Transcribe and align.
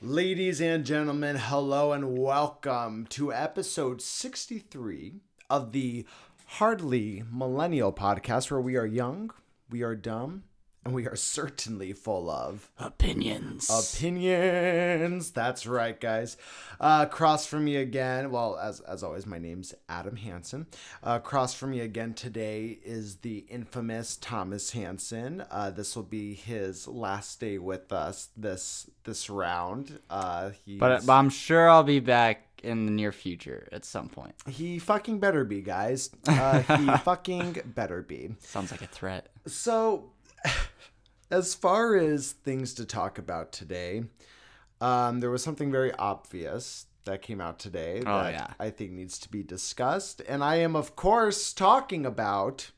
Ladies 0.00 0.60
and 0.60 0.84
gentlemen, 0.84 1.34
hello 1.34 1.92
and 1.92 2.16
welcome 2.16 3.04
to 3.08 3.32
episode 3.32 4.00
63 4.00 5.16
of 5.50 5.72
the 5.72 6.06
Hardly 6.46 7.24
Millennial 7.28 7.92
podcast, 7.92 8.48
where 8.48 8.60
we 8.60 8.76
are 8.76 8.86
young, 8.86 9.32
we 9.68 9.82
are 9.82 9.96
dumb, 9.96 10.44
and 10.88 10.94
we 10.94 11.06
are 11.06 11.16
certainly 11.16 11.92
full 11.92 12.30
of 12.30 12.70
Opinions. 12.78 13.68
opinions. 13.68 15.30
That's 15.32 15.66
right, 15.66 16.00
guys. 16.00 16.38
Uh, 16.80 17.04
across 17.06 17.44
from 17.46 17.66
me 17.66 17.76
again, 17.76 18.30
well, 18.30 18.56
as, 18.56 18.80
as 18.80 19.02
always, 19.02 19.26
my 19.26 19.38
name's 19.38 19.74
Adam 19.90 20.16
Hansen. 20.16 20.66
Uh, 21.06 21.18
across 21.22 21.52
from 21.52 21.72
me 21.72 21.80
again 21.80 22.14
today 22.14 22.78
is 22.82 23.16
the 23.16 23.44
infamous 23.50 24.16
Thomas 24.16 24.70
Hansen. 24.70 25.44
Uh, 25.50 25.68
this 25.70 25.94
will 25.94 26.04
be 26.04 26.32
his 26.32 26.88
last 26.88 27.38
day 27.38 27.58
with 27.58 27.92
us 27.92 28.30
this 28.34 28.88
this 29.04 29.28
round. 29.28 29.98
Uh, 30.08 30.50
but, 30.78 31.04
but 31.04 31.12
I'm 31.12 31.28
sure 31.30 31.68
I'll 31.68 31.82
be 31.82 32.00
back 32.00 32.44
in 32.62 32.86
the 32.86 32.92
near 32.92 33.12
future 33.12 33.68
at 33.72 33.84
some 33.84 34.08
point. 34.08 34.34
he 34.48 34.78
fucking 34.78 35.20
better 35.20 35.44
be, 35.44 35.60
guys. 35.60 36.10
Uh, 36.28 36.60
he 36.78 36.86
fucking 36.98 37.60
better 37.66 38.00
be. 38.02 38.30
Sounds 38.40 38.70
like 38.70 38.80
a 38.82 38.86
threat. 38.86 39.28
So, 39.46 40.10
as 41.30 41.54
far 41.54 41.96
as 41.96 42.32
things 42.32 42.74
to 42.74 42.84
talk 42.84 43.18
about 43.18 43.52
today, 43.52 44.04
um, 44.80 45.20
there 45.20 45.30
was 45.30 45.42
something 45.42 45.70
very 45.70 45.92
obvious 45.94 46.86
that 47.04 47.22
came 47.22 47.40
out 47.40 47.58
today 47.58 48.02
Oh, 48.06 48.22
that 48.22 48.32
yeah. 48.32 48.46
I 48.60 48.70
think 48.70 48.92
needs 48.92 49.18
to 49.20 49.28
be 49.30 49.42
discussed. 49.42 50.20
And 50.28 50.44
I 50.44 50.56
am, 50.56 50.76
of 50.76 50.94
course, 50.94 51.52
talking 51.52 52.04
about 52.06 52.70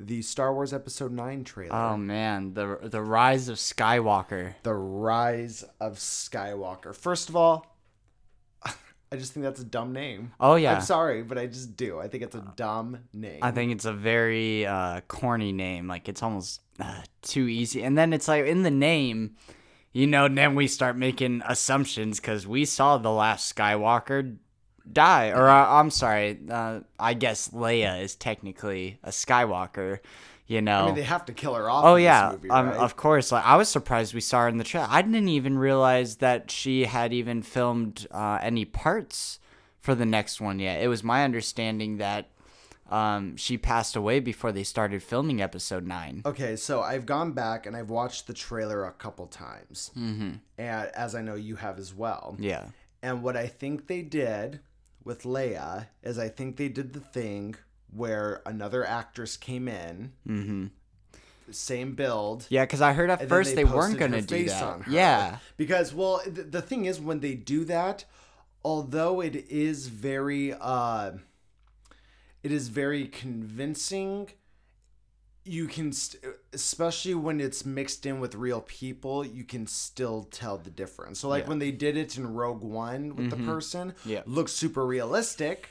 the 0.00 0.22
Star 0.22 0.52
Wars 0.52 0.72
Episode 0.72 1.12
9 1.12 1.44
trailer. 1.44 1.74
Oh 1.74 1.96
man, 1.96 2.54
the 2.54 2.78
the 2.82 3.00
rise 3.02 3.48
of 3.48 3.56
Skywalker. 3.58 4.54
the 4.62 4.74
Rise 4.74 5.62
of 5.80 5.98
Skywalker. 5.98 6.94
First 6.94 7.28
of 7.28 7.36
all, 7.36 7.73
I 9.14 9.16
just 9.16 9.32
think 9.32 9.44
that's 9.44 9.60
a 9.60 9.64
dumb 9.64 9.92
name. 9.92 10.32
Oh 10.40 10.56
yeah. 10.56 10.74
I'm 10.74 10.80
sorry, 10.80 11.22
but 11.22 11.38
I 11.38 11.46
just 11.46 11.76
do. 11.76 12.00
I 12.00 12.08
think 12.08 12.24
it's 12.24 12.34
a 12.34 12.44
dumb 12.56 12.98
name. 13.12 13.38
I 13.42 13.52
think 13.52 13.70
it's 13.70 13.84
a 13.84 13.92
very 13.92 14.66
uh, 14.66 15.02
corny 15.06 15.52
name. 15.52 15.86
Like 15.86 16.08
it's 16.08 16.20
almost 16.20 16.60
uh, 16.80 17.02
too 17.22 17.46
easy. 17.46 17.84
And 17.84 17.96
then 17.96 18.12
it's 18.12 18.26
like 18.26 18.44
in 18.46 18.64
the 18.64 18.72
name, 18.72 19.36
you 19.92 20.08
know. 20.08 20.26
Then 20.26 20.56
we 20.56 20.66
start 20.66 20.96
making 20.96 21.42
assumptions 21.46 22.18
because 22.18 22.44
we 22.44 22.64
saw 22.64 22.98
the 22.98 23.12
last 23.12 23.54
Skywalker 23.54 24.36
die. 24.90 25.28
Or 25.28 25.48
uh, 25.48 25.78
I'm 25.78 25.90
sorry, 25.90 26.40
uh, 26.50 26.80
I 26.98 27.14
guess 27.14 27.50
Leia 27.50 28.02
is 28.02 28.16
technically 28.16 28.98
a 29.04 29.10
Skywalker. 29.10 30.00
You 30.46 30.60
know. 30.60 30.82
I 30.82 30.86
mean, 30.86 30.94
they 30.94 31.02
have 31.02 31.24
to 31.26 31.32
kill 31.32 31.54
her 31.54 31.70
off. 31.70 31.84
Oh 31.84 31.94
in 31.94 32.02
this 32.02 32.04
yeah, 32.04 32.30
movie, 32.32 32.50
um, 32.50 32.68
right? 32.68 32.76
of 32.76 32.96
course. 32.96 33.32
Like 33.32 33.46
I 33.46 33.56
was 33.56 33.68
surprised 33.68 34.12
we 34.12 34.20
saw 34.20 34.42
her 34.42 34.48
in 34.48 34.58
the 34.58 34.64
trailer. 34.64 34.88
I 34.90 35.00
didn't 35.02 35.28
even 35.28 35.56
realize 35.56 36.16
that 36.16 36.50
she 36.50 36.84
had 36.84 37.12
even 37.12 37.42
filmed 37.42 38.06
uh, 38.10 38.38
any 38.42 38.64
parts 38.64 39.40
for 39.80 39.94
the 39.94 40.06
next 40.06 40.40
one 40.40 40.58
yet. 40.58 40.82
It 40.82 40.88
was 40.88 41.02
my 41.02 41.24
understanding 41.24 41.96
that 41.98 42.30
um, 42.90 43.36
she 43.36 43.56
passed 43.56 43.96
away 43.96 44.20
before 44.20 44.52
they 44.52 44.64
started 44.64 45.02
filming 45.02 45.40
episode 45.40 45.86
nine. 45.86 46.22
Okay, 46.26 46.56
so 46.56 46.82
I've 46.82 47.06
gone 47.06 47.32
back 47.32 47.66
and 47.66 47.76
I've 47.76 47.90
watched 47.90 48.26
the 48.26 48.34
trailer 48.34 48.84
a 48.84 48.92
couple 48.92 49.26
times, 49.26 49.90
mm-hmm. 49.96 50.32
and 50.58 50.88
as 50.94 51.14
I 51.14 51.22
know 51.22 51.34
you 51.34 51.56
have 51.56 51.78
as 51.78 51.94
well. 51.94 52.36
Yeah. 52.38 52.66
And 53.02 53.22
what 53.22 53.36
I 53.36 53.46
think 53.46 53.86
they 53.86 54.02
did 54.02 54.60
with 55.04 55.22
Leia 55.22 55.88
is 56.02 56.18
I 56.18 56.28
think 56.28 56.56
they 56.56 56.68
did 56.68 56.92
the 56.92 57.00
thing 57.00 57.56
where 57.94 58.42
another 58.44 58.84
actress 58.86 59.36
came 59.36 59.68
in, 59.68 60.12
mm-hmm. 60.28 60.66
same 61.50 61.94
build. 61.94 62.46
Yeah, 62.48 62.64
because 62.64 62.80
I 62.80 62.92
heard 62.92 63.10
at 63.10 63.28
first 63.28 63.54
they, 63.54 63.64
weren't 63.64 63.98
gonna 63.98 64.22
do 64.22 64.34
face 64.34 64.52
that. 64.52 64.88
Yeah. 64.88 65.38
because 65.56 65.94
well, 65.94 66.20
the, 66.26 66.42
the 66.42 66.62
thing 66.62 66.86
is 66.86 67.00
when 67.00 67.20
they 67.20 67.34
do 67.34 67.64
that, 67.66 68.04
although 68.64 69.20
it 69.20 69.36
is 69.48 69.88
very, 69.88 70.54
uh, 70.60 71.12
it 72.42 72.52
is 72.52 72.68
very 72.68 73.06
convincing. 73.06 74.30
You 75.46 75.66
can, 75.66 75.92
st- 75.92 76.24
especially 76.54 77.14
when 77.14 77.38
it's 77.38 77.66
mixed 77.66 78.06
in 78.06 78.18
with 78.18 78.34
real 78.34 78.62
people, 78.62 79.26
you 79.26 79.44
can 79.44 79.66
still 79.66 80.22
tell 80.30 80.56
the 80.56 80.70
difference. 80.70 81.20
So, 81.20 81.28
like 81.28 81.40
Yeah. 81.40 81.42
Mm-hmm. 81.42 81.50
when 81.50 81.58
they 81.58 81.70
did 81.70 81.96
it 81.98 82.16
in 82.16 82.32
Rogue 82.32 82.62
One 82.62 83.14
with 83.14 83.28
the 83.28 83.36
person, 83.36 83.94
Yeah. 84.06 84.22
looks 84.24 84.52
super 84.52 84.86
realistic, 84.86 85.68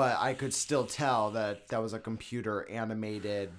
but 0.00 0.16
I 0.18 0.32
could 0.34 0.54
still 0.54 0.86
tell 0.86 1.30
that 1.32 1.68
that 1.68 1.82
was 1.82 1.92
a 1.92 1.98
computer 1.98 2.68
animated, 2.70 3.50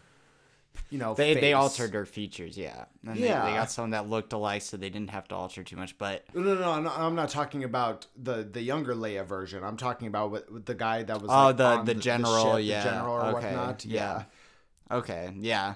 you 0.90 0.97
know, 0.97 1.13
They, 1.13 1.34
they 1.35 1.53
altered 1.53 1.94
her 1.94 2.06
features, 2.06 2.57
yeah. 2.57 2.85
And 3.06 3.18
they, 3.22 3.28
Yeah. 3.28 3.46
they 3.46 3.53
got 3.53 3.69
someone 3.72 3.91
that 3.91 4.09
looked 4.09 4.34
alike, 4.34 4.62
so 4.63 4.78
they 4.78 4.90
didn't 4.90 5.12
have 5.12 5.28
to 5.29 5.35
alter 5.35 5.63
too 5.63 5.75
much. 5.75 5.97
But 5.97 6.25
No, 6.34 6.41
no, 6.41 6.56
no, 6.56 6.72
I'm 6.72 6.84
not, 6.84 7.00
I'm 7.00 7.16
not 7.16 7.29
talking 7.29 7.63
about 7.63 8.07
the 8.22 8.44
the 8.44 8.62
younger 8.62 8.96
Leia 8.96 9.25
version. 9.25 9.63
I'm 9.63 9.78
talking 9.78 10.07
about 10.07 10.31
with, 10.31 10.50
with 10.50 10.66
the 10.66 10.75
guy 10.75 11.03
that 11.03 11.22
was 11.22 11.29
Oh, 11.31 11.46
like, 11.47 11.57
the- 11.57 11.66
on 11.66 11.85
the 11.85 11.94
general, 11.96 12.58
ship, 12.58 12.66
yeah, 12.66 12.84
the 12.84 12.90
general 12.90 13.13
or 13.16 13.25
okay, 13.25 13.34
whatnot. 13.56 13.85
yeah. 13.85 14.23
Yeah. 14.90 14.97
Okay, 14.97 15.34
yeah. 15.40 15.75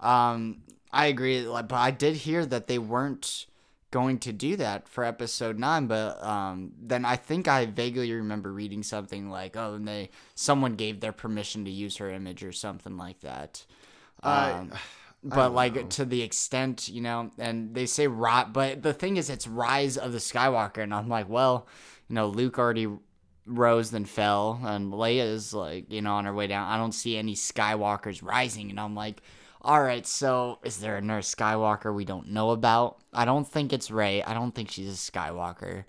Um, 0.00 0.62
I 0.92 1.06
agree, 1.06 1.42
like, 1.42 1.68
but 1.68 1.76
I 1.76 1.90
did 1.92 2.16
hear 2.16 2.44
that 2.46 2.66
they 2.66 2.78
weren't 2.78 3.46
going 3.90 4.18
to 4.20 4.32
do 4.32 4.56
that 4.56 4.88
for 4.88 5.04
episode 5.04 5.58
nine. 5.58 5.86
But 5.86 6.22
um, 6.24 6.72
then 6.80 7.04
I 7.04 7.16
think 7.16 7.48
I 7.48 7.66
vaguely 7.66 8.12
remember 8.12 8.52
reading 8.52 8.82
something 8.82 9.30
like, 9.30 9.56
oh, 9.56 9.74
and 9.74 9.86
they 9.86 10.10
someone 10.34 10.74
gave 10.76 11.00
their 11.00 11.12
permission 11.12 11.64
to 11.64 11.70
use 11.70 11.96
her 11.98 12.10
image 12.10 12.42
or 12.44 12.52
something 12.52 12.96
like 12.96 13.20
that. 13.20 13.64
I- 14.22 14.52
Um, 14.52 14.72
but 15.22 15.52
like 15.52 15.90
to 15.90 16.04
the 16.06 16.22
extent, 16.22 16.88
you 16.88 17.02
know, 17.02 17.30
and 17.38 17.74
they 17.74 17.84
say 17.86 18.06
rot, 18.06 18.52
but 18.54 18.82
the 18.82 18.94
thing 18.94 19.16
is, 19.18 19.28
it's 19.28 19.46
rise 19.46 19.98
of 19.98 20.12
the 20.12 20.18
Skywalker, 20.18 20.82
and 20.82 20.94
I'm 20.94 21.08
like, 21.10 21.28
well, 21.28 21.66
you 22.08 22.14
know, 22.14 22.26
Luke 22.28 22.58
already 22.58 22.88
rose 23.44 23.90
then 23.90 24.06
fell, 24.06 24.60
and 24.64 24.92
Leia 24.92 25.24
is 25.24 25.52
like, 25.52 25.92
you 25.92 26.00
know, 26.00 26.14
on 26.14 26.24
her 26.24 26.32
way 26.32 26.46
down. 26.46 26.66
I 26.68 26.78
don't 26.78 26.92
see 26.92 27.16
any 27.18 27.34
Skywalkers 27.34 28.22
rising, 28.22 28.70
and 28.70 28.80
I'm 28.80 28.94
like, 28.94 29.20
all 29.62 29.82
right, 29.82 30.06
so 30.06 30.58
is 30.64 30.78
there 30.78 30.96
another 30.96 31.20
Skywalker 31.20 31.94
we 31.94 32.04
don't 32.04 32.28
know 32.28 32.50
about? 32.50 32.98
I 33.12 33.24
don't 33.24 33.46
think 33.46 33.72
it's 33.72 33.90
Rey. 33.90 34.22
I 34.22 34.34
don't 34.34 34.54
think 34.54 34.70
she's 34.70 34.88
a 34.88 35.12
Skywalker. 35.12 35.84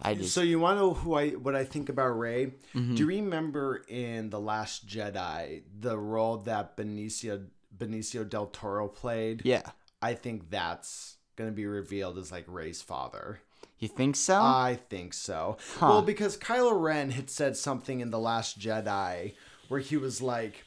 I 0.00 0.14
just 0.14 0.34
So 0.34 0.42
you 0.42 0.60
want 0.60 0.76
to 0.76 0.82
know 0.82 0.94
who 0.94 1.14
I 1.14 1.30
what 1.30 1.56
I 1.56 1.64
think 1.64 1.88
about 1.88 2.18
Rey? 2.18 2.52
Mm-hmm. 2.74 2.94
Do 2.94 3.02
you 3.02 3.08
remember 3.08 3.82
in 3.88 4.30
the 4.30 4.38
Last 4.38 4.86
Jedi 4.86 5.62
the 5.80 5.96
role 5.98 6.38
that 6.38 6.76
Benicio 6.76 7.46
Benicio 7.76 8.28
del 8.28 8.46
Toro 8.46 8.88
played? 8.88 9.42
yeah. 9.44 9.62
I 10.02 10.12
think 10.12 10.50
that's 10.50 11.16
gonna 11.36 11.52
be 11.52 11.66
revealed 11.66 12.18
as 12.18 12.30
like 12.30 12.44
Rey's 12.46 12.82
father. 12.82 13.40
You 13.78 13.88
think 13.88 14.16
so? 14.16 14.36
I 14.36 14.78
think 14.88 15.14
so. 15.14 15.56
Well, 15.80 16.02
because 16.02 16.36
Kylo 16.36 16.78
Ren 16.80 17.10
had 17.10 17.28
said 17.30 17.56
something 17.56 18.00
in 18.00 18.10
The 18.10 18.18
Last 18.18 18.58
Jedi 18.58 19.34
where 19.68 19.80
he 19.80 19.96
was 19.96 20.22
like, 20.22 20.64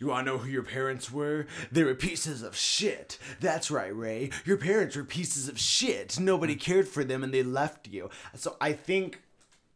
You 0.00 0.06
want 0.06 0.26
to 0.26 0.32
know 0.32 0.38
who 0.38 0.48
your 0.48 0.62
parents 0.62 1.12
were? 1.12 1.46
They 1.70 1.84
were 1.84 1.94
pieces 1.94 2.42
of 2.42 2.56
shit. 2.56 3.18
That's 3.38 3.70
right, 3.70 3.94
Rey. 3.94 4.30
Your 4.46 4.56
parents 4.56 4.96
were 4.96 5.04
pieces 5.04 5.46
of 5.46 5.58
shit. 5.58 6.18
Nobody 6.18 6.56
cared 6.56 6.88
for 6.88 7.04
them 7.04 7.22
and 7.22 7.34
they 7.34 7.42
left 7.42 7.86
you. 7.86 8.08
So 8.34 8.56
I 8.60 8.72
think. 8.72 9.20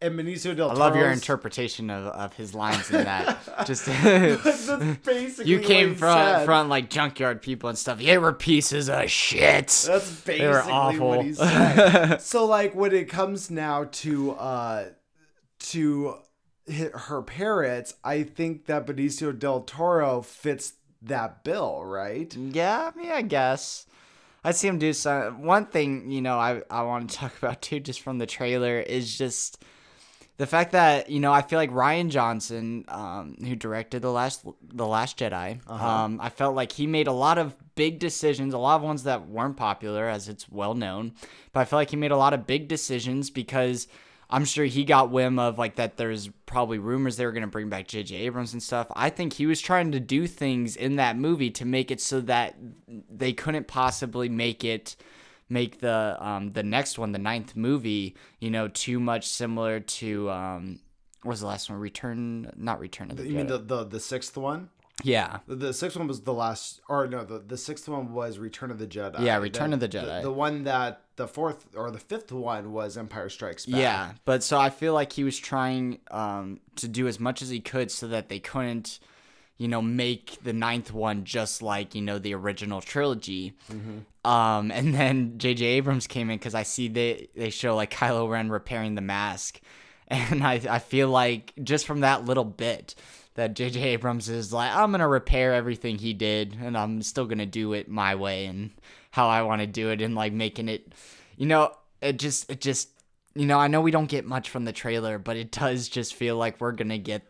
And 0.01 0.19
Benicio 0.19 0.55
del 0.57 0.71
I 0.71 0.75
love 0.75 0.97
your 0.97 1.11
interpretation 1.11 1.89
of, 1.89 2.07
of 2.07 2.33
his 2.35 2.55
lines 2.55 2.91
in 2.91 3.05
that. 3.05 3.39
Just 3.67 3.87
That's 3.87 4.77
basically 5.05 5.51
you 5.51 5.59
what 5.59 5.67
came 5.67 5.95
from 5.95 6.45
from 6.45 6.69
like 6.69 6.91
junkyard 6.91 7.41
people 7.41 7.69
and 7.69 7.79
stuff. 7.79 7.99
They 7.99 8.19
were 8.19 8.33
pieces 8.33 8.89
of 8.91 9.11
shit. 9.11 9.69
That's 9.69 10.21
They 10.23 10.39
basically 10.39 10.47
were 10.47 10.63
awful. 10.63 11.09
what 11.09 11.25
he 11.25 11.35
said. 11.35 12.17
so 12.21 12.45
like 12.45 12.75
when 12.75 12.93
it 12.93 13.09
comes 13.09 13.51
now 13.51 13.85
to 13.93 14.33
uh 14.33 14.85
to 15.61 16.17
her 16.73 17.23
parents, 17.23 17.95
I 18.03 18.23
think 18.23 18.67
that 18.67 18.87
Benicio 18.87 19.39
del 19.39 19.63
Toro 19.63 20.23
fits 20.23 20.75
that 21.03 21.45
bill, 21.45 21.85
right? 21.85 22.35
Yeah, 22.35 22.91
I 22.95 22.99
mean, 22.99 23.11
I 23.11 23.23
guess. 23.23 23.87
I 24.43 24.53
see 24.53 24.69
him 24.69 24.79
do 24.79 24.93
some. 24.93 25.43
One 25.43 25.67
thing, 25.67 26.11
you 26.11 26.21
know, 26.21 26.39
I, 26.39 26.63
I 26.71 26.83
want 26.83 27.11
to 27.11 27.17
talk 27.19 27.37
about 27.39 27.63
too, 27.63 27.81
just 27.81 28.01
from 28.01 28.19
the 28.19 28.27
trailer, 28.27 28.81
is 28.81 29.17
just 29.17 29.63
the 30.37 30.47
fact 30.47 30.73
that 30.73 31.11
you 31.11 31.21
know 31.21 31.33
I 31.33 31.43
feel 31.43 31.59
like 31.59 31.71
Rian 31.71 32.09
Johnson, 32.09 32.85
um, 32.89 33.37
who 33.41 33.55
directed 33.55 34.03
the 34.03 34.11
last 34.11 34.45
the 34.63 34.87
Last 34.87 35.19
Jedi, 35.19 35.67
um, 35.71 36.21
I 36.21 36.29
felt 36.29 36.55
like 36.55 36.73
he 36.73 36.87
made 36.87 37.07
a 37.07 37.13
lot 37.13 37.39
of 37.39 37.57
big 37.75 37.99
decisions, 37.99 38.53
a 38.53 38.59
lot 38.59 38.77
of 38.77 38.83
ones 38.83 39.05
that 39.05 39.29
weren't 39.29 39.57
popular, 39.57 40.09
as 40.09 40.29
it's 40.29 40.49
well 40.49 40.75
known. 40.75 41.13
But 41.53 41.61
I 41.61 41.65
feel 41.65 41.79
like 41.79 41.91
he 41.91 41.97
made 41.97 42.11
a 42.11 42.17
lot 42.17 42.35
of 42.35 42.47
big 42.47 42.69
decisions 42.69 43.31
because 43.31 43.87
I'm 44.31 44.45
sure 44.45 44.65
he 44.65 44.85
got 44.85 45.11
whim 45.11 45.39
of 45.39 45.59
like 45.59 45.77
that. 45.77 45.97
There's 45.97 46.29
probably 46.47 46.79
rumors 46.79 47.17
they 47.17 47.27
were 47.27 47.33
gonna 47.33 47.47
bring 47.47 47.69
back 47.69 47.89
J.J. 47.89 48.17
Abrams 48.17 48.53
and 48.53 48.63
stuff. 48.63 48.89
I 48.95 49.11
think 49.11 49.35
he 49.35 49.47
was 49.47 49.61
trying 49.61 49.93
to 49.93 50.01
do 50.01 50.27
things 50.27 50.77
in 50.77 50.97
that 50.97 51.17
movie 51.17 51.51
to 51.51 51.65
make 51.65 51.91
it 51.91 52.01
so 52.01 52.21
that 52.23 52.57
they 52.89 53.33
couldn't 53.33 53.67
possibly 53.67 54.29
make 54.29 54.65
it 54.65 54.97
make 55.49 55.81
the 55.81 56.17
um 56.21 56.53
the 56.53 56.63
next 56.63 56.99
one, 56.99 57.13
the 57.13 57.19
ninth 57.19 57.55
movie, 57.57 58.17
you 58.41 58.51
know, 58.51 58.69
too 58.69 58.99
much 58.99 59.29
similar 59.29 59.81
to 59.81 60.31
um 60.31 60.81
what 61.23 61.33
was 61.33 61.41
the 61.41 61.47
last 61.47 61.71
one? 61.71 61.79
Return 61.79 62.53
not 62.57 62.81
Return 62.81 63.11
of 63.11 63.17
the 63.17 63.27
You 63.27 63.37
mean 63.37 63.47
the, 63.47 63.59
the 63.59 63.85
the 63.85 64.01
sixth 64.01 64.37
one? 64.37 64.71
Yeah. 65.03 65.39
The, 65.49 65.57
the 65.57 65.75
sixth 65.75 65.97
one 65.97 66.07
was 66.07 66.21
the 66.23 66.33
last, 66.33 66.81
or 66.89 67.07
no, 67.07 67.25
the, 67.25 67.41
the 67.41 67.57
sixth 67.57 67.89
one 67.89 68.13
was 68.13 68.39
Return 68.39 68.71
of 68.71 68.79
the 68.79 68.87
Jedi. 68.87 69.21
Yeah, 69.25 69.39
Return 69.39 69.71
The- 69.71 69.75
of 69.75 69.81
the 69.81 69.89
Jedi. 69.89 70.19
The, 70.23 70.29
the 70.29 70.33
one 70.33 70.65
that 70.65 71.01
the 71.17 71.27
fourth 71.27 71.67
or 71.77 71.91
the 71.91 71.99
fifth 71.99 72.31
one 72.33 72.73
was 72.73 72.97
Empire 72.97 73.29
Strikes 73.29 73.67
Back. 73.67 73.81
Yeah, 73.81 74.13
but 74.25 74.43
so 74.43 74.59
I 74.59 74.71
feel 74.71 74.95
like 74.95 75.13
he 75.13 75.25
was 75.25 75.39
trying 75.39 75.99
um, 76.11 76.61
to 76.77 76.89
do 76.89 77.09
as 77.09 77.19
much 77.19 77.43
as 77.43 77.49
he 77.51 77.61
could 77.61 77.91
so 77.91 78.07
that 78.09 78.29
they 78.29 78.39
couldn't, 78.39 78.99
you 79.57 79.69
know, 79.69 79.83
make 79.83 80.39
the 80.43 80.53
ninth 80.53 80.93
one 80.93 81.25
just 81.25 81.61
like 81.63 81.95
you 81.95 82.03
know 82.03 82.19
the 82.19 82.35
original 82.35 82.81
trilogy. 82.81 83.55
Um, 84.25 84.71
and 84.71 84.95
then 84.95 85.39
J.J. 85.39 85.65
Abrams 85.67 86.07
came 86.07 86.31
in 86.31 86.39
because 86.39 86.55
I 86.55 86.63
see 86.63 86.89
they 86.89 87.29
they 87.35 87.51
show 87.51 87.75
like 87.77 87.91
Kylo 87.93 88.31
Ren 88.31 88.49
repairing 88.51 88.95
the 88.95 89.01
mask, 89.03 89.61
and 90.09 90.43
I 90.45 90.61
I 90.71 90.79
feel 90.79 91.09
like 91.11 91.53
just 91.63 91.85
from 91.87 92.01
that 92.01 92.25
little 92.25 92.45
bit 92.45 92.95
that 93.35 93.55
J.J. 93.55 93.81
Abrams 93.83 94.29
is 94.29 94.53
like 94.53 94.75
I'm 94.75 94.91
gonna 94.93 95.09
repair 95.09 95.55
everything 95.55 95.99
he 95.99 96.13
did, 96.15 96.57
and 96.61 96.77
I'm 96.77 97.03
still 97.03 97.27
gonna 97.27 97.47
do 97.47 97.73
it 97.73 97.89
my 97.89 98.15
way 98.15 98.47
and 98.47 98.71
how 99.11 99.29
I 99.29 99.43
want 99.43 99.61
to 99.61 99.67
do 99.67 99.91
it, 99.91 100.01
and 100.01 100.15
like 100.15 100.33
making 100.33 100.69
it, 100.69 100.93
you 101.37 101.47
know, 101.47 101.73
it 102.01 102.19
just 102.19 102.51
it 102.51 102.61
just 102.61 102.91
you 103.37 103.47
know, 103.47 103.59
I 103.59 103.67
know 103.67 103.81
we 103.81 103.91
don't 103.91 104.07
get 104.09 104.25
much 104.25 104.49
from 104.49 104.65
the 104.65 104.73
trailer, 104.73 105.19
but 105.19 105.37
it 105.37 105.51
does 105.51 105.89
just 105.89 106.15
feel 106.15 106.37
like 106.37 106.61
we're 106.61 106.71
gonna 106.71 106.99
get 106.99 107.23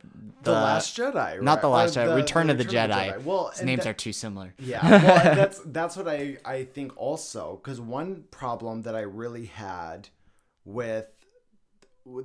The, 0.43 0.53
Last 0.53 0.95
Jedi. 0.99 1.41
not 1.41 1.63
the? 1.63 1.69
Last 1.69 1.97
Jedi, 1.97 2.09
the- 2.09 2.15
Return 2.17 2.49
the 2.49 2.53
of 2.53 2.59
the 2.59 2.65
Jedi. 2.67 3.23
Well, 3.25 3.49
His 3.49 3.63
names 3.63 3.85
that- 3.85 3.89
are 3.91 3.95
too 3.95 4.13
similar. 4.13 4.53
Yeah, 4.59 4.87
well, 4.87 5.01
that's 5.35 5.61
that's 5.65 5.97
what 5.97 6.07
I 6.07 6.37
I 6.45 6.65
think 6.65 6.93
also 6.99 7.59
because 7.63 7.81
one 7.81 8.25
problem 8.31 8.83
that 8.83 8.95
I 8.95 9.01
really 9.01 9.47
had 9.47 10.09
with 10.67 11.09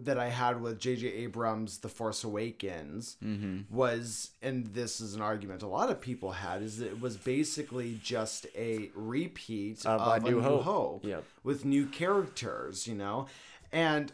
that 0.02 0.20
I 0.20 0.28
had 0.30 0.62
with 0.62 0.78
J.J. 0.80 1.08
Abrams' 1.08 1.78
The 1.78 1.88
Force 1.90 2.24
Awakens 2.24 3.16
Mm-hmm. 3.24 3.74
was, 3.74 4.32
and 4.42 4.68
this 4.74 5.00
is 5.00 5.16
an 5.16 5.22
argument 5.22 5.62
a 5.62 5.68
lot 5.68 5.90
of 5.90 6.02
people 6.02 6.32
had, 6.32 6.62
is 6.62 6.80
that 6.80 6.88
it 6.88 7.00
was 7.02 7.16
basically 7.18 7.98
just 8.04 8.46
a 8.58 8.90
repeat 8.94 9.86
Of 9.86 10.02
of, 10.02 10.24
New 10.24 10.32
New 10.32 10.42
Hope. 10.42 10.64
Hope, 10.64 11.06
Yep. 11.06 11.24
with 11.44 11.64
new 11.66 11.86
characters, 11.86 12.88
you 12.88 12.96
know, 12.96 13.28
and 13.72 14.12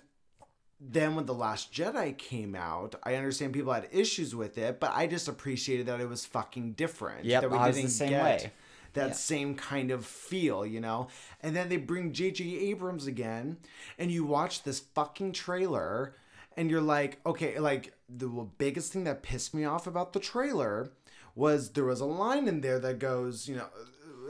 then 0.80 1.16
when 1.16 1.26
the 1.26 1.34
last 1.34 1.72
jedi 1.74 2.16
came 2.18 2.54
out 2.54 2.96
i 3.04 3.16
understand 3.16 3.54
people 3.54 3.72
had 3.72 3.88
issues 3.94 4.36
with 4.36 4.58
it 4.58 4.78
but 4.78 4.92
i 4.94 5.08
just 5.08 5.30
appreciated 5.30 5.86
that 5.86 6.02
it 6.02 6.08
was 6.10 6.26
fucking 6.26 6.74
different 6.74 7.24
Yep, 7.24 7.42
that 7.44 7.50
we 7.52 7.58
I 7.58 7.68
was 7.68 7.76
the 7.78 7.82
didn't 7.84 7.94
same 7.94 8.10
get 8.10 8.24
way. 8.24 8.52
That 8.96 9.10
Yeah. 9.10 9.14
same 9.14 9.56
kind 9.56 9.92
of 9.92 10.06
feel 10.06 10.66
you 10.66 10.82
know 10.82 11.08
and 11.42 11.56
then 11.56 11.70
they 11.70 11.78
bring 11.78 12.12
jj 12.12 12.62
abrams 12.70 13.06
again 13.08 13.58
and 14.00 14.10
you 14.12 14.26
watch 14.26 14.64
this 14.64 14.80
fucking 14.80 15.32
trailer 15.34 16.16
and 16.58 16.70
you're 16.72 16.82
like 16.82 17.20
okay 17.26 17.60
like 17.60 17.94
the 18.10 18.28
biggest 18.58 18.92
thing 18.92 19.04
that 19.06 19.22
pissed 19.24 19.54
me 19.54 19.64
off 19.66 19.88
about 19.88 20.14
the 20.14 20.20
trailer 20.20 20.92
was 21.36 21.72
there 21.72 21.86
was 21.86 22.00
a 22.02 22.06
line 22.06 22.48
in 22.48 22.62
there 22.62 22.80
that 22.80 22.98
goes 23.00 23.48
you 23.48 23.56
know 23.56 23.68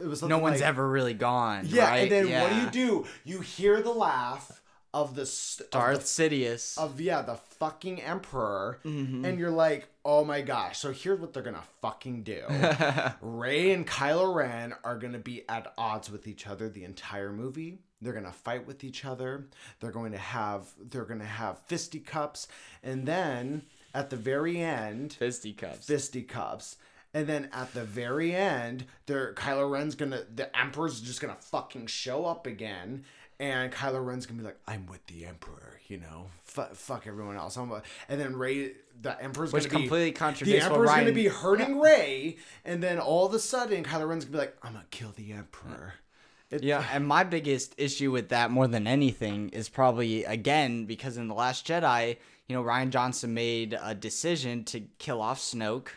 it 0.02 0.08
was 0.08 0.22
like, 0.22 0.30
No 0.30 0.40
one's 0.40 0.60
like, 0.60 0.68
ever 0.68 0.90
really 0.90 1.14
gone. 1.14 1.66
yeah 1.70 1.90
right? 1.90 2.12
and 2.12 2.12
then 2.12 2.42
what 2.42 2.50
do 2.52 2.80
you 2.80 2.88
do 2.90 3.06
you 3.24 3.40
hear 3.40 3.82
the 3.82 3.92
laugh 3.94 4.62
of 4.96 5.14
the 5.14 5.26
st- 5.26 5.68
of 5.68 5.72
the 5.72 5.78
Darth 5.78 6.06
Sidious. 6.06 6.78
of 6.80 7.00
yeah 7.00 7.22
the 7.22 7.36
fucking 7.36 8.02
emperor 8.02 8.80
Mm-hmm. 8.84 9.26
and 9.26 9.38
you're 9.38 9.52
like 9.52 9.88
oh 10.04 10.24
my 10.26 10.42
gosh 10.42 10.80
so 10.80 10.92
here's 10.92 11.20
what 11.20 11.34
they're 11.34 11.44
gonna 11.44 11.62
fucking 11.82 12.24
do 12.24 12.42
rey 13.22 13.72
and 13.72 13.86
kylo 13.86 14.34
ren 14.34 14.74
are 14.84 14.98
gonna 14.98 15.20
be 15.20 15.44
at 15.50 15.74
odds 15.78 16.10
with 16.10 16.28
each 16.28 16.48
other 16.48 16.70
the 16.70 16.84
entire 16.84 17.32
movie 17.32 17.80
they're 18.02 18.14
gonna 18.14 18.32
fight 18.32 18.66
with 18.66 18.84
each 18.84 19.06
other 19.06 19.48
they're 19.80 19.92
going 19.92 20.12
to 20.12 20.18
have 20.18 20.68
they're 20.90 21.06
gonna 21.06 21.24
have 21.26 21.60
fisticuffs 21.68 22.48
and 22.84 23.06
then 23.06 23.64
at 23.94 24.10
the 24.10 24.16
very 24.18 24.60
end 24.62 25.14
Fisticuffs. 25.14 25.86
fisticuffs 25.86 26.78
and 27.14 27.28
then 27.28 27.48
at 27.54 27.74
the 27.74 27.86
very 27.86 28.36
end, 28.36 28.84
there 29.06 29.34
Kylo 29.36 29.72
Ren's 29.72 29.96
gonna 29.96 30.24
the 30.36 30.54
Emperor's 30.60 31.00
just 31.00 31.22
gonna 31.22 31.38
fucking 31.40 31.88
show 31.88 32.26
up 32.26 32.46
again, 32.46 33.06
and 33.40 33.72
Kylo 33.72 34.06
Ren's 34.06 34.26
gonna 34.26 34.40
be 34.40 34.46
like, 34.46 34.60
"I'm 34.68 34.86
with 34.88 35.06
the 35.08 35.26
Emperor," 35.26 35.80
you 35.88 35.98
know, 35.98 36.28
F- 36.58 36.76
fuck 36.78 37.06
everyone 37.08 37.36
else. 37.36 37.58
I'm 37.58 37.72
a, 37.72 37.82
and 38.10 38.20
then 38.20 38.36
Rey, 38.38 38.72
the 39.02 39.22
Emperor's 39.22 39.52
Which 39.52 39.64
gonna 39.70 39.80
be 39.80 39.84
completely 39.88 40.10
the 40.12 40.18
contradicts 40.18 40.64
what 40.66 40.72
Emperor's 40.74 40.90
gonna 40.92 41.12
be 41.12 41.28
hurting 41.42 41.80
Rey, 41.80 42.38
and 42.64 42.82
then 42.82 43.00
all 43.00 43.26
of 43.26 43.34
a 43.34 43.40
sudden 43.40 43.84
Kylo 43.84 44.08
Ren's 44.08 44.26
gonna 44.26 44.34
be 44.34 44.40
like, 44.40 44.58
"I'm 44.64 44.74
gonna 44.74 44.86
kill 44.92 45.12
the 45.16 45.34
Emperor." 45.34 45.96
It- 46.52 46.64
Yeah, 46.64 46.86
and 46.92 47.08
my 47.08 47.24
biggest 47.24 47.74
issue 47.78 48.12
with 48.12 48.30
that 48.30 48.52
more 48.52 48.68
than 48.68 48.86
anything 48.88 49.50
is 49.50 49.68
probably 49.68 50.24
again 50.24 50.86
because 50.86 51.18
in 51.18 51.28
the 51.28 51.34
Last 51.34 51.66
Jedi, 51.68 52.18
you 52.48 52.56
know, 52.56 52.64
Rian 52.64 52.90
Johnson 52.92 53.34
made 53.34 53.78
a 53.82 53.96
decision 53.96 54.64
to 54.66 54.82
kill 55.00 55.22
off 55.22 55.40
Snoke, 55.40 55.88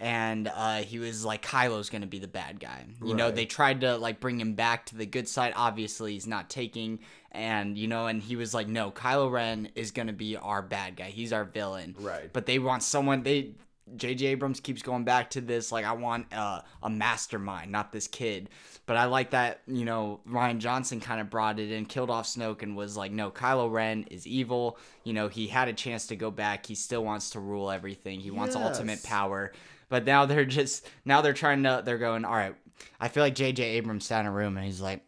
and 0.00 0.50
uh, 0.54 0.76
he 0.78 0.98
was 0.98 1.24
like 1.24 1.44
Kylo's 1.44 1.90
gonna 1.90 2.06
be 2.06 2.18
the 2.18 2.28
bad 2.28 2.60
guy. 2.60 2.84
You 3.04 3.14
know, 3.14 3.30
they 3.30 3.46
tried 3.46 3.80
to 3.80 3.96
like 3.96 4.20
bring 4.20 4.40
him 4.40 4.54
back 4.54 4.86
to 4.86 4.96
the 4.96 5.06
good 5.06 5.28
side. 5.28 5.52
Obviously, 5.56 6.12
he's 6.12 6.26
not 6.26 6.48
taking, 6.48 7.00
and 7.32 7.76
you 7.76 7.88
know, 7.88 8.06
and 8.06 8.22
he 8.22 8.36
was 8.36 8.54
like, 8.54 8.68
no, 8.68 8.90
Kylo 8.90 9.30
Ren 9.30 9.70
is 9.74 9.90
gonna 9.90 10.12
be 10.12 10.36
our 10.36 10.62
bad 10.62 10.96
guy. 10.96 11.06
He's 11.06 11.32
our 11.32 11.44
villain. 11.44 11.96
Right. 11.98 12.32
But 12.32 12.46
they 12.46 12.58
want 12.58 12.82
someone 12.82 13.22
they. 13.22 13.52
J.J. 13.96 14.26
Abrams 14.26 14.60
keeps 14.60 14.82
going 14.82 15.04
back 15.04 15.30
to 15.30 15.40
this, 15.40 15.72
like 15.72 15.86
I 15.86 15.92
want 15.92 16.26
uh, 16.30 16.60
a 16.82 16.90
mastermind, 16.90 17.72
not 17.72 17.90
this 17.90 18.06
kid. 18.06 18.50
But 18.84 18.98
I 18.98 19.06
like 19.06 19.30
that, 19.30 19.62
you 19.66 19.86
know, 19.86 20.20
Rian 20.28 20.58
Johnson 20.58 21.00
kind 21.00 21.22
of 21.22 21.30
brought 21.30 21.58
it 21.58 21.72
in, 21.72 21.86
killed 21.86 22.10
off 22.10 22.26
Snoke, 22.26 22.62
and 22.62 22.76
was 22.76 22.98
like, 22.98 23.12
no, 23.12 23.30
Kylo 23.30 23.72
Ren 23.72 24.04
is 24.10 24.26
evil. 24.26 24.78
You 25.04 25.14
know, 25.14 25.28
he 25.28 25.46
had 25.46 25.68
a 25.68 25.72
chance 25.72 26.06
to 26.08 26.16
go 26.16 26.30
back. 26.30 26.66
He 26.66 26.74
still 26.74 27.02
wants 27.02 27.30
to 27.30 27.40
rule 27.40 27.70
everything. 27.70 28.20
He 28.20 28.30
wants 28.30 28.56
ultimate 28.56 29.02
power. 29.02 29.52
But 29.88 30.04
now 30.04 30.26
they're 30.26 30.44
just 30.44 30.86
now 31.04 31.20
they're 31.20 31.32
trying 31.32 31.62
to 31.64 31.82
they're 31.84 31.98
going, 31.98 32.24
all 32.24 32.34
right. 32.34 32.54
I 33.00 33.08
feel 33.08 33.22
like 33.24 33.34
J.J. 33.34 33.62
Abrams 33.64 34.06
sat 34.06 34.20
in 34.20 34.26
a 34.26 34.32
room 34.32 34.56
and 34.56 34.64
he's 34.64 34.80
like, 34.80 35.02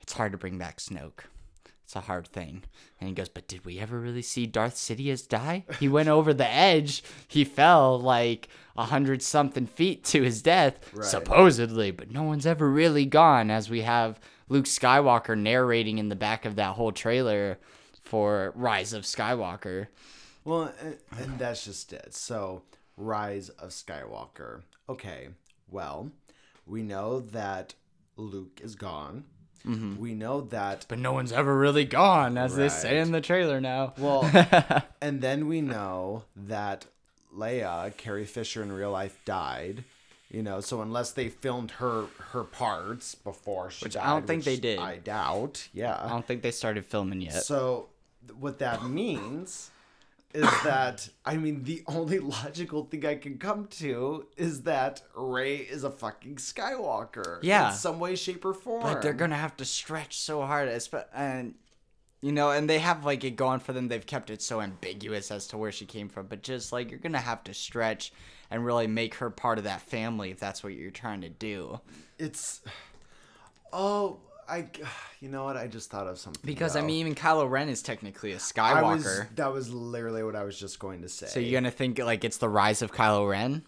it's 0.00 0.12
hard 0.12 0.32
to 0.32 0.38
bring 0.38 0.58
back 0.58 0.78
Snoke. 0.78 1.20
It's 1.84 1.94
a 1.94 2.00
hard 2.00 2.26
thing. 2.26 2.64
And 2.98 3.08
he 3.08 3.14
goes, 3.14 3.28
But 3.28 3.46
did 3.48 3.64
we 3.64 3.78
ever 3.78 4.00
really 4.00 4.22
see 4.22 4.46
Darth 4.46 4.74
Sidious 4.76 5.28
die? 5.28 5.64
He 5.78 5.88
went 5.88 6.08
over 6.08 6.32
the 6.32 6.48
edge. 6.48 7.04
He 7.28 7.44
fell 7.44 8.00
like 8.00 8.48
a 8.76 8.84
hundred 8.84 9.22
something 9.22 9.66
feet 9.66 10.02
to 10.04 10.22
his 10.22 10.40
death, 10.42 10.78
Right. 10.94 11.04
supposedly, 11.04 11.90
but 11.90 12.10
no 12.10 12.22
one's 12.22 12.46
ever 12.46 12.68
really 12.70 13.04
gone, 13.04 13.50
as 13.50 13.68
we 13.68 13.82
have 13.82 14.18
Luke 14.48 14.64
Skywalker 14.64 15.36
narrating 15.36 15.98
in 15.98 16.08
the 16.08 16.16
back 16.16 16.44
of 16.44 16.56
that 16.56 16.74
whole 16.76 16.92
trailer 16.92 17.58
for 18.02 18.52
Rise 18.56 18.92
of 18.94 19.04
Skywalker. 19.04 19.88
Well, 20.44 20.72
and, 20.80 20.98
and 21.18 21.38
that's 21.38 21.64
just 21.66 21.92
it. 21.92 22.14
So, 22.14 22.62
Rise 22.96 23.48
of 23.48 23.70
Skywalker. 23.70 24.62
Okay, 24.88 25.28
well, 25.70 26.10
we 26.66 26.82
know 26.82 27.20
that 27.20 27.74
Luke 28.16 28.60
is 28.62 28.74
gone. 28.74 29.24
Mm-hmm. 29.66 29.98
We 29.98 30.14
know 30.14 30.40
that. 30.40 30.86
But 30.88 30.98
no 30.98 31.12
one's 31.12 31.32
ever 31.32 31.56
really 31.56 31.84
gone, 31.84 32.36
as 32.36 32.56
they 32.56 32.68
say 32.68 32.98
in 32.98 33.12
the 33.12 33.20
trailer 33.20 33.60
now. 33.60 33.94
Well, 33.96 34.28
and 35.00 35.20
then 35.20 35.46
we 35.46 35.60
know 35.60 36.24
that 36.34 36.86
Leia, 37.34 37.96
Carrie 37.96 38.26
Fisher 38.26 38.62
in 38.62 38.72
real 38.72 38.90
life, 38.90 39.18
died. 39.24 39.84
You 40.30 40.42
know, 40.42 40.60
so 40.60 40.80
unless 40.80 41.12
they 41.12 41.28
filmed 41.28 41.72
her 41.72 42.06
her 42.30 42.42
parts 42.42 43.14
before 43.14 43.70
she 43.70 43.84
Which 43.84 43.94
died, 43.94 44.02
I 44.02 44.10
don't 44.10 44.26
think 44.26 44.44
they 44.44 44.56
did. 44.56 44.78
I 44.78 44.96
doubt. 44.96 45.68
Yeah. 45.74 45.98
I 46.02 46.08
don't 46.08 46.26
think 46.26 46.42
they 46.42 46.50
started 46.50 46.86
filming 46.86 47.20
yet. 47.20 47.44
So, 47.44 47.90
th- 48.26 48.38
what 48.38 48.58
that 48.60 48.82
means 48.84 49.70
is 50.34 50.50
that 50.64 51.08
I 51.24 51.36
mean 51.36 51.64
the 51.64 51.82
only 51.86 52.18
logical 52.18 52.84
thing 52.84 53.04
I 53.04 53.16
can 53.16 53.38
come 53.38 53.66
to 53.78 54.26
is 54.36 54.62
that 54.62 55.02
Rey 55.14 55.56
is 55.56 55.84
a 55.84 55.90
fucking 55.90 56.36
Skywalker. 56.36 57.38
Yeah. 57.42 57.68
In 57.70 57.74
some 57.74 58.00
way, 58.00 58.16
shape, 58.16 58.44
or 58.44 58.54
form. 58.54 58.82
But 58.82 59.02
they're 59.02 59.12
gonna 59.12 59.36
have 59.36 59.56
to 59.58 59.64
stretch 59.64 60.18
so 60.18 60.42
hard, 60.42 60.68
and 61.14 61.54
you 62.20 62.32
know, 62.32 62.50
and 62.50 62.70
they 62.70 62.78
have 62.78 63.04
like 63.04 63.24
it 63.24 63.36
going 63.36 63.60
for 63.60 63.72
them. 63.72 63.88
They've 63.88 64.06
kept 64.06 64.30
it 64.30 64.40
so 64.40 64.60
ambiguous 64.60 65.30
as 65.30 65.46
to 65.48 65.58
where 65.58 65.72
she 65.72 65.86
came 65.86 66.08
from, 66.08 66.26
but 66.26 66.42
just 66.42 66.72
like 66.72 66.90
you're 66.90 67.00
gonna 67.00 67.18
have 67.18 67.44
to 67.44 67.54
stretch 67.54 68.12
and 68.50 68.64
really 68.64 68.86
make 68.86 69.16
her 69.16 69.30
part 69.30 69.58
of 69.58 69.64
that 69.64 69.80
family 69.82 70.30
if 70.30 70.38
that's 70.38 70.62
what 70.62 70.74
you're 70.74 70.90
trying 70.90 71.22
to 71.22 71.28
do. 71.28 71.80
It's. 72.18 72.62
Oh, 73.72 74.20
I. 74.52 74.68
You 75.22 75.28
know 75.28 75.44
what? 75.44 75.56
I 75.56 75.68
just 75.68 75.88
thought 75.88 76.08
of 76.08 76.18
something. 76.18 76.42
Because 76.44 76.74
I 76.74 76.80
mean, 76.80 76.96
even 76.96 77.14
Kylo 77.14 77.48
Ren 77.48 77.68
is 77.68 77.80
technically 77.80 78.32
a 78.32 78.38
Skywalker. 78.38 78.96
was. 78.96 79.22
That 79.36 79.52
was 79.52 79.72
literally 79.72 80.24
what 80.24 80.34
I 80.34 80.42
was 80.42 80.58
just 80.58 80.80
going 80.80 81.02
to 81.02 81.08
say. 81.08 81.26
so 81.28 81.38
you're 81.38 81.60
gonna 81.60 81.70
think 81.70 82.00
like 82.00 82.24
it's 82.24 82.38
the 82.38 82.48
rise 82.48 82.82
of 82.82 82.90
Kylo 82.90 83.30
Ren, 83.30 83.62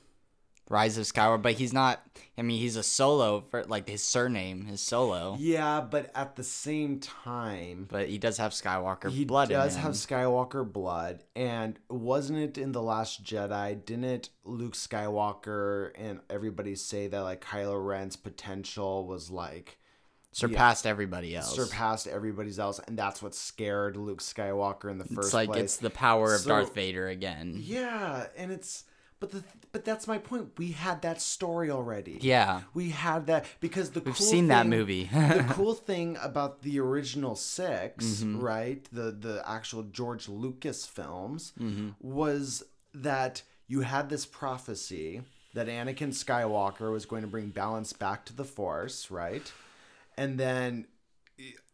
rise 0.68 0.98
of 0.98 1.04
Skywalker, 1.04 1.40
but 1.42 1.52
he's 1.52 1.72
not. 1.72 2.02
I 2.36 2.42
mean, 2.42 2.58
he's 2.58 2.74
a 2.74 2.82
Solo 2.82 3.42
for 3.42 3.62
like 3.66 3.88
his 3.88 4.02
surname 4.02 4.66
is 4.68 4.80
Solo, 4.80 5.36
Yeah, 5.38 5.80
but 5.80 6.10
at 6.16 6.34
the 6.34 6.42
same 6.42 6.98
time, 6.98 7.86
but 7.88 8.08
he 8.08 8.18
does 8.18 8.38
have 8.38 8.50
Skywalker 8.50 9.12
he 9.12 9.24
blood 9.24 9.48
does 9.50 9.74
in 9.74 9.78
him. 9.78 9.84
have 9.84 9.92
Skywalker 9.92 10.70
blood, 10.72 11.22
and 11.36 11.78
wasn't 11.88 12.40
it 12.40 12.58
in 12.58 12.72
the 12.72 12.82
Last 12.82 13.22
Jedi? 13.22 13.84
Didn't 13.84 14.30
Luke 14.42 14.74
Skywalker 14.74 15.92
and 15.94 16.18
everybody 16.28 16.74
say 16.74 17.06
that 17.06 17.20
like 17.20 17.44
Kylo 17.44 17.86
Ren's 17.86 18.16
potential 18.16 19.06
was 19.06 19.30
like 19.30 19.78
surpassed 20.34 20.86
everybody 20.86 21.34
else. 21.36 21.54
surpassed 21.54 22.06
everybody's 22.06 22.58
else, 22.58 22.78
and 22.86 22.98
that's 22.98 23.22
what 23.22 23.34
scared 23.34 23.96
Luke 23.96 24.20
Skywalker 24.20 24.90
in 24.90 24.98
the 24.98 25.04
first 25.04 25.28
It's 25.28 25.34
like 25.34 25.48
place. 25.50 25.62
it's 25.64 25.76
the 25.78 25.90
power 25.90 26.34
of 26.34 26.40
So- 26.42 26.48
Darth 26.50 26.74
Vader 26.74 27.08
again. 27.08 27.54
Yeah, 27.58 28.26
and 28.36 28.50
it's 28.52 28.84
But 29.20 29.30
the 29.30 29.44
but 29.72 29.84
that's 29.84 30.06
my 30.06 30.18
point. 30.18 30.52
We 30.58 30.72
had 30.72 31.02
that 31.02 31.20
story 31.20 31.70
already. 31.70 32.18
Yeah. 32.20 32.62
We 32.74 32.90
had 32.90 33.26
that 33.26 33.46
because 33.60 33.90
the 33.90 34.00
We've 34.00 34.14
cool 34.14 34.26
seen 34.26 34.48
that 34.48 34.66
movie. 34.66 35.04
the 35.12 35.46
cool 35.50 35.74
thing 35.74 36.16
about 36.22 36.62
the 36.62 36.78
original 36.80 37.34
6 37.34 38.04
Mm-hmm. 38.04 38.40
right? 38.40 38.86
The 38.92 39.10
the 39.12 39.42
actual 39.48 39.82
George 39.84 40.28
Lucas 40.28 40.84
films 40.84 41.52
Mm-hmm. 41.60 41.88
was 42.00 42.62
that 42.92 43.42
you 43.66 43.80
had 43.80 44.08
this 44.10 44.26
prophecy 44.26 45.22
that 45.54 45.68
Anakin 45.68 46.08
Skywalker 46.12 46.92
was 46.92 47.06
going 47.06 47.22
to 47.22 47.28
bring 47.28 47.48
balance 47.48 47.92
back 47.92 48.24
to 48.26 48.32
the 48.36 48.44
Force, 48.44 49.10
right? 49.10 49.50
And 50.16 50.38
then 50.38 50.86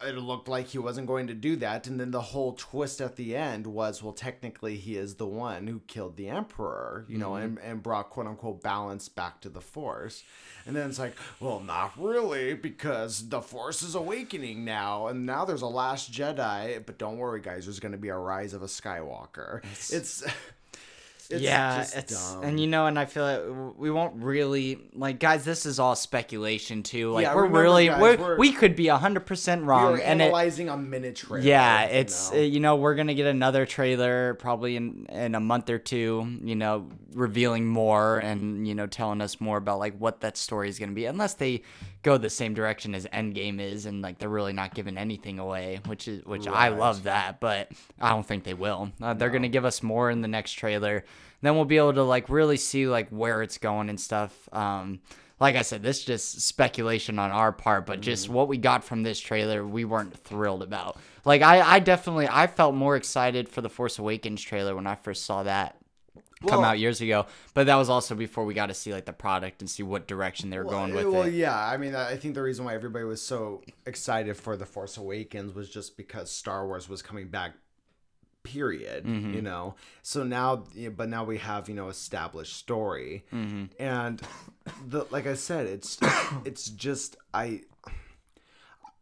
it 0.02 0.16
looked 0.16 0.48
like 0.48 0.68
he 0.68 0.78
wasn't 0.78 1.06
going 1.06 1.26
to 1.26 1.34
do 1.34 1.56
that. 1.56 1.86
And 1.86 2.00
then 2.00 2.10
the 2.10 2.20
whole 2.20 2.54
twist 2.54 3.00
at 3.00 3.16
the 3.16 3.36
end 3.36 3.66
was 3.66 4.02
well 4.02 4.12
technically 4.12 4.76
he 4.76 4.96
is 4.96 5.16
the 5.16 5.26
one 5.26 5.66
who 5.66 5.80
killed 5.80 6.16
the 6.16 6.28
emperor 6.28 7.04
you 7.08 7.18
know 7.18 7.32
mm-hmm. 7.32 7.44
and, 7.44 7.58
and 7.58 7.82
brought 7.82 8.08
quote 8.10 8.26
unquote 8.26 8.62
balance 8.62 9.08
back 9.08 9.40
to 9.42 9.50
the 9.50 9.60
force. 9.60 10.22
And 10.66 10.74
then 10.74 10.88
it's 10.88 10.98
like 10.98 11.14
well 11.38 11.60
not 11.60 11.92
really 11.98 12.54
because 12.54 13.28
the 13.28 13.42
force 13.42 13.82
is 13.82 13.94
awakening 13.94 14.64
now. 14.64 15.08
And 15.08 15.26
now 15.26 15.44
there's 15.44 15.62
a 15.62 15.66
last 15.66 16.10
jedi 16.12 16.84
but 16.84 16.98
don't 16.98 17.18
worry 17.18 17.40
guys 17.40 17.66
there's 17.66 17.80
going 17.80 17.92
to 17.92 17.98
be 17.98 18.08
a 18.08 18.16
rise 18.16 18.54
of 18.54 18.62
a 18.62 18.66
skywalker. 18.66 19.62
It's 19.72 19.92
it's, 19.92 20.24
yeah, 21.38 21.78
just 21.78 21.96
it's 21.96 22.32
dumb. 22.34 22.44
and 22.44 22.60
you 22.60 22.66
know, 22.66 22.86
and 22.86 22.98
I 22.98 23.04
feel 23.04 23.22
like 23.24 23.76
we 23.78 23.90
won't 23.90 24.22
really 24.22 24.78
like, 24.94 25.18
guys. 25.20 25.44
This 25.44 25.66
is 25.66 25.78
all 25.78 25.94
speculation 25.94 26.82
too. 26.82 27.12
Like 27.12 27.24
Yeah, 27.24 27.34
we're 27.34 27.42
remember, 27.42 27.62
really 27.62 27.86
guys, 27.86 28.00
we're, 28.00 28.16
we're- 28.16 28.36
we 28.38 28.52
could 28.52 28.76
be 28.76 28.86
hundred 28.88 29.26
percent 29.26 29.62
we 29.62 29.68
wrong, 29.68 29.92
were 29.92 29.98
and 29.98 30.20
it, 30.20 30.24
analyzing 30.24 30.68
a 30.68 30.76
minute 30.76 31.16
trailer 31.16 31.44
yeah, 31.44 31.84
you 31.86 31.98
it's 32.00 32.32
know? 32.32 32.38
uh, 32.38 32.40
you 32.42 32.60
know 32.60 32.76
we're 32.76 32.94
gonna 32.94 33.14
get 33.14 33.26
another 33.26 33.66
trailer 33.66 34.34
probably 34.34 34.76
in 34.76 35.06
in 35.10 35.34
a 35.34 35.40
month 35.40 35.70
or 35.70 35.78
two. 35.78 36.38
You 36.42 36.56
know, 36.56 36.88
revealing 37.14 37.66
more 37.66 38.18
and 38.18 38.66
you 38.66 38.74
know 38.74 38.86
telling 38.86 39.20
us 39.20 39.40
more 39.40 39.56
about 39.58 39.78
like 39.78 39.96
what 39.98 40.20
that 40.20 40.36
story 40.36 40.68
is 40.68 40.78
gonna 40.78 40.92
be, 40.92 41.06
unless 41.06 41.34
they 41.34 41.62
go 42.02 42.16
the 42.16 42.30
same 42.30 42.54
direction 42.54 42.94
as 42.94 43.06
Endgame 43.06 43.60
is, 43.60 43.86
and 43.86 44.00
like 44.02 44.18
they're 44.18 44.28
really 44.28 44.52
not 44.52 44.74
giving 44.74 44.96
anything 44.96 45.38
away, 45.38 45.80
which 45.86 46.08
is 46.08 46.24
which 46.24 46.46
I 46.46 46.68
love 46.68 47.04
that, 47.04 47.40
but 47.40 47.70
I 48.00 48.10
don't 48.10 48.26
think 48.26 48.44
they 48.44 48.54
will. 48.54 48.90
Uh, 49.02 49.14
they're 49.14 49.30
gonna 49.30 49.48
give 49.48 49.64
us 49.64 49.82
more 49.82 50.10
in 50.10 50.22
the 50.22 50.28
next 50.28 50.52
trailer. 50.52 51.04
Then 51.42 51.54
we'll 51.56 51.64
be 51.64 51.78
able 51.78 51.94
to 51.94 52.02
like 52.02 52.28
really 52.28 52.56
see 52.58 52.86
like 52.86 53.08
where 53.10 53.42
it's 53.42 53.58
going 53.58 53.88
and 53.88 54.00
stuff. 54.00 54.48
Um, 54.52 55.00
like 55.38 55.56
I 55.56 55.62
said, 55.62 55.82
this 55.82 56.00
is 56.00 56.04
just 56.04 56.40
speculation 56.42 57.18
on 57.18 57.30
our 57.30 57.50
part, 57.50 57.86
but 57.86 58.02
just 58.02 58.24
Mm-hmm. 58.26 58.34
what 58.34 58.48
we 58.48 58.58
got 58.58 58.84
from 58.84 59.02
this 59.02 59.18
trailer, 59.18 59.66
we 59.66 59.86
weren't 59.86 60.14
thrilled 60.14 60.62
about. 60.62 60.98
Like 61.24 61.40
I, 61.40 61.60
I 61.62 61.78
definitely, 61.78 62.28
I 62.30 62.46
felt 62.46 62.74
more 62.74 62.94
excited 62.96 63.48
for 63.48 63.62
the 63.62 63.70
Force 63.70 63.98
Awakens 63.98 64.42
trailer 64.42 64.74
when 64.76 64.86
I 64.86 64.96
first 64.96 65.24
saw 65.24 65.42
that 65.44 65.76
come 66.46 66.60
Well- 66.62 66.70
out 66.70 66.78
years 66.78 67.00
ago. 67.00 67.26
But 67.54 67.66
that 67.66 67.76
was 67.76 67.88
also 67.90 68.14
before 68.14 68.44
we 68.44 68.54
got 68.54 68.66
to 68.66 68.74
see 68.74 68.92
like 68.92 69.04
the 69.04 69.12
product 69.12 69.60
and 69.60 69.68
see 69.70 69.82
what 69.82 70.06
direction 70.06 70.50
they 70.50 70.58
were 70.58 70.64
going 70.64 70.94
with 70.94 71.04
well, 71.06 71.14
it. 71.14 71.18
Well, 71.18 71.28
yeah. 71.28 71.56
I 71.58 71.76
mean, 71.76 71.94
I 71.94 72.16
think 72.16 72.34
the 72.34 72.42
reason 72.42 72.64
why 72.64 72.74
everybody 72.74 73.04
was 73.04 73.20
so 73.20 73.62
excited 73.86 74.36
for 74.36 74.56
the 74.56 74.66
Force 74.66 74.96
Awakens 74.96 75.54
was 75.54 75.68
just 75.68 75.96
because 75.96 76.30
Star 76.30 76.66
Wars 76.66 76.88
was 76.88 77.02
coming 77.02 77.28
back. 77.28 77.52
Period. 78.42 79.04
Mm-hmm. 79.04 79.34
You 79.34 79.42
know. 79.42 79.74
So 80.00 80.24
now, 80.24 80.64
but 80.96 81.10
now 81.10 81.24
we 81.24 81.36
have 81.36 81.68
you 81.68 81.74
know 81.74 81.88
established 81.88 82.56
story, 82.56 83.22
Mm-hmm. 83.34 83.64
and 83.78 84.22
the 84.88 85.04
like 85.10 85.26
I 85.26 85.34
said, 85.34 85.66
it's 85.66 85.98
it's 86.46 86.70
just 86.70 87.16
I. 87.34 87.60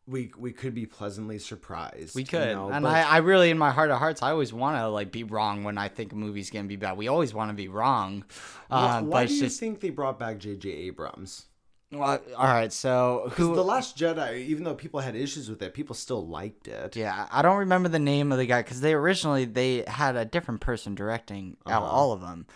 We, 0.08 0.32
we 0.38 0.52
could 0.52 0.74
be 0.74 0.86
pleasantly 0.86 1.38
surprised. 1.38 2.14
We 2.14 2.22
you 2.22 2.26
could, 2.26 2.54
know, 2.54 2.70
and 2.70 2.82
but- 2.82 2.88
I, 2.94 3.02
I 3.02 3.16
really, 3.18 3.50
in 3.50 3.58
my 3.58 3.70
heart 3.70 3.90
of 3.90 3.98
hearts, 3.98 4.22
I 4.22 4.30
always 4.30 4.52
want 4.52 4.78
to 4.78 4.88
like 4.88 5.12
be 5.12 5.22
wrong 5.24 5.64
when 5.64 5.76
I 5.76 5.88
think 5.88 6.12
a 6.12 6.16
movie's 6.16 6.48
gonna 6.50 6.68
be 6.68 6.76
bad. 6.76 6.96
We 6.96 7.08
always 7.08 7.34
want 7.34 7.50
to 7.50 7.54
be 7.54 7.68
wrong, 7.68 8.24
uh, 8.70 9.02
why 9.02 9.22
but 9.24 9.28
do 9.28 9.34
you 9.34 9.40
just 9.42 9.60
think 9.60 9.80
they 9.80 9.90
brought 9.90 10.18
back 10.18 10.38
J.J. 10.38 10.70
Abrams? 10.70 11.44
well, 11.90 12.20
all 12.36 12.46
right. 12.46 12.72
So 12.72 13.30
who? 13.34 13.54
the 13.54 13.64
Last 13.64 13.96
Jedi, 13.96 14.40
even 14.46 14.62
though 14.64 14.74
people 14.74 15.00
had 15.00 15.16
issues 15.16 15.48
with 15.48 15.62
it, 15.62 15.72
people 15.72 15.94
still 15.94 16.26
liked 16.26 16.68
it. 16.68 16.96
Yeah, 16.96 17.26
I 17.30 17.40
don't 17.42 17.56
remember 17.58 17.88
the 17.88 17.98
name 17.98 18.30
of 18.30 18.36
the 18.38 18.44
guy 18.46 18.60
because 18.62 18.80
they 18.82 18.92
originally 18.94 19.44
they 19.46 19.84
had 19.86 20.14
a 20.16 20.24
different 20.24 20.60
person 20.60 20.94
directing 20.94 21.56
Uh-huh. 21.66 21.80
all 21.80 22.12
of 22.12 22.20
them. 22.20 22.46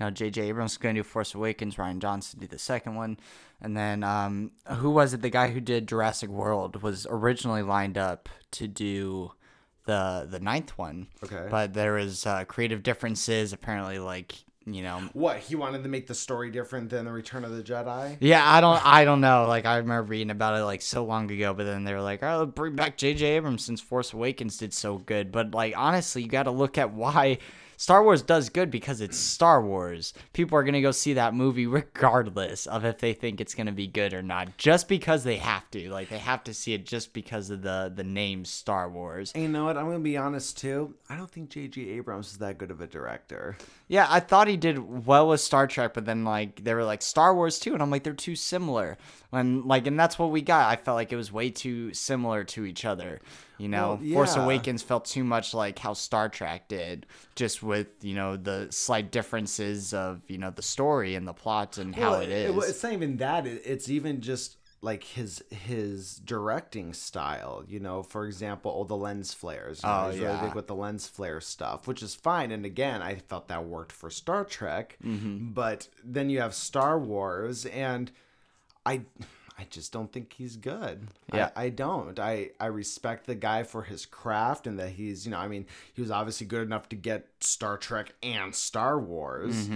You 0.00 0.06
know, 0.06 0.10
J.J. 0.10 0.48
Abrams 0.48 0.72
was 0.72 0.78
going 0.78 0.94
to 0.94 1.00
do 1.00 1.04
Force 1.04 1.34
Awakens, 1.34 1.76
Rian 1.76 1.98
Johnson 1.98 2.40
did 2.40 2.48
the 2.48 2.58
second 2.58 2.94
one, 2.94 3.18
and 3.60 3.76
then 3.76 4.02
um, 4.02 4.52
who 4.66 4.90
was 4.90 5.12
it? 5.12 5.20
The 5.20 5.28
guy 5.28 5.48
who 5.48 5.60
did 5.60 5.86
Jurassic 5.86 6.30
World 6.30 6.82
was 6.82 7.06
originally 7.10 7.62
lined 7.62 7.98
up 7.98 8.28
to 8.52 8.66
do 8.66 9.32
the 9.84 10.26
the 10.28 10.40
ninth 10.40 10.78
one. 10.78 11.08
Okay. 11.22 11.46
but 11.50 11.74
there 11.74 11.92
was 11.92 12.24
uh, 12.26 12.44
creative 12.46 12.82
differences. 12.82 13.52
Apparently, 13.52 13.98
like 13.98 14.34
you 14.66 14.82
know, 14.82 15.00
What 15.14 15.38
he 15.38 15.54
wanted 15.54 15.82
to 15.82 15.88
make 15.90 16.06
the 16.06 16.14
story 16.14 16.50
different 16.50 16.90
than 16.90 17.04
the 17.04 17.12
Return 17.12 17.44
of 17.44 17.50
the 17.56 17.62
Jedi. 17.62 18.16
yeah, 18.20 18.42
I 18.48 18.60
don't, 18.60 18.86
I 18.86 19.04
don't 19.04 19.20
know. 19.20 19.46
Like 19.48 19.66
I 19.66 19.78
remember 19.78 20.02
reading 20.04 20.30
about 20.30 20.54
it 20.58 20.64
like 20.64 20.80
so 20.82 21.04
long 21.04 21.30
ago, 21.30 21.52
but 21.54 21.64
then 21.64 21.84
they 21.84 21.92
were 21.92 22.02
like, 22.02 22.22
"Oh, 22.22 22.46
bring 22.46 22.74
back 22.74 22.96
J.J. 22.96 23.26
Abrams 23.36 23.64
since 23.64 23.80
Force 23.82 24.12
Awakens 24.14 24.56
did 24.56 24.72
so 24.72 24.96
good." 24.98 25.30
But 25.32 25.50
like 25.52 25.74
honestly, 25.76 26.22
you 26.22 26.28
got 26.28 26.44
to 26.44 26.50
look 26.52 26.78
at 26.78 26.92
why 26.94 27.38
Star 27.80 28.04
Wars 28.04 28.20
does 28.20 28.50
good 28.50 28.70
because 28.70 29.00
it's 29.00 29.16
Star 29.16 29.64
Wars. 29.64 30.12
People 30.34 30.58
are 30.58 30.64
gonna 30.64 30.82
go 30.82 30.90
see 30.90 31.14
that 31.14 31.32
movie 31.32 31.66
regardless 31.66 32.66
of 32.66 32.84
if 32.84 32.98
they 32.98 33.14
think 33.14 33.40
it's 33.40 33.54
gonna 33.54 33.72
be 33.72 33.86
good 33.86 34.12
or 34.12 34.20
not, 34.20 34.58
just 34.58 34.86
because 34.86 35.24
they 35.24 35.38
have 35.38 35.70
to. 35.70 35.90
Like 35.90 36.10
they 36.10 36.18
have 36.18 36.44
to 36.44 36.52
see 36.52 36.74
it 36.74 36.84
just 36.84 37.14
because 37.14 37.48
of 37.48 37.62
the 37.62 37.90
the 37.92 38.04
name 38.04 38.44
Star 38.44 38.90
Wars. 38.90 39.32
And 39.34 39.44
you 39.44 39.48
know 39.48 39.64
what? 39.64 39.78
I'm 39.78 39.86
gonna 39.86 40.00
be 40.00 40.18
honest 40.18 40.58
too. 40.58 40.94
I 41.08 41.16
don't 41.16 41.30
think 41.30 41.48
J.J. 41.48 41.80
Abrams 41.80 42.32
is 42.32 42.38
that 42.38 42.58
good 42.58 42.70
of 42.70 42.82
a 42.82 42.86
director. 42.86 43.56
Yeah, 43.90 44.06
I 44.08 44.20
thought 44.20 44.46
he 44.46 44.56
did 44.56 45.04
well 45.04 45.26
with 45.26 45.40
Star 45.40 45.66
Trek, 45.66 45.94
but 45.94 46.04
then 46.04 46.22
like 46.22 46.62
they 46.62 46.74
were 46.74 46.84
like 46.84 47.02
Star 47.02 47.34
Wars 47.34 47.58
too, 47.58 47.74
and 47.74 47.82
I'm 47.82 47.90
like 47.90 48.04
they're 48.04 48.12
too 48.12 48.36
similar. 48.36 48.96
And 49.32 49.64
like, 49.64 49.88
and 49.88 49.98
that's 49.98 50.16
what 50.16 50.30
we 50.30 50.42
got. 50.42 50.70
I 50.70 50.76
felt 50.76 50.94
like 50.94 51.12
it 51.12 51.16
was 51.16 51.32
way 51.32 51.50
too 51.50 51.92
similar 51.92 52.44
to 52.44 52.64
each 52.64 52.84
other. 52.84 53.20
You 53.58 53.66
know, 53.66 53.98
Well, 54.00 54.12
Force. 54.12 54.36
Awakens 54.36 54.84
felt 54.84 55.06
too 55.06 55.24
much 55.24 55.54
like 55.54 55.76
how 55.80 55.94
Star 55.94 56.28
Trek 56.28 56.68
did, 56.68 57.04
just 57.34 57.64
with 57.64 57.88
you 58.00 58.14
know 58.14 58.36
the 58.36 58.68
slight 58.70 59.10
differences 59.10 59.92
of 59.92 60.22
you 60.28 60.38
know 60.38 60.50
the 60.50 60.62
story 60.62 61.16
and 61.16 61.26
the 61.26 61.34
plot 61.34 61.76
and 61.76 61.92
how 61.92 62.20
it 62.20 62.28
is. 62.28 62.54
well, 62.54 62.68
it's 62.68 62.84
not 62.84 62.92
even 62.92 63.16
that. 63.16 63.44
It, 63.48 63.62
it's 63.64 63.88
even 63.88 64.20
just 64.20 64.56
like 64.82 65.04
his 65.04 65.42
his 65.50 66.16
directing 66.16 66.92
style. 66.94 67.64
You 67.68 67.80
know, 67.80 68.02
for 68.02 68.26
example, 68.26 68.74
oh, 68.76 68.84
the 68.84 68.96
lens 68.96 69.34
flares. 69.34 69.82
You 69.82 69.88
know, 69.88 70.04
Oh, 70.06 70.10
he's 70.10 70.20
really 70.20 70.40
big 70.40 70.54
with 70.54 70.66
the 70.66 70.74
lens 70.74 71.06
flare 71.06 71.40
stuff, 71.40 71.86
which 71.86 72.02
is 72.02 72.14
fine. 72.14 72.50
And 72.50 72.64
again, 72.64 73.02
I 73.02 73.16
felt 73.16 73.48
that 73.48 73.64
worked 73.64 73.92
for 73.92 74.10
Star 74.10 74.44
Trek. 74.44 74.96
Mm-hmm. 75.04 75.52
But 75.52 75.88
then 76.02 76.30
you 76.30 76.40
have 76.40 76.54
Star 76.54 76.98
Wars, 76.98 77.66
and 77.66 78.10
I. 78.84 79.02
I 79.58 79.66
just 79.68 79.92
don't 79.92 80.10
think 80.10 80.32
he's 80.32 80.56
good. 80.56 81.08
Yeah. 81.34 81.50
I, 81.54 81.64
I 81.64 81.68
don't. 81.68 82.18
I, 82.18 82.52
I 82.58 82.66
respect 82.68 83.26
the 83.26 83.34
guy 83.34 83.62
for 83.62 83.82
his 83.82 84.06
craft 84.06 84.66
and 84.66 84.78
that 84.78 84.88
he's, 84.92 85.26
you 85.26 85.32
know, 85.32 85.36
I 85.36 85.48
mean, 85.48 85.66
he 85.92 86.00
was 86.00 86.10
obviously 86.10 86.46
good 86.46 86.62
enough 86.62 86.88
to 86.88 86.96
get 86.96 87.28
Star 87.40 87.76
Trek 87.76 88.12
and 88.22 88.54
Star 88.54 88.98
Wars. 89.00 89.68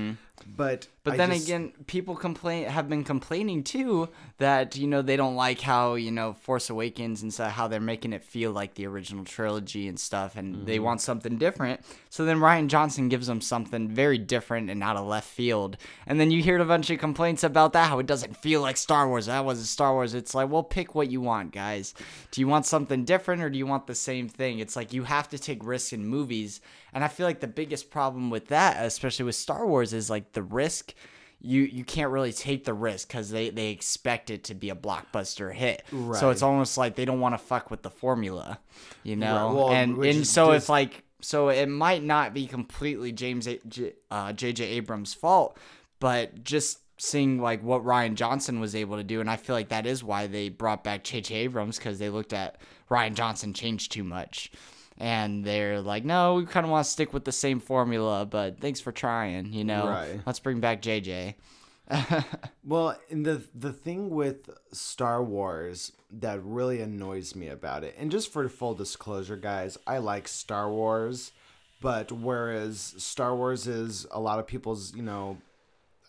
But 0.57 0.81
Mm-hmm. 0.83 0.91
But 1.05 1.13
I 1.15 1.17
then 1.19 1.31
just- 1.31 1.47
again, 1.47 1.73
people 1.87 2.17
complain 2.17 2.65
have 2.67 2.89
been 2.89 3.05
complaining 3.05 3.63
too 3.63 4.09
that 4.39 4.75
you 4.77 4.87
know 4.87 5.01
they 5.03 5.17
don't 5.17 5.37
like 5.37 5.61
how 5.61 5.95
you 5.95 6.11
know 6.11 6.33
Force 6.33 6.71
Awakens 6.71 7.23
and 7.23 7.33
so 7.33 7.45
how 7.45 7.69
they're 7.69 7.79
making 7.81 8.13
it 8.15 8.25
feel 8.25 8.51
like 8.51 8.75
the 8.75 8.87
original 8.87 9.25
trilogy 9.25 9.87
and 9.87 9.99
stuff, 10.01 10.37
and 10.37 10.67
they 10.67 10.77
Mm-hmm. 10.77 10.85
want 10.85 11.01
something 11.03 11.37
different. 11.39 11.81
So 12.11 12.25
then 12.25 12.39
Rian 12.41 12.67
Johnson 12.69 13.09
gives 13.09 13.27
them 13.29 13.41
something 13.41 13.89
very 13.89 14.19
different 14.19 14.71
and 14.71 14.83
out 14.83 14.97
of 14.97 15.07
left 15.07 15.29
field, 15.29 15.77
and 16.07 16.19
then 16.19 16.31
you 16.31 16.43
hear 16.43 16.59
a 16.59 16.65
bunch 16.65 16.91
of 16.91 16.99
complaints 16.99 17.45
about 17.45 17.73
that 17.75 17.89
how 17.89 17.99
it 18.01 18.07
doesn't 18.07 18.37
feel 18.37 18.61
like 18.61 18.77
Star 18.77 19.07
Wars. 19.09 19.27
That 19.27 19.45
wasn't 19.45 19.69
Star 19.69 19.93
Wars. 19.93 20.15
It's 20.15 20.35
like, 20.35 20.51
well, 20.51 20.63
pick 20.65 20.95
what 20.95 21.11
you 21.11 21.21
want, 21.21 21.53
guys. 21.53 21.95
Do 22.33 22.41
you 22.41 22.49
want 22.49 22.67
something 22.67 23.05
different 23.05 23.43
or 23.43 23.51
do 23.51 23.59
you 23.59 23.67
want 23.67 23.87
the 23.87 23.95
same 23.95 24.29
thing? 24.29 24.59
It's 24.59 24.75
like 24.75 24.93
you 24.93 25.05
have 25.05 25.29
to 25.29 25.39
take 25.39 25.65
risks 25.65 25.93
in 25.93 26.07
movies, 26.07 26.61
and 26.95 27.05
I 27.05 27.09
feel 27.09 27.27
like 27.27 27.41
the 27.41 27.47
biggest 27.49 27.91
problem 27.91 28.31
with 28.31 28.49
that, 28.49 28.85
especially 28.85 29.27
with 29.27 29.35
Star 29.35 29.67
Wars, 29.67 29.93
is 29.93 30.09
like 30.09 30.33
the 30.33 30.43
risk 30.43 30.95
you 31.41 31.63
you 31.63 31.85
can't 31.85 32.11
really 32.11 32.33
take 32.33 32.65
the 32.65 32.73
risk 32.73 33.07
because 33.09 33.31
they 33.31 33.51
they 33.51 33.69
expect 33.69 34.31
it 34.31 34.45
to 34.45 34.55
be 34.55 34.71
a 34.71 34.75
blockbuster 34.75 35.53
hit. 35.53 35.83
Right. 35.93 36.19
So 36.19 36.31
it's 36.31 36.43
almost 36.43 36.79
like 36.79 36.95
they 36.97 37.05
don't 37.05 37.21
want 37.21 37.35
to 37.35 37.39
fuck 37.39 37.71
with 37.71 37.83
the 37.83 37.91
formula, 37.91 38.59
you 39.03 39.17
know. 39.17 39.49
Right, 39.49 39.55
well, 39.55 39.71
and 39.71 40.03
and 40.05 40.27
so 40.27 40.55
just- 40.55 40.65
if 40.65 40.69
like 40.71 41.05
so 41.21 41.49
it 41.51 41.67
might 41.69 42.03
not 42.03 42.33
be 42.35 42.47
completely 42.47 43.13
James 43.13 43.47
A- 43.47 43.61
J, 43.69 43.93
uh, 44.11 44.33
JJ 44.33 44.61
Abrams' 44.61 45.13
fault, 45.15 45.59
but 46.01 46.45
just 46.45 46.79
seeing 46.99 47.41
like 47.41 47.63
what 47.63 47.85
Rian 47.85 48.15
Johnson 48.15 48.59
was 48.61 48.75
able 48.75 48.97
to 48.97 49.05
do, 49.05 49.21
and 49.21 49.29
I 49.31 49.37
feel 49.37 49.55
like 49.57 49.69
that 49.69 49.87
is 49.87 50.03
why 50.03 50.27
they 50.27 50.49
brought 50.49 50.83
back 50.85 51.05
JJ 51.05 51.33
Abrams 51.37 51.77
because 51.79 51.99
they 51.99 52.09
looked 52.09 52.33
at 52.33 52.57
Rian 52.91 53.15
Johnson 53.15 53.53
changed 53.53 53.93
too 53.93 54.05
much. 54.05 54.51
And 54.99 55.45
they're 55.45 55.81
like, 55.81 56.05
no, 56.05 56.35
we 56.35 56.47
kind 56.47 56.65
of 56.65 56.71
want 56.71 56.85
to 56.85 56.91
stick 56.91 57.13
with 57.13 57.25
the 57.25 57.33
same 57.33 57.59
formula, 57.59 58.25
but 58.25 58.61
thanks 58.61 58.81
for 58.81 58.93
trying, 58.93 59.53
you 59.53 59.65
know. 59.65 59.89
Right. 59.89 60.21
Let's 60.25 60.39
bring 60.39 60.61
back 60.61 60.83
JJ. 60.83 61.35
Well, 62.67 62.97
and 63.11 63.27
the 63.27 63.43
the 63.55 63.75
thing 63.75 64.09
with 64.09 64.49
Star 64.73 65.23
Wars 65.23 65.93
that 66.11 66.43
really 66.43 66.81
annoys 66.81 67.35
me 67.35 67.49
about 67.49 67.85
it, 67.85 67.95
and 67.99 68.11
just 68.11 68.33
for 68.33 68.49
full 68.49 68.73
disclosure, 68.75 69.37
guys, 69.37 69.77
I 69.87 69.99
like 69.99 70.27
Star 70.27 70.71
Wars, 70.71 71.33
but 71.83 72.11
whereas 72.11 72.95
Star 72.97 73.37
Wars 73.37 73.67
is 73.67 74.07
a 74.11 74.19
lot 74.19 74.39
of 74.39 74.47
people's, 74.47 74.95
you 74.97 75.03
know, 75.03 75.37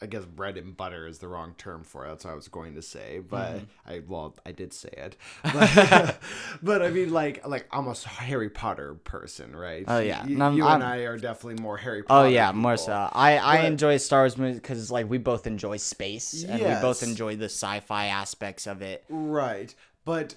I 0.02 0.08
guess 0.08 0.26
bread 0.26 0.58
and 0.58 0.76
butter 0.76 1.08
is 1.08 1.20
the 1.20 1.28
wrong 1.30 1.56
term 1.58 1.84
for 1.86 2.06
it. 2.06 2.10
That's 2.10 2.26
what 2.26 2.32
I 2.32 2.36
was 2.36 2.50
going 2.50 2.76
to 2.76 2.82
say, 2.82 3.20
but 3.20 3.56
Mm-hmm. 3.56 3.66
I 3.92 4.02
well 4.08 4.36
I 4.46 4.52
did 4.52 4.74
say 4.74 4.90
it, 4.92 5.16
but, 5.44 6.18
but 6.62 6.82
I 6.82 6.90
mean 6.90 7.12
like 7.14 7.48
like 7.48 7.68
I'm 7.72 7.88
a 7.88 7.96
Harry 7.96 8.50
Potter 8.50 8.96
person, 8.96 9.56
right? 9.56 9.86
Oh, 9.88 10.00
yeah. 10.00 10.26
you, 10.26 10.36
No, 10.38 10.52
you 10.52 10.66
and 10.68 10.84
I'm- 10.84 11.08
are 11.08 11.18
definitely 11.18 11.62
more 11.64 11.78
Harry. 11.78 12.02
Oh 12.02 12.08
Potter 12.08 12.30
yeah, 12.30 12.52
more 12.52 12.76
so. 12.78 12.92
I 13.14 13.38
I 13.38 13.58
enjoy 13.68 13.98
Star 13.98 14.22
Wars 14.24 14.38
movies 14.38 14.56
because 14.58 14.92
like 14.92 15.10
we 15.10 15.18
both 15.18 15.48
enjoy 15.48 15.78
space 15.78 16.44
and 16.44 16.60
we 16.62 16.82
both 16.82 17.02
enjoy 17.02 17.36
the 17.38 17.46
sci-fi 17.46 18.08
aspects 18.08 18.68
of 18.68 18.82
it. 18.82 19.06
Right. 19.10 19.74
But 20.04 20.36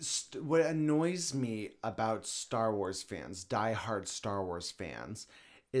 st- 0.00 0.44
what 0.44 0.60
annoys 0.60 1.34
me 1.34 1.70
about 1.82 2.26
Star 2.26 2.74
Wars 2.74 3.02
fans, 3.02 3.44
diehard 3.44 4.06
Star 4.08 4.44
Wars 4.44 4.70
fans, 4.70 5.26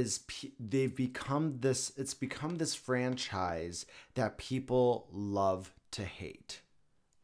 is 0.00 0.18
pe- 0.26 0.50
they've 0.60 0.94
become 0.94 1.44
this 1.60 1.92
it's 1.96 2.14
become 2.14 2.56
this 2.56 2.74
franchise 2.74 3.86
that 4.14 4.36
people 4.38 5.06
love 5.12 5.72
to 5.92 6.04
hate. 6.04 6.60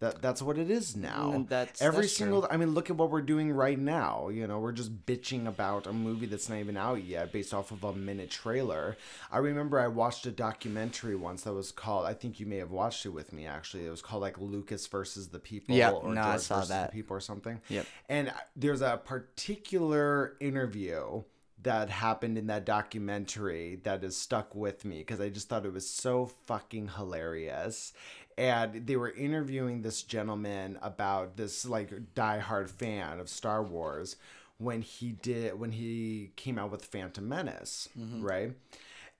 That 0.01 0.21
that's 0.21 0.43
what 0.43 0.59
it 0.59 0.69
is 0.69 0.97
now. 0.97 1.33
Mm, 1.37 1.49
that's- 1.49 1.81
Every 1.81 2.03
that's 2.03 2.17
true. 2.17 2.25
single 2.27 2.49
I 2.51 2.57
mean 2.57 2.71
look 2.75 2.91
at 2.91 2.97
what 2.97 3.11
we're 3.11 3.21
doing 3.35 3.53
right 3.53 3.79
now. 3.79 4.31
You 4.31 4.49
know, 4.49 4.59
we're 4.59 4.73
just 4.73 5.07
bitching 5.07 5.47
about 5.47 5.87
a 5.87 5.93
movie 5.93 6.27
that's 6.27 6.49
not 6.49 6.59
even 6.59 6.77
out 6.77 7.05
yet 7.05 7.31
based 7.31 7.55
off 7.55 7.71
of 7.71 7.85
a 7.85 7.93
minute 7.93 8.29
trailer. 8.31 8.97
I 9.31 9.39
remember 9.39 9.79
I 9.79 9.87
watched 9.87 10.27
a 10.27 10.33
documentary 10.33 11.15
once 11.15 11.43
that 11.43 11.53
was 11.53 11.71
called 11.71 12.05
I 12.07 12.15
think 12.15 12.41
you 12.41 12.47
may 12.47 12.57
have 12.57 12.73
watched 12.73 13.07
it 13.07 13.11
with 13.11 13.33
me 13.33 13.47
actually. 13.47 13.87
It 13.87 13.91
was 13.91 14.03
called 14.03 14.23
like 14.23 14.39
Lucas 14.39 14.89
versus 14.89 15.29
the 15.29 15.39
People 15.39 15.77
or 16.03 16.13
no, 16.15 16.23
I 16.23 16.37
saw 16.39 16.65
that. 16.65 16.91
the 16.91 16.93
People 16.93 17.17
or 17.17 17.21
something. 17.21 17.61
Yep. 17.69 17.87
And 18.09 18.33
there's 18.57 18.83
a 18.83 19.01
particular 19.05 20.37
interview 20.41 21.23
that 21.63 21.91
happened 21.91 22.39
in 22.39 22.47
that 22.49 22.65
documentary 22.65 23.81
that 23.85 24.03
has 24.03 24.17
stuck 24.17 24.55
with 24.55 24.85
me 24.85 24.99
because 24.99 25.21
I 25.21 25.29
just 25.29 25.49
thought 25.49 25.67
it 25.67 25.73
was 25.73 25.89
so 25.89 26.27
fucking 26.47 26.89
hilarious. 26.97 27.93
And 28.39 28.87
they 28.87 28.97
were 28.97 29.11
interviewing 29.11 29.83
this 29.83 30.03
gentleman 30.03 30.79
about 30.83 31.37
this 31.37 31.67
like 31.67 31.93
diehard 32.15 32.71
fan 32.71 33.21
of 33.21 33.29
Star 33.29 33.63
Wars 33.63 34.17
when 34.59 34.81
he 34.81 35.13
did 35.13 35.59
when 35.59 35.73
he 35.73 36.33
came 36.37 36.59
out 36.59 36.71
with 36.71 36.85
Phantom 36.85 37.29
Menace, 37.29 37.89
right? 37.97 38.53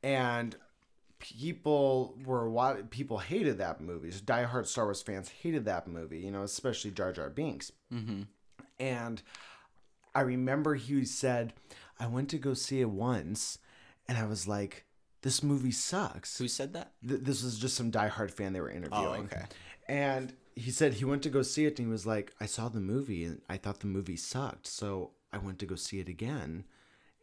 And 0.03 0.57
people 1.19 2.17
were 2.25 2.83
people 2.91 3.19
hated 3.19 3.59
that 3.59 3.81
movie. 3.81 4.11
So 4.11 4.21
diehard 4.21 4.67
Star 4.67 4.87
Wars 4.87 5.03
fans 5.03 5.29
hated 5.29 5.65
that 5.67 5.87
movie, 5.87 6.19
you 6.19 6.31
know, 6.31 6.43
especially 6.43 6.91
Jar 6.91 7.13
Jar 7.13 7.31
Binks. 7.31 7.71
Mm-hmm. 7.93 8.23
And 8.81 9.23
I 10.15 10.23
remember 10.23 10.75
he 10.75 11.05
said, 11.05 11.53
I 12.03 12.09
went 12.09 12.29
to 12.31 12.39
go 12.39 12.53
see 12.55 12.81
it 12.81 12.91
once, 12.91 13.59
and 14.09 14.19
I 14.19 14.25
was 14.27 14.49
like, 14.49 14.87
this 15.23 15.41
movie 15.43 15.71
sucks. 15.71 16.37
Who 16.39 16.49
said 16.49 16.73
that? 16.73 16.93
Th- 17.07 17.21
this 17.23 17.45
was 17.45 17.59
just 17.59 17.77
some 17.77 17.93
diehard 17.93 18.33
fan 18.33 18.53
they 18.53 18.61
were 18.61 18.71
interviewing. 18.71 19.29
Oh, 19.33 19.37
okay. 19.37 19.45
And 19.89 20.33
he 20.57 20.73
said 20.73 20.95
he 20.95 21.05
went 21.05 21.23
to 21.23 21.29
go 21.31 21.43
see 21.43 21.65
it, 21.65 21.79
and 21.79 21.87
he 21.87 21.93
was 21.93 22.05
like, 22.05 22.35
I 22.41 22.47
saw 22.47 22.69
the 22.69 22.81
movie, 22.81 23.25
and 23.25 23.41
I 23.49 23.57
thought 23.57 23.81
the 23.81 23.87
movie 23.87 24.17
sucked, 24.17 24.67
so 24.67 25.13
I 25.33 25.39
went 25.39 25.61
to 25.61 25.67
go 25.67 25.77
see 25.77 26.01
it 26.01 26.09
again. 26.09 26.65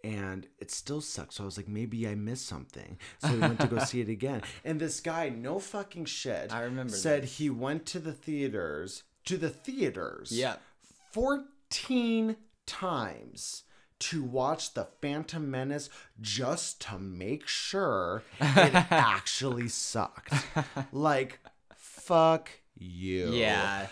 And 0.01 0.47
it 0.59 0.71
still 0.71 1.01
sucks. 1.01 1.35
So 1.35 1.43
I 1.43 1.45
was 1.45 1.57
like, 1.57 1.67
maybe 1.67 2.07
I 2.07 2.15
missed 2.15 2.47
something. 2.47 2.97
So 3.17 3.27
he 3.27 3.37
went 3.39 3.59
to 3.59 3.67
go 3.67 3.79
see 3.83 3.99
it 3.99 4.07
again. 4.07 4.43
And 4.63 4.79
this 4.79 5.01
guy, 5.01 5.27
no 5.27 5.59
fucking 5.59 6.05
shit, 6.05 6.53
I 6.53 6.61
remember 6.61 6.93
said 6.93 7.25
he 7.25 7.49
went 7.49 7.85
to 7.87 7.99
the 7.99 8.13
theaters, 8.13 9.03
to 9.25 9.35
the 9.35 9.49
theaters, 9.49 10.31
Yeah. 10.31 10.55
14 11.11 12.37
times 12.65 13.63
to 13.99 14.23
watch 14.23 14.73
the 14.73 14.87
Phantom 15.01 15.49
Menace 15.49 15.89
just 16.21 16.81
to 16.81 16.97
make 16.97 17.47
sure 17.47 18.23
it 18.39 18.73
actually 18.91 19.67
sucked. 19.67 20.33
Like, 20.91 21.39
fuck 21.75 22.49
you. 22.77 23.31
Yeah. 23.33 23.87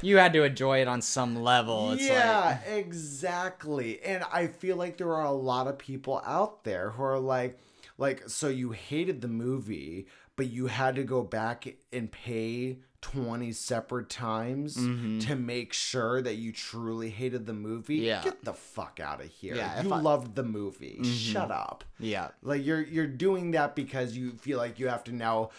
You 0.00 0.16
had 0.16 0.32
to 0.32 0.44
enjoy 0.44 0.80
it 0.80 0.88
on 0.88 1.02
some 1.02 1.42
level. 1.42 1.92
It's 1.92 2.06
yeah, 2.06 2.60
like 2.66 2.76
exactly. 2.76 4.02
And 4.02 4.24
I 4.32 4.46
feel 4.46 4.76
like 4.76 4.96
there 4.96 5.14
are 5.14 5.24
a 5.24 5.32
lot 5.32 5.66
of 5.66 5.78
people 5.78 6.22
out 6.24 6.64
there 6.64 6.90
who 6.90 7.02
are 7.02 7.18
like, 7.18 7.58
like, 7.98 8.28
so 8.28 8.48
you 8.48 8.70
hated 8.70 9.20
the 9.20 9.28
movie, 9.28 10.06
but 10.36 10.50
you 10.50 10.68
had 10.68 10.94
to 10.96 11.04
go 11.04 11.22
back 11.22 11.66
and 11.92 12.10
pay 12.10 12.78
20 13.00 13.52
separate 13.52 14.08
times 14.08 14.76
mm-hmm. 14.76 15.20
to 15.20 15.36
make 15.36 15.72
sure 15.72 16.20
that 16.20 16.34
you 16.34 16.52
truly 16.52 17.10
hated 17.10 17.46
the 17.46 17.52
movie. 17.52 17.96
Yeah. 17.96 18.22
Get 18.22 18.44
the 18.44 18.54
fuck 18.54 19.00
out 19.00 19.20
of 19.20 19.28
here. 19.28 19.54
Yeah, 19.54 19.82
you 19.82 19.92
I- 19.92 20.00
loved 20.00 20.34
the 20.34 20.42
movie. 20.42 20.98
Mm-hmm. 21.00 21.12
Shut 21.12 21.50
up. 21.50 21.84
Yeah. 22.00 22.28
Like 22.42 22.64
you're 22.64 22.82
you're 22.82 23.06
doing 23.06 23.52
that 23.52 23.74
because 23.74 24.16
you 24.16 24.32
feel 24.32 24.58
like 24.58 24.78
you 24.78 24.88
have 24.88 25.04
to 25.04 25.12
now 25.14 25.50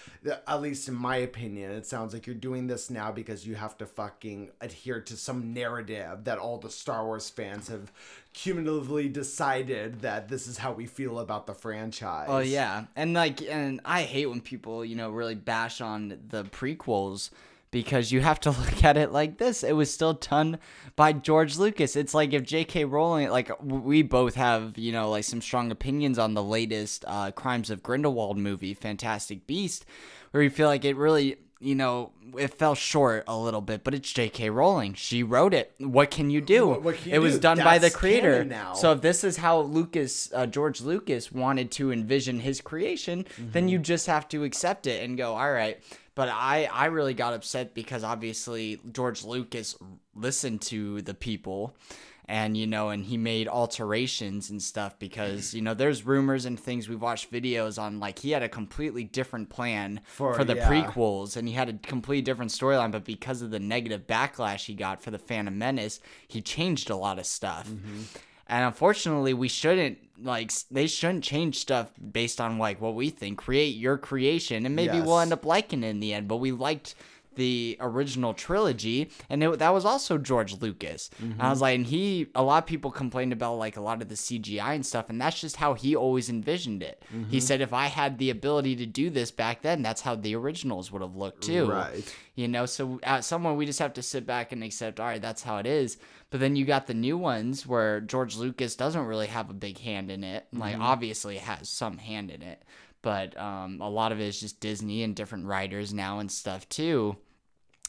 at 0.47 0.61
least 0.61 0.87
in 0.87 0.95
my 0.95 1.17
opinion 1.17 1.71
it 1.71 1.85
sounds 1.85 2.13
like 2.13 2.25
you're 2.25 2.35
doing 2.35 2.67
this 2.67 2.89
now 2.89 3.11
because 3.11 3.45
you 3.45 3.55
have 3.55 3.77
to 3.77 3.85
fucking 3.85 4.51
adhere 4.61 5.01
to 5.01 5.17
some 5.17 5.53
narrative 5.53 6.23
that 6.23 6.37
all 6.37 6.57
the 6.57 6.69
Star 6.69 7.05
Wars 7.05 7.29
fans 7.29 7.67
have 7.67 7.91
cumulatively 8.33 9.09
decided 9.09 10.01
that 10.01 10.29
this 10.29 10.47
is 10.47 10.57
how 10.57 10.71
we 10.71 10.85
feel 10.85 11.19
about 11.19 11.47
the 11.47 11.53
franchise. 11.53 12.27
Oh 12.29 12.39
yeah, 12.39 12.85
and 12.95 13.13
like, 13.13 13.41
and 13.41 13.81
I 13.83 14.03
hate 14.03 14.27
when 14.27 14.41
people, 14.41 14.85
you 14.85 14.95
know, 14.95 15.09
really 15.09 15.35
bash 15.35 15.81
on 15.81 16.17
the 16.29 16.43
prequels 16.45 17.31
because 17.71 18.11
you 18.11 18.21
have 18.21 18.39
to 18.41 18.49
look 18.59 18.83
at 18.83 18.97
it 18.97 19.11
like 19.11 19.37
this. 19.37 19.63
It 19.63 19.73
was 19.73 19.93
still 19.93 20.13
done 20.13 20.59
by 20.95 21.13
George 21.13 21.57
Lucas. 21.57 21.95
It's 21.95 22.13
like 22.13 22.33
if 22.33 22.43
J.K. 22.43 22.85
Rowling, 22.85 23.29
like 23.29 23.51
we 23.63 24.01
both 24.01 24.35
have, 24.35 24.77
you 24.77 24.91
know, 24.91 25.09
like 25.09 25.23
some 25.23 25.41
strong 25.41 25.71
opinions 25.71 26.17
on 26.19 26.33
the 26.33 26.43
latest 26.43 27.05
uh, 27.07 27.31
Crimes 27.31 27.69
of 27.69 27.83
Grindelwald 27.83 28.37
movie, 28.37 28.73
Fantastic 28.73 29.45
Beast, 29.47 29.85
where 30.31 30.43
you 30.43 30.49
feel 30.49 30.67
like 30.67 30.85
it 30.85 30.95
really. 30.95 31.37
You 31.61 31.75
know, 31.75 32.13
it 32.37 32.53
fell 32.57 32.73
short 32.73 33.25
a 33.27 33.37
little 33.37 33.59
bit, 33.59 33.83
but 33.83 33.93
it's 33.93 34.09
J.K. 34.13 34.49
Rowling. 34.49 34.93
She 34.93 35.23
wrote 35.23 35.53
it. 35.53 35.73
What 35.77 36.09
can 36.09 36.29
you 36.29 36.39
do? 36.39 36.65
What- 36.67 36.83
what 36.83 36.95
can 36.95 37.09
you 37.09 37.15
it 37.15 37.19
was 37.19 37.33
do? 37.33 37.41
done 37.41 37.57
by 37.57 37.79
the 37.79 37.89
creator. 37.89 38.45
now. 38.45 38.75
So 38.75 38.93
if 38.93 39.01
this 39.01 39.25
is 39.25 39.35
how 39.35 39.59
Lucas, 39.59 40.31
uh, 40.33 40.45
George 40.45 40.79
Lucas 40.79 41.33
wanted 41.33 41.69
to 41.71 41.91
envision 41.91 42.39
his 42.39 42.61
creation, 42.61 43.25
then 43.37 43.67
you 43.67 43.77
just 43.77 44.07
have 44.07 44.29
to 44.29 44.45
accept 44.45 44.87
it 44.87 45.03
and 45.03 45.17
go, 45.17 45.35
all 45.35 45.51
right. 45.51 45.83
But 46.19 46.27
I, 46.27 46.67
I 46.69 46.87
really 46.87 47.13
got 47.13 47.33
upset 47.33 47.73
because 47.73 48.03
obviously 48.03 48.81
George 48.91 49.23
Lucas 49.23 49.77
listened 50.13 50.59
to 50.63 51.01
the 51.01 51.13
people 51.13 51.77
and, 52.25 52.57
you 52.57 52.67
know, 52.67 52.89
and 52.89 53.05
he 53.05 53.15
made 53.15 53.47
alterations 53.47 54.49
and 54.49 54.61
stuff 54.61 54.99
because, 54.99 55.53
you 55.53 55.61
know, 55.61 55.73
there's 55.73 56.05
rumors 56.05 56.43
and 56.43 56.59
things 56.59 56.89
we've 56.89 57.01
watched 57.01 57.31
videos 57.31 57.81
on 57.81 58.01
like 58.01 58.19
he 58.19 58.31
had 58.31 58.43
a 58.43 58.49
completely 58.49 59.05
different 59.05 59.49
plan 59.49 60.01
For- 60.07 60.33
for, 60.33 60.43
the 60.43 60.57
yeah. 60.57 60.69
prequels 60.69 61.37
and 61.37 61.47
he 61.47 61.53
had 61.53 61.69
a 61.69 61.73
completely 61.87 62.23
different 62.23 62.51
storyline, 62.51 62.91
but 62.91 63.05
because 63.05 63.41
of 63.41 63.51
the 63.51 63.59
negative 63.61 64.05
backlash 64.05 64.65
he 64.65 64.73
got 64.73 65.01
for 65.01 65.11
the 65.11 65.19
Phantom 65.19 65.57
Menace, 65.57 66.01
he 66.27 66.41
changed 66.41 66.89
a 66.89 66.97
lot 66.97 67.17
of 67.17 67.27
stuff. 67.27 67.69
Mm-hmm. 67.69 68.01
And 68.49 68.65
unfortunately, 68.65 69.33
we 69.33 69.47
shouldn't 69.47 69.99
like 70.21 70.51
they 70.71 70.87
shouldn't 70.87 71.23
change 71.23 71.59
stuff 71.59 71.91
based 72.11 72.41
on 72.41 72.57
like 72.57 72.81
what 72.81 72.95
we 72.95 73.11
think. 73.11 73.37
Create 73.37 73.75
your 73.75 73.97
creation, 73.97 74.65
and 74.65 74.75
maybe 74.75 74.99
we'll 74.99 75.19
end 75.19 75.31
up 75.31 75.45
liking 75.45 75.83
it 75.83 75.87
in 75.87 75.99
the 75.99 76.13
end. 76.13 76.27
But 76.27 76.37
we 76.37 76.51
liked 76.51 76.95
the 77.35 77.77
original 77.79 78.33
trilogy, 78.33 79.09
and 79.29 79.43
it, 79.43 79.59
that 79.59 79.73
was 79.73 79.85
also 79.85 80.17
George 80.17 80.61
Lucas. 80.61 81.09
Mm-hmm. 81.21 81.41
I 81.41 81.49
was 81.49 81.61
like, 81.61 81.75
and 81.75 81.85
he 81.85 82.27
a 82.35 82.43
lot 82.43 82.63
of 82.63 82.67
people 82.67 82.91
complained 82.91 83.33
about 83.33 83.55
like 83.55 83.77
a 83.77 83.81
lot 83.81 84.01
of 84.01 84.09
the 84.09 84.15
CGI 84.15 84.75
and 84.75 84.85
stuff, 84.85 85.09
and 85.09 85.21
that's 85.21 85.39
just 85.39 85.55
how 85.55 85.73
he 85.73 85.95
always 85.95 86.29
envisioned 86.29 86.83
it. 86.83 87.03
Mm-hmm. 87.13 87.29
He 87.29 87.39
said 87.39 87.61
if 87.61 87.73
I 87.73 87.87
had 87.87 88.17
the 88.17 88.29
ability 88.29 88.75
to 88.77 88.85
do 88.85 89.09
this 89.09 89.31
back 89.31 89.61
then, 89.61 89.81
that's 89.81 90.01
how 90.01 90.15
the 90.15 90.35
originals 90.35 90.91
would 90.91 91.01
have 91.01 91.15
looked 91.15 91.43
too. 91.43 91.69
Right. 91.69 92.15
You 92.35 92.47
know, 92.47 92.65
so 92.65 92.99
at 93.03 93.25
someone 93.25 93.57
we 93.57 93.65
just 93.65 93.79
have 93.79 93.93
to 93.93 94.01
sit 94.01 94.25
back 94.25 94.51
and 94.51 94.63
accept, 94.63 94.99
all 94.99 95.07
right, 95.07 95.21
that's 95.21 95.43
how 95.43 95.57
it 95.57 95.65
is. 95.65 95.97
But 96.29 96.39
then 96.39 96.55
you 96.55 96.63
got 96.63 96.87
the 96.87 96.93
new 96.93 97.17
ones 97.17 97.65
where 97.65 98.01
George 98.01 98.37
Lucas 98.37 98.75
doesn't 98.75 99.05
really 99.05 99.27
have 99.27 99.49
a 99.49 99.53
big 99.53 99.79
hand 99.79 100.11
in 100.11 100.23
it. 100.23 100.47
Like 100.53 100.77
obviously 100.79 101.37
has 101.37 101.67
some 101.67 101.97
hand 101.97 102.31
in 102.31 102.41
it, 102.41 102.63
but 103.01 103.37
um, 103.39 103.79
a 103.81 103.89
lot 103.89 104.11
of 104.11 104.19
it 104.19 104.27
is 104.27 104.39
just 104.39 104.59
Disney 104.59 105.03
and 105.03 105.15
different 105.15 105.45
writers 105.45 105.93
now 105.93 106.19
and 106.19 106.31
stuff 106.31 106.67
too. 106.69 107.15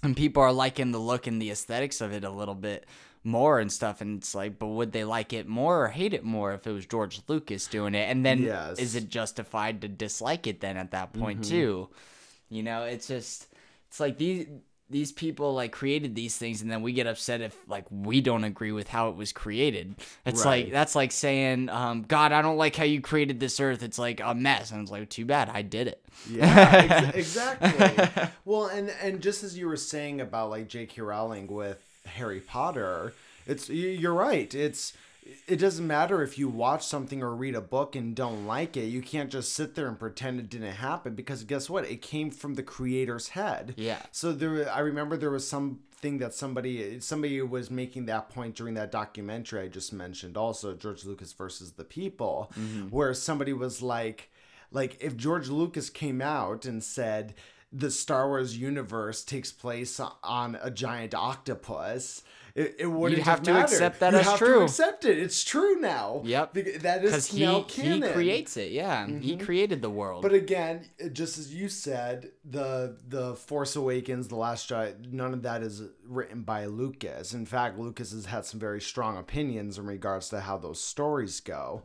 And 0.03 0.17
people 0.17 0.43
are 0.43 0.53
liking 0.53 0.93
the 0.93 0.99
look 0.99 1.27
and 1.27 1.41
the 1.41 1.51
aesthetics 1.51 2.01
of 2.01 2.13
it 2.13 2.25
a 2.25 2.31
little 2.31 2.55
bit 2.55 2.87
more 3.23 3.61
and 3.61 3.71
stuff. 3.71 4.01
And 4.01 4.19
it's 4.19 4.35
like, 4.35 4.59
but 4.59 4.69
would 4.69 4.93
they 4.93 5.05
like 5.05 5.33
it 5.33 5.47
more 5.47 5.85
or 5.85 5.89
hate 5.89 6.15
it 6.15 6.25
more 6.25 6.55
if 6.55 6.67
it 6.67 6.73
was 6.73 6.87
George 6.87 7.21
Lucas 7.29 7.67
doing 7.67 7.95
it? 7.95 8.09
And 8.09 8.25
then 8.25 8.45
Yes. 8.45 8.79
is 8.79 8.95
it 8.95 9.09
justified 9.11 9.83
to 9.83 9.89
dislike 9.89 10.47
it 10.47 10.61
then 10.61 10.77
at 10.77 10.93
that 10.93 11.13
point 11.13 11.45
too? 11.45 11.89
You 12.49 12.63
know, 12.63 12.85
it's 12.85 13.09
just 13.09 13.49
it's 13.89 14.01
like 14.01 14.17
these 14.17 14.47
these 14.91 15.13
people 15.13 15.55
like 15.55 15.71
created 15.73 16.15
these 16.17 16.37
things 16.37 16.61
and 16.63 16.71
then 16.71 16.83
we 16.83 16.93
get 16.93 17.07
upset 17.07 17.41
if 17.41 17.57
like 17.69 17.85
we 17.91 18.21
don't 18.21 18.43
agree 18.45 18.73
with 18.73 18.89
how 18.89 19.09
it 19.09 19.17
was 19.17 19.33
created. 19.33 19.95
It's 20.27 20.45
Right. 20.45 20.65
like 20.65 20.73
that's 20.73 20.95
like 20.97 21.13
saying, 21.13 21.69
um, 21.69 22.03
God, 22.03 22.33
I 22.33 22.43
don't 22.43 22.57
like 22.57 22.75
how 22.75 22.85
you 22.85 23.01
created 23.01 23.39
this 23.41 23.61
earth. 23.61 23.83
It's 23.83 23.99
like 23.99 24.21
a 24.23 24.35
mess. 24.35 24.73
And 24.73 24.83
it's 24.83 24.91
like, 24.91 25.09
too 25.09 25.25
bad, 25.25 25.49
I 25.49 25.63
did 25.63 25.87
it. 25.87 26.03
Yeah, 26.29 27.07
ex- 27.15 27.17
exactly. 27.39 28.29
well, 28.45 28.67
and 28.67 28.91
and 29.03 29.21
just 29.21 29.45
as 29.45 29.57
you 29.57 29.67
were 29.69 29.77
saying 29.77 30.21
about 30.21 30.51
like 30.51 30.69
J.K. 30.69 31.01
Rowling 31.03 31.47
with 31.47 31.79
Harry 32.07 32.41
Potter, 32.41 33.15
it's 33.47 33.69
you're 33.71 34.13
right. 34.15 34.53
It's 34.55 34.93
it 35.47 35.57
doesn't 35.57 35.87
matter 35.87 36.23
if 36.23 36.39
you 36.39 36.49
watch 36.49 36.87
something 36.87 37.23
or 37.23 37.35
read 37.35 37.55
a 37.55 37.61
book 37.61 37.95
and 37.95 38.15
don't 38.15 38.47
like 38.47 38.77
it. 38.77 38.87
You 38.87 39.03
can't 39.03 39.31
just 39.31 39.53
sit 39.53 39.75
there 39.75 39.89
and 39.89 39.99
pretend 39.99 40.41
it 40.41 40.49
didn't 40.49 40.73
happen 40.73 41.15
because 41.15 41.45
guess 41.45 41.69
what? 41.69 41.85
It 41.85 42.03
came 42.03 42.31
from 42.31 42.55
the 42.55 42.63
creator's 42.63 43.29
head. 43.29 43.75
Yeah. 43.77 44.03
So 44.13 44.33
there, 44.33 44.71
I 44.71 44.81
remember 44.81 45.17
there 45.17 45.31
was 45.31 45.47
something 45.47 46.19
that 46.19 46.35
somebody 46.35 47.01
somebody 47.01 47.43
was 47.43 47.71
making 47.71 48.07
that 48.07 48.31
point 48.31 48.57
during 48.57 48.75
that 48.75 48.91
documentary 48.91 49.63
I 49.63 49.69
just 49.69 49.93
mentioned. 49.93 50.37
Also, 50.37 50.75
George 50.75 51.05
Lucas 51.05 51.33
versus 51.33 51.73
the 51.73 51.85
People, 51.85 52.51
mm-hmm. 52.59 52.89
where 52.89 53.13
somebody 53.13 53.53
was 53.53 53.83
like, 53.83 54.31
like 54.73 54.97
if 55.01 55.17
George 55.17 55.49
Lucas 55.49 55.91
came 55.91 56.23
out 56.23 56.65
and 56.65 56.83
said 56.83 57.35
the 57.73 57.91
Star 57.91 58.29
Wars 58.29 58.57
universe 58.57 59.23
takes 59.23 59.53
place 59.53 60.01
on 60.25 60.59
a 60.61 60.71
giant 60.71 61.15
octopus. 61.15 62.23
It, 62.55 62.77
it 62.81 62.87
wouldn't 62.87 63.19
You'd 63.19 63.25
have 63.27 63.43
to 63.43 63.53
mattered. 63.53 63.65
accept 63.73 64.01
that 64.01 64.13
you 64.13 64.19
as 64.19 64.27
have 64.27 64.39
true. 64.39 64.59
To 64.59 64.65
accept 64.65 65.05
it. 65.05 65.19
It's 65.19 65.45
true 65.45 65.77
now. 65.81 66.23
Yep. 66.25 66.55
That 66.83 67.03
Because 67.03 67.27
he 67.29 67.45
now 67.45 67.63
canon. 67.63 68.03
Mm-hmm. 68.03 68.13
creates 68.13 68.57
it. 68.57 68.73
Yeah, 68.73 69.07
he 69.07 69.37
created 69.37 69.83
the 69.83 69.91
world. 69.91 70.23
But 70.23 70.33
again, 70.35 70.87
just 71.13 71.39
as 71.39 71.55
you 71.55 71.69
said, 71.69 72.31
the 72.45 72.97
the 73.07 73.35
Force 73.37 73.77
Awakens, 73.77 74.29
the 74.29 74.37
Last 74.37 74.69
Jedi, 74.71 75.13
none 75.13 75.33
of 75.33 75.43
that 75.43 75.63
is 75.63 75.83
written 76.05 76.43
by 76.43 76.67
Lucas. 76.67 77.33
In 77.35 77.47
fact, 77.47 77.79
Lucas 77.79 78.13
has 78.13 78.27
had 78.27 78.45
some 78.45 78.59
very 78.61 78.81
strong 78.81 79.17
opinions 79.17 79.79
in 79.79 79.87
regards 79.87 80.29
to 80.31 80.41
how 80.41 80.59
those 80.59 80.81
stories 80.81 81.41
go. 81.41 81.83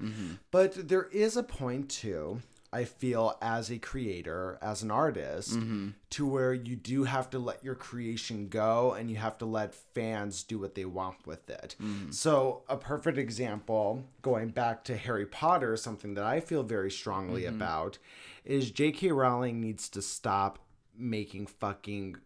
But 0.51 0.87
there 0.89 1.05
is 1.11 1.37
a 1.37 1.43
point 1.43 1.89
too. 1.89 2.41
I 2.73 2.83
feel 2.83 3.37
as 3.41 3.71
a 3.71 3.77
creator, 3.77 4.57
as 4.61 4.83
an 4.83 4.91
artist, 4.91 5.51
mm-hmm. 5.51 5.89
to 6.09 6.27
where 6.27 6.53
you 6.53 6.75
do 6.75 7.05
have 7.05 7.29
to 7.29 7.39
let 7.39 7.63
your 7.63 7.75
creation 7.75 8.49
go 8.49 8.93
and 8.93 9.09
you 9.09 9.15
have 9.15 9.37
to 9.37 9.45
let 9.45 9.73
fans 9.73 10.43
do 10.43 10.59
what 10.59 10.75
they 10.75 10.85
want 10.85 11.25
with 11.25 11.49
it. 11.49 11.75
Mm-hmm. 11.81 12.11
So, 12.11 12.63
a 12.67 12.75
perfect 12.75 13.17
example, 13.17 14.03
going 14.21 14.49
back 14.49 14.83
to 14.85 14.97
Harry 14.97 15.25
Potter, 15.25 15.77
something 15.77 16.15
that 16.15 16.25
I 16.25 16.39
feel 16.41 16.63
very 16.63 16.91
strongly 16.91 17.43
mm-hmm. 17.43 17.55
about, 17.55 17.97
is 18.43 18.71
J.K. 18.71 19.11
Rowling 19.11 19.61
needs 19.61 19.87
to 19.89 20.01
stop 20.01 20.59
making 20.97 21.47
fucking 21.47 22.17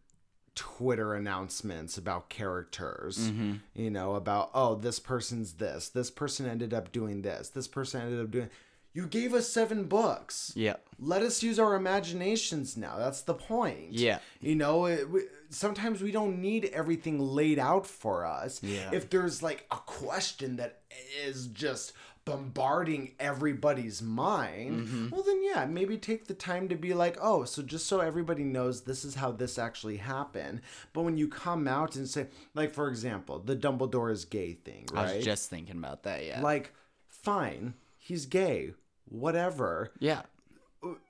Twitter 0.56 1.14
announcements 1.14 1.98
about 1.98 2.30
characters. 2.30 3.30
You 3.76 3.90
know, 3.90 4.16
about, 4.16 4.50
oh, 4.54 4.76
this 4.76 5.00
person's 5.00 5.54
this, 5.54 5.90
this 5.90 6.12
person 6.12 6.46
ended 6.48 6.74
up 6.74 6.92
doing 6.92 7.22
this, 7.22 7.50
this 7.50 7.68
person 7.68 8.02
ended 8.02 8.20
up 8.20 8.32
doing. 8.32 8.50
You 9.00 9.08
gave 9.08 9.34
us 9.34 9.48
seven 9.48 9.86
books. 9.86 10.52
yeah, 10.56 10.76
Let 11.00 11.22
us 11.22 11.42
use 11.42 11.58
our 11.60 11.76
imaginations 11.76 12.76
now. 12.76 12.98
That's 12.98 13.22
the 13.22 13.34
point. 13.34 13.94
Yeah. 13.94 14.20
You 14.42 14.56
know, 14.56 14.86
it, 14.86 15.10
we, 15.10 15.22
sometimes 15.50 16.02
we 16.02 16.12
don't 16.12 16.42
need 16.42 16.66
everything 16.66 17.18
laid 17.20 17.60
out 17.60 17.88
for 17.88 18.26
us. 18.26 18.62
Yeah. 18.62 18.90
If 18.92 19.10
there's 19.10 19.42
like 19.42 19.66
a 19.72 19.78
question 19.78 20.58
that 20.58 20.82
is 21.26 21.48
just 21.48 21.94
bombarding 22.26 23.14
everybody's 23.20 24.02
mind, 24.02 24.88
Mm-hmm. 24.88 25.10
well, 25.10 25.24
then 25.24 25.42
yeah, 25.44 25.66
maybe 25.66 25.98
take 25.98 26.28
the 26.28 26.34
time 26.34 26.68
to 26.70 26.76
be 26.76 26.94
like, 26.94 27.18
oh, 27.22 27.44
so 27.46 27.62
just 27.64 27.88
so 27.88 28.02
everybody 28.02 28.44
knows 28.44 28.82
this 28.82 29.04
is 29.06 29.16
how 29.16 29.32
this 29.32 29.58
actually 29.58 29.98
happened. 29.98 30.62
But 30.94 31.04
when 31.04 31.18
you 31.18 31.28
come 31.28 31.68
out 31.68 31.96
and 31.96 32.08
say, 32.08 32.28
like, 32.54 32.74
for 32.74 32.88
example, 32.90 33.40
the 33.40 33.56
Dumbledore 33.56 34.12
is 34.12 34.26
gay 34.26 34.54
thing, 34.54 34.88
I 34.94 35.04
right? 35.06 35.16
was 35.16 35.26
just 35.26 35.50
thinking 35.50 35.78
about 35.78 36.04
that. 36.04 36.26
Yeah, 36.26 36.42
like, 36.42 36.74
fine, 37.08 37.74
he's 37.98 38.26
gay, 38.28 38.74
whatever 39.10 39.92
yeah, 40.00 40.22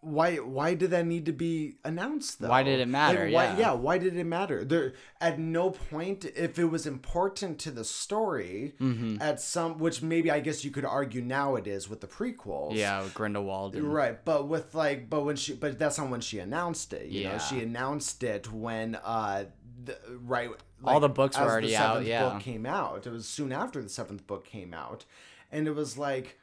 why 0.01 0.37
why 0.37 0.73
did 0.73 0.89
that 0.91 1.05
need 1.05 1.27
to 1.27 1.31
be 1.31 1.75
announced 1.85 2.41
though 2.41 2.49
Why 2.49 2.63
did 2.63 2.79
it 2.79 2.87
matter? 2.87 3.25
Like, 3.25 3.33
why, 3.33 3.43
Yeah. 3.45 3.57
yeah 3.59 3.71
why 3.73 3.97
did 3.99 4.17
it 4.17 4.23
matter 4.23 4.65
there 4.65 4.93
at 5.21 5.37
no 5.37 5.69
point 5.69 6.25
if 6.25 6.57
it 6.57 6.65
was 6.65 6.87
important 6.87 7.59
to 7.59 7.71
the 7.71 7.83
story 7.83 8.73
Mm-hmm. 8.79 9.21
at 9.21 9.39
some 9.39 9.77
which 9.77 10.01
maybe 10.01 10.31
i 10.31 10.39
guess 10.39 10.65
you 10.65 10.71
could 10.71 10.85
argue 10.85 11.21
now 11.21 11.55
it 11.55 11.67
is 11.67 11.87
with 11.87 12.01
the 12.01 12.07
prequels 12.07 12.75
yeah. 12.75 13.03
With 13.03 13.13
Grindelwald. 13.13 13.75
And, 13.75 13.93
right 13.93 14.23
but 14.25 14.47
with 14.47 14.73
like 14.73 15.07
but 15.09 15.23
when 15.23 15.35
she 15.35 15.53
but 15.53 15.77
that's 15.77 15.99
not 15.99 16.09
when 16.09 16.21
she 16.21 16.39
announced 16.39 16.91
it 16.93 17.07
you 17.09 17.25
know 17.25 17.31
Yeah. 17.33 17.37
she 17.37 17.59
announced 17.61 18.23
it 18.23 18.51
when 18.51 18.95
uh 18.95 19.45
the, 19.85 19.97
right 20.25 20.49
All 20.83 20.99
the 20.99 21.09
books 21.09 21.37
were 21.37 21.43
already 21.43 21.67
the 21.69 21.75
out, 21.77 22.05
yeah. 22.05 22.27
book 22.29 22.41
came 22.41 22.65
out 22.65 23.05
it 23.05 23.11
was 23.11 23.27
soon 23.27 23.51
after 23.51 23.83
the 23.83 23.89
seventh 23.89 24.25
book 24.25 24.45
came 24.45 24.73
out 24.73 25.05
and 25.51 25.67
it 25.67 25.75
was 25.75 25.95
like 25.97 26.38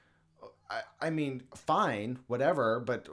i, 0.71 0.81
I 1.01 1.11
mean 1.11 1.43
fine 1.55 2.19
whatever 2.27 2.81
but 2.81 3.09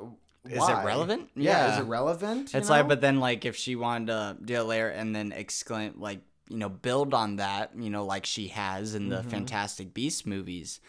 Is 0.46 0.58
it 0.68 0.86
relevant? 0.86 1.30
yeah, 1.36 1.74
is 1.76 1.80
it 1.80 1.88
relevant 1.88 2.54
It's 2.54 2.70
like, 2.70 2.88
but 2.88 3.00
then 3.02 3.20
like 3.20 3.46
if 3.46 3.56
she 3.56 3.76
wanted 3.76 4.08
to 4.08 4.38
do 4.44 4.56
it 4.56 4.64
later 4.64 4.90
and 4.90 5.16
then 5.16 5.32
exclaim 5.32 5.94
like 5.98 6.20
you 6.50 6.58
know 6.58 6.68
build 6.70 7.14
on 7.14 7.38
that 7.38 7.72
you 7.78 7.90
know 7.90 8.06
like 8.06 8.26
she 8.26 8.50
has 8.50 8.94
in 8.96 9.08
the 9.10 9.18
Mm-hmm. 9.20 9.30
Fantastic 9.30 9.94
Beasts 9.94 10.26
movies, 10.26 10.82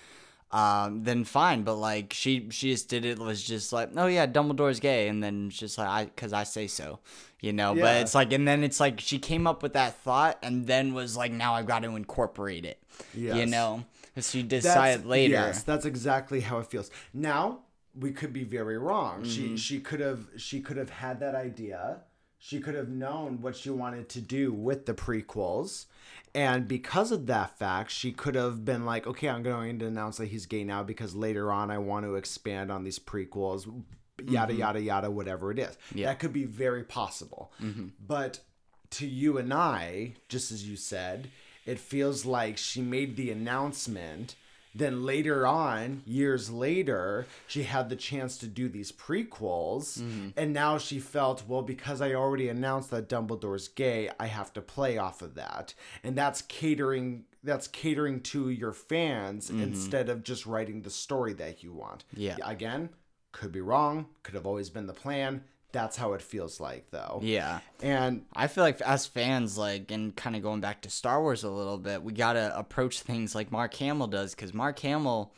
um, 0.51 1.05
then 1.05 1.25
fine. 1.25 1.63
But 1.63 1.77
like 1.77 2.13
she 2.13 2.49
she 2.51 2.73
just 2.73 2.89
did 2.89 3.05
it 3.05 3.19
was 3.19 3.43
just 3.43 3.73
like 3.73 3.91
oh 3.97 4.07
yeah 4.07 4.27
Dumbledore's 4.27 4.81
gay 4.81 5.09
and 5.09 5.23
then 5.23 5.51
just 5.51 5.79
like 5.79 5.89
I 5.89 6.05
because 6.07 6.33
I 6.33 6.43
say 6.45 6.67
so, 6.67 6.99
you 7.41 7.53
know. 7.53 7.75
But 7.75 7.97
it's 8.03 8.15
like 8.15 8.33
and 8.33 8.47
then 8.49 8.65
it's 8.65 8.81
like 8.81 8.99
she 9.01 9.19
came 9.21 9.47
up 9.47 9.63
with 9.63 9.75
that 9.75 9.95
thought 10.03 10.39
and 10.43 10.67
then 10.67 10.95
was 10.95 11.17
like 11.17 11.31
now 11.33 11.55
I've 11.55 11.67
got 11.67 11.83
to 11.85 11.95
incorporate 11.97 12.65
it, 12.65 12.83
you 13.47 13.47
Yes. 14.17 14.35
know. 14.35 14.41
She 14.41 14.47
That's- 14.47 14.63
decided 14.65 15.07
later. 15.07 15.33
Yes, 15.33 15.63
that's 15.63 15.85
exactly 15.85 16.41
how 16.41 16.59
it 16.59 16.67
feels. 16.67 16.91
Now 17.13 17.61
we 17.95 18.11
could 18.13 18.33
be 18.33 18.45
very 18.45 18.79
wrong. 18.79 19.23
Mm-hmm. 19.23 19.31
She 19.31 19.57
she 19.57 19.81
could 19.81 20.01
have 20.01 20.27
she 20.37 20.61
could 20.61 20.77
have 20.77 20.91
had 20.91 21.21
that 21.21 21.35
idea. 21.35 21.99
She 22.39 22.61
could 22.61 22.75
have 22.75 22.91
known 22.91 23.41
what 23.41 23.57
she 23.57 23.71
wanted 23.71 24.09
to 24.11 24.21
do 24.21 24.53
with 24.53 24.85
the 24.85 24.93
prequels. 24.93 25.87
And 26.35 26.69
because 26.69 27.11
of 27.11 27.27
that 27.27 27.59
fact, 27.59 27.91
she 27.91 28.13
could 28.13 28.35
have 28.35 28.67
been 28.67 28.85
like, 28.85 29.07
okay, 29.07 29.31
I'm 29.31 29.43
going 29.43 29.79
to 29.79 29.87
announce 29.87 30.19
that 30.19 30.27
he's 30.27 30.45
gay 30.45 30.63
now 30.63 30.83
because 30.83 31.15
later 31.15 31.51
on 31.51 31.71
I 31.71 31.79
want 31.79 32.05
to 32.05 32.17
expand 32.17 32.71
on 32.71 32.85
these 32.85 32.99
prequels, 32.99 33.67
yada, 34.29 34.53
yada, 34.53 34.81
yada, 34.83 35.11
whatever 35.11 35.53
it 35.53 35.59
is. 35.59 35.69
Mm-hmm. 35.69 35.99
Yeah. 35.99 36.05
Mm-hmm. 36.05 36.11
That 36.11 36.19
could 36.19 36.33
be 36.35 36.45
very 36.45 36.83
possible. 36.85 37.51
But 38.07 38.41
to 38.91 39.07
you 39.07 39.39
and 39.39 39.55
I, 39.55 40.15
just 40.29 40.53
as 40.53 40.69
you 40.69 40.77
said, 40.77 41.31
it 41.67 41.79
feels 41.79 42.25
like 42.25 42.59
she 42.59 42.81
made 42.81 43.17
the 43.17 43.31
announcement. 43.31 44.37
Then 44.77 45.05
later 45.05 45.47
on, 45.47 46.03
years 46.05 46.51
later, 46.51 47.27
she 47.47 47.63
had 47.63 47.89
the 47.89 47.97
chance 47.97 48.37
to 48.39 48.49
do 48.49 48.69
these 48.69 48.91
prequels. 48.91 50.01
Mm-hmm. 50.01 50.31
And 50.37 50.53
now 50.53 50.79
she 50.79 50.99
felt, 50.99 51.45
well, 51.47 51.63
because 51.63 52.01
I 52.01 52.15
already 52.15 52.49
announced 52.49 52.91
that 52.91 53.09
Dumbledore's 53.09 53.69
gay, 53.69 54.11
I 54.19 54.27
have 54.27 54.53
to 54.55 54.61
play 54.61 54.99
off 54.99 55.23
of 55.23 55.37
that. 55.37 55.75
And 56.03 56.17
that's 56.17 56.43
catering 56.43 57.25
that's 57.45 57.69
catering 57.69 58.21
to 58.23 58.49
your 58.49 58.73
fans 58.73 59.51
mm-hmm. 59.51 59.63
instead 59.63 60.09
of 60.09 60.25
just 60.25 60.47
writing 60.47 60.81
the 60.81 60.91
story 60.91 61.35
that 61.35 61.63
you 61.63 61.73
want. 61.73 62.05
Yeah. 62.17 62.37
Again, 62.43 62.89
could 63.33 63.53
be 63.53 63.61
wrong, 63.61 64.07
could 64.23 64.35
have 64.35 64.47
always 64.47 64.71
been 64.71 64.87
the 64.87 64.95
plan. 64.95 65.45
That's 65.75 65.97
how 65.97 66.13
it 66.13 66.23
feels 66.23 66.61
like 66.61 66.91
though. 66.91 67.19
Yeah. 67.23 67.59
And 67.83 68.25
I 68.35 68.47
feel 68.47 68.63
like 68.63 68.81
as 68.81 69.07
fans, 69.07 69.59
like, 69.59 69.91
and 69.91 70.15
kind 70.15 70.37
of 70.37 70.43
going 70.43 70.61
back 70.61 70.83
to 70.83 70.91
Star 70.91 71.21
Wars 71.21 71.43
a 71.43 71.51
little 71.51 71.79
bit, 71.79 72.03
we 72.03 72.13
gotta 72.13 72.57
approach 72.57 73.01
things 73.01 73.35
like 73.35 73.51
Mark 73.51 73.75
Hamill 73.75 74.07
does, 74.07 74.35
because 74.35 74.55
Mark 74.55 74.79
Hamill 74.79 75.35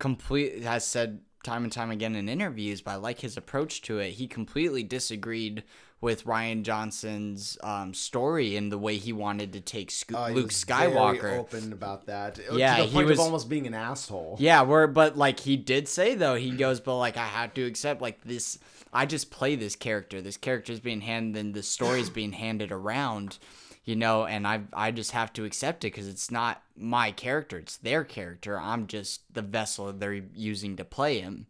complete 0.00 0.64
has 0.64 0.84
said 0.84 1.20
time 1.44 1.62
and 1.62 1.72
time 1.72 1.92
again 1.92 2.16
in 2.16 2.28
interviews, 2.28 2.82
but 2.82 2.90
I 2.90 2.94
like 2.96 3.20
his 3.20 3.36
approach 3.36 3.80
to 3.82 3.98
it. 3.98 4.10
He 4.10 4.26
completely 4.26 4.82
disagreed 4.82 5.62
with 6.00 6.24
Rian 6.24 6.62
Johnson's 6.62 7.58
um, 7.62 7.92
story 7.92 8.56
and 8.56 8.70
the 8.70 8.78
way 8.78 8.96
he 8.96 9.12
wanted 9.12 9.52
to 9.54 9.60
take 9.60 9.90
Sco- 9.90 10.16
uh, 10.16 10.28
he 10.28 10.34
Luke 10.34 10.50
Skywalker. 10.50 11.38
open 11.38 11.72
about 11.72 12.06
that. 12.06 12.38
Yeah, 12.52 12.82
he 12.82 13.02
was- 13.04 13.18
almost 13.18 13.48
being 13.48 13.66
an 13.66 13.74
asshole. 13.74 14.36
Yeah, 14.38 14.62
we're 14.62 14.86
but 14.86 15.18
like 15.18 15.40
he 15.40 15.56
did 15.56 15.88
say 15.88 16.14
though, 16.14 16.36
he 16.36 16.52
goes, 16.52 16.80
but 16.80 16.96
like 16.98 17.16
I 17.16 17.26
have 17.26 17.52
to 17.54 17.62
accept 17.64 18.00
like 18.00 18.22
this 18.22 18.58
I 18.92 19.06
just 19.06 19.30
play 19.30 19.56
this 19.56 19.76
character. 19.76 20.22
This 20.22 20.36
character 20.36 20.72
is 20.72 20.80
being 20.80 21.00
handed 21.00 21.38
and 21.38 21.52
the 21.54 21.62
story 21.62 22.00
is 22.00 22.10
being 22.20 22.32
handed 22.32 22.70
around, 22.70 23.38
you 23.84 23.96
know, 23.96 24.24
and 24.24 24.46
I 24.46 24.60
I 24.72 24.92
just 24.92 25.10
have 25.10 25.32
to 25.32 25.44
accept 25.44 25.84
it 25.84 25.88
because 25.92 26.06
it's 26.06 26.30
not 26.30 26.62
my 26.76 27.10
character, 27.10 27.58
it's 27.58 27.76
their 27.76 28.04
character. 28.04 28.58
I'm 28.58 28.86
just 28.86 29.22
the 29.34 29.42
vessel 29.42 29.92
they're 29.92 30.22
using 30.34 30.76
to 30.76 30.84
play 30.84 31.18
him. 31.20 31.46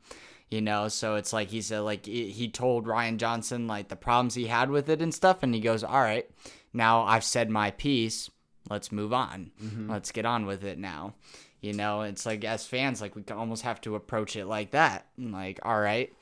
You 0.51 0.63
know, 0.63 0.89
so 0.89 1.17
it's 1.17 1.33
like 1.33 1.49
he 1.49 1.61
said, 1.61 1.81
like 1.81 2.07
he 2.07 2.49
told 2.49 2.87
Rian 2.87 3.19
Johnson 3.19 3.67
like 3.67 3.89
the 3.89 3.97
problems 3.97 4.35
he 4.35 4.47
had 4.47 4.71
with 4.71 4.89
it 4.89 5.03
and 5.03 5.13
stuff, 5.13 5.43
and 5.43 5.55
he 5.55 5.61
goes, 5.61 5.85
"All 5.85 6.01
right, 6.01 6.29
now 6.73 7.03
I've 7.03 7.25
said 7.25 7.51
my 7.51 7.71
piece. 7.73 8.31
Let's 8.71 8.91
move 8.91 9.13
on. 9.13 9.51
Mm-hmm. 9.63 9.91
Let's 9.91 10.11
get 10.11 10.25
on 10.25 10.47
with 10.47 10.65
it 10.65 10.79
now." 10.79 11.15
You 11.61 11.75
know, 11.75 12.03
it's 12.03 12.25
like 12.25 12.45
as 12.45 12.67
fans, 12.67 13.03
like 13.03 13.15
we 13.15 13.25
almost 13.31 13.63
have 13.63 13.81
to 13.83 13.97
approach 13.97 14.37
it 14.37 14.47
like 14.47 14.71
that. 14.71 15.07
Like, 15.19 15.59
all 15.65 15.81
right, 15.81 16.13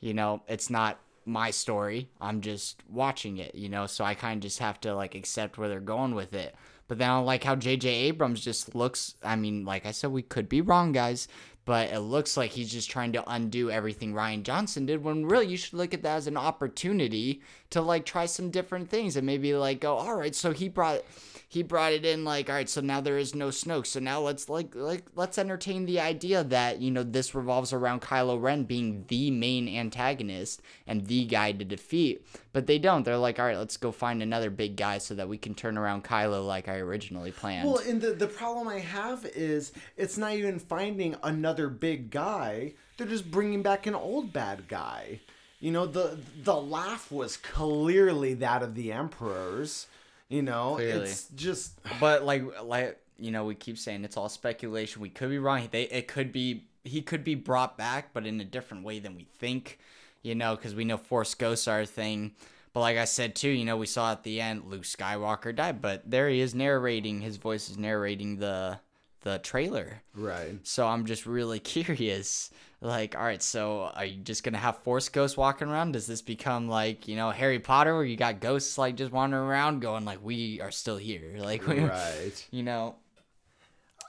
you 0.00 0.14
know, 0.14 0.42
it's 0.46 0.70
not 0.70 1.00
my 1.24 1.50
story. 1.50 2.08
I'm 2.20 2.40
just 2.40 2.82
watching 2.88 3.38
it, 3.38 3.54
you 3.54 3.68
know, 3.68 3.86
so 3.86 4.04
I 4.04 4.14
kind 4.14 4.38
of 4.38 4.42
just 4.42 4.58
have 4.58 4.80
to 4.82 4.94
like 4.94 5.14
accept 5.14 5.58
where 5.58 5.68
they're 5.68 5.80
going 5.80 6.14
with 6.14 6.34
it. 6.34 6.54
But 6.88 6.98
then 6.98 7.10
I 7.10 7.18
like 7.18 7.44
how 7.44 7.54
J.J. 7.54 7.88
Abrams 7.88 8.40
just 8.44 8.74
looks. 8.74 9.14
I 9.22 9.36
mean, 9.36 9.64
like 9.64 9.86
I 9.86 9.92
said, 9.92 10.10
we 10.10 10.22
could 10.22 10.48
be 10.48 10.60
wrong, 10.60 10.92
guys, 10.92 11.26
but 11.64 11.90
it 11.90 12.00
looks 12.00 12.36
like 12.36 12.50
he's 12.50 12.72
just 12.72 12.90
trying 12.90 13.12
to 13.12 13.30
undo 13.30 13.70
everything 13.70 14.12
Rian 14.12 14.42
Johnson 14.42 14.86
did. 14.86 15.04
When 15.04 15.26
really, 15.26 15.46
you 15.46 15.56
should 15.56 15.74
look 15.74 15.94
at 15.94 16.02
that 16.02 16.16
as 16.16 16.26
an 16.26 16.36
opportunity 16.36 17.40
to 17.70 17.80
like 17.80 18.04
try 18.04 18.26
some 18.26 18.50
different 18.50 18.88
things 18.88 19.16
and 19.16 19.26
maybe 19.26 19.54
like 19.54 19.80
go, 19.80 19.96
all 19.96 20.16
right, 20.16 20.34
so 20.34 20.52
he 20.52 20.68
brought 20.68 21.02
he 21.52 21.62
brought 21.62 21.92
it 21.92 22.06
in 22.06 22.24
like, 22.24 22.48
all 22.48 22.54
right, 22.54 22.68
so 22.68 22.80
now 22.80 23.02
there 23.02 23.18
is 23.18 23.34
no 23.34 23.48
Snoke. 23.48 23.86
So 23.86 24.00
now 24.00 24.22
let's 24.22 24.48
like 24.48 24.74
like 24.74 25.04
let's 25.14 25.36
entertain 25.36 25.84
the 25.84 26.00
idea 26.00 26.42
that 26.44 26.80
you 26.80 26.90
know 26.90 27.02
this 27.02 27.34
revolves 27.34 27.74
around 27.74 28.00
Kylo 28.00 28.40
Ren 28.40 28.64
being 28.64 29.04
the 29.08 29.30
main 29.30 29.68
antagonist 29.68 30.62
and 30.86 31.06
the 31.06 31.26
guy 31.26 31.52
to 31.52 31.62
defeat. 31.62 32.26
But 32.54 32.66
they 32.66 32.78
don't. 32.78 33.02
They're 33.02 33.18
like, 33.18 33.38
all 33.38 33.44
right, 33.44 33.58
let's 33.58 33.76
go 33.76 33.92
find 33.92 34.22
another 34.22 34.48
big 34.48 34.76
guy 34.76 34.96
so 34.96 35.14
that 35.14 35.28
we 35.28 35.36
can 35.36 35.54
turn 35.54 35.76
around 35.76 36.04
Kylo 36.04 36.46
like 36.46 36.68
I 36.68 36.78
originally 36.78 37.32
planned. 37.32 37.68
Well, 37.68 37.82
and 37.86 38.00
the 38.00 38.14
the 38.14 38.28
problem 38.28 38.66
I 38.66 38.78
have 38.78 39.26
is 39.34 39.72
it's 39.98 40.16
not 40.16 40.32
even 40.32 40.58
finding 40.58 41.16
another 41.22 41.68
big 41.68 42.10
guy. 42.10 42.72
They're 42.96 43.06
just 43.06 43.30
bringing 43.30 43.60
back 43.60 43.86
an 43.86 43.94
old 43.94 44.32
bad 44.32 44.68
guy. 44.68 45.20
You 45.60 45.70
know, 45.70 45.84
the 45.84 46.18
the 46.44 46.56
laugh 46.56 47.12
was 47.12 47.36
clearly 47.36 48.32
that 48.32 48.62
of 48.62 48.74
the 48.74 48.90
emperors. 48.90 49.86
You 50.32 50.42
know, 50.42 50.74
Clearly. 50.76 51.02
it's 51.02 51.28
just 51.34 51.78
But 52.00 52.24
like 52.24 52.42
like 52.62 52.98
you 53.18 53.30
know, 53.30 53.44
we 53.44 53.54
keep 53.54 53.78
saying 53.78 54.04
it's 54.04 54.16
all 54.16 54.28
speculation. 54.28 55.02
We 55.02 55.10
could 55.10 55.30
be 55.30 55.38
wrong. 55.38 55.68
They 55.70 55.82
it 55.84 56.08
could 56.08 56.32
be 56.32 56.64
he 56.84 57.02
could 57.02 57.22
be 57.22 57.34
brought 57.36 57.78
back, 57.78 58.12
but 58.12 58.26
in 58.26 58.40
a 58.40 58.44
different 58.44 58.84
way 58.84 58.98
than 58.98 59.14
we 59.14 59.24
think. 59.38 59.78
You 60.22 60.34
know, 60.34 60.56
because 60.56 60.74
we 60.74 60.84
know 60.84 60.96
Force 60.96 61.34
ghosts 61.34 61.68
are 61.68 61.80
a 61.80 61.86
thing. 61.86 62.32
But 62.72 62.80
like 62.80 62.96
I 62.96 63.04
said 63.04 63.34
too, 63.34 63.50
you 63.50 63.64
know, 63.64 63.76
we 63.76 63.86
saw 63.86 64.12
at 64.12 64.22
the 64.22 64.40
end 64.40 64.64
Luke 64.66 64.84
Skywalker 64.84 65.54
died, 65.54 65.82
but 65.82 66.10
there 66.10 66.28
he 66.28 66.40
is 66.40 66.54
narrating. 66.54 67.20
His 67.20 67.36
voice 67.36 67.68
is 67.68 67.76
narrating 67.76 68.38
the 68.38 68.78
the 69.20 69.38
trailer. 69.38 70.02
right. 70.14 70.58
So 70.62 70.86
I'm 70.88 71.04
just 71.06 71.26
really 71.26 71.60
curious. 71.76 72.50
Like, 72.82 73.16
all 73.16 73.22
right, 73.22 73.40
so 73.40 73.92
are 73.94 74.04
you 74.04 74.20
just 74.22 74.42
gonna 74.42 74.58
have 74.58 74.76
Force 74.78 75.08
ghosts 75.08 75.36
walking 75.36 75.68
around? 75.68 75.92
Does 75.92 76.08
this 76.08 76.20
become 76.20 76.68
like 76.68 77.06
you 77.06 77.14
know 77.14 77.30
Harry 77.30 77.60
Potter, 77.60 77.94
where 77.94 78.04
you 78.04 78.16
got 78.16 78.40
ghosts 78.40 78.76
like 78.76 78.96
just 78.96 79.12
wandering 79.12 79.44
around, 79.44 79.80
going 79.80 80.04
like, 80.04 80.18
"We 80.22 80.60
are 80.60 80.72
still 80.72 80.96
here," 80.96 81.34
like, 81.38 81.64
we, 81.66 81.78
Right. 81.78 82.46
you 82.50 82.64
know? 82.64 82.96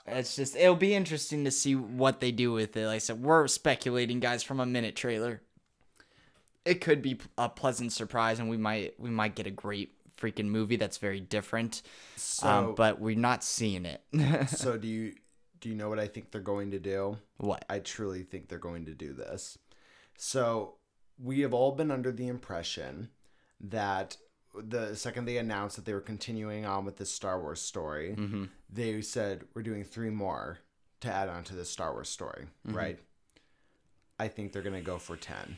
It's 0.06 0.34
just 0.36 0.56
it'll 0.56 0.74
be 0.74 0.92
interesting 0.92 1.44
to 1.44 1.52
see 1.52 1.76
what 1.76 2.18
they 2.18 2.32
do 2.32 2.52
with 2.52 2.76
it. 2.76 2.86
Like 2.86 2.96
I 2.96 2.98
said, 2.98 3.22
we're 3.22 3.46
speculating, 3.46 4.18
guys, 4.18 4.42
from 4.42 4.58
a 4.58 4.66
minute 4.66 4.96
trailer. 4.96 5.40
It 6.64 6.80
could 6.80 7.00
be 7.00 7.20
a 7.38 7.48
pleasant 7.48 7.92
surprise, 7.92 8.40
and 8.40 8.50
we 8.50 8.56
might 8.56 8.98
we 8.98 9.08
might 9.08 9.36
get 9.36 9.46
a 9.46 9.52
great 9.52 9.92
freaking 10.20 10.46
movie 10.46 10.76
that's 10.76 10.98
very 10.98 11.20
different. 11.20 11.82
So, 12.16 12.48
um, 12.48 12.74
but 12.74 13.00
we're 13.00 13.16
not 13.16 13.44
seeing 13.44 13.86
it. 13.86 14.02
so 14.48 14.76
do 14.76 14.88
you 14.88 15.14
do 15.64 15.70
you 15.70 15.74
know 15.74 15.88
what 15.88 15.98
I 15.98 16.06
think 16.06 16.30
they're 16.30 16.42
going 16.42 16.70
to 16.72 16.78
do? 16.78 17.16
what? 17.38 17.64
I 17.70 17.78
truly 17.78 18.22
think 18.22 18.48
they're 18.48 18.58
going 18.58 18.84
to 18.84 18.92
do 18.94 19.14
this. 19.14 19.56
So 20.18 20.74
we 21.18 21.40
have 21.40 21.54
all 21.54 21.72
been 21.72 21.90
under 21.90 22.12
the 22.12 22.28
impression 22.28 23.08
that 23.58 24.18
the 24.54 24.94
second 24.94 25.24
they 25.24 25.38
announced 25.38 25.76
that 25.76 25.86
they 25.86 25.94
were 25.94 26.02
continuing 26.02 26.66
on 26.66 26.84
with 26.84 26.98
this 26.98 27.10
Star 27.10 27.40
Wars 27.40 27.62
story, 27.62 28.14
Mm-hmm. 28.18 28.44
they 28.70 29.00
said 29.00 29.44
we're 29.54 29.62
doing 29.62 29.84
three 29.84 30.10
more 30.10 30.58
to 31.00 31.10
add 31.10 31.30
on 31.30 31.44
to 31.44 31.54
this 31.56 31.70
Star 31.70 31.92
Wars 31.94 32.10
story, 32.10 32.44
Mm-hmm. 32.68 32.76
right? 32.76 32.98
I 34.20 34.28
think 34.28 34.52
they're 34.52 34.60
going 34.62 34.74
to 34.74 34.82
go 34.82 34.98
for 34.98 35.16
10. 35.16 35.56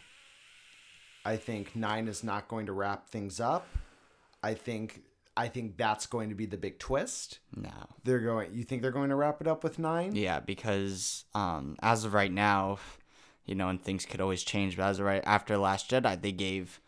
I 1.25 1.37
think 1.37 1.75
9 1.75 2.07
is 2.07 2.23
not 2.23 2.47
going 2.47 2.67
to 2.67 2.73
wrap 2.73 3.09
things 3.09 3.41
up. 3.41 3.67
I 4.41 4.55
think 4.55 5.03
I 5.37 5.49
think 5.49 5.77
that's 5.77 6.07
going 6.07 6.31
to 6.31 6.35
be 6.35 6.47
the 6.47 6.57
big 6.57 6.79
twist. 6.79 7.41
No. 7.55 7.71
They're 8.05 8.21
going 8.21 8.55
you 8.55 8.65
think 8.65 8.83
they're 8.83 8.91
going 8.91 9.11
to 9.11 9.17
wrap 9.17 9.41
it 9.41 9.47
up 9.47 9.63
with 9.63 9.79
9? 9.79 10.15
Yeah, 10.15 10.41
because 10.41 11.25
um, 11.35 11.77
as 11.83 12.05
of 12.05 12.15
right 12.15 12.33
now, 12.33 12.79
you 13.45 13.55
know, 13.55 13.69
and 13.69 13.83
things 13.83 14.07
could 14.07 14.21
always 14.21 14.43
change. 14.43 14.77
But 14.77 14.87
as 14.87 14.99
of 14.99 15.07
right 15.07 15.23
after 15.25 15.57
Last 15.59 15.91
Jedi, 15.91 16.21
they 16.21 16.33
gave 16.33 16.81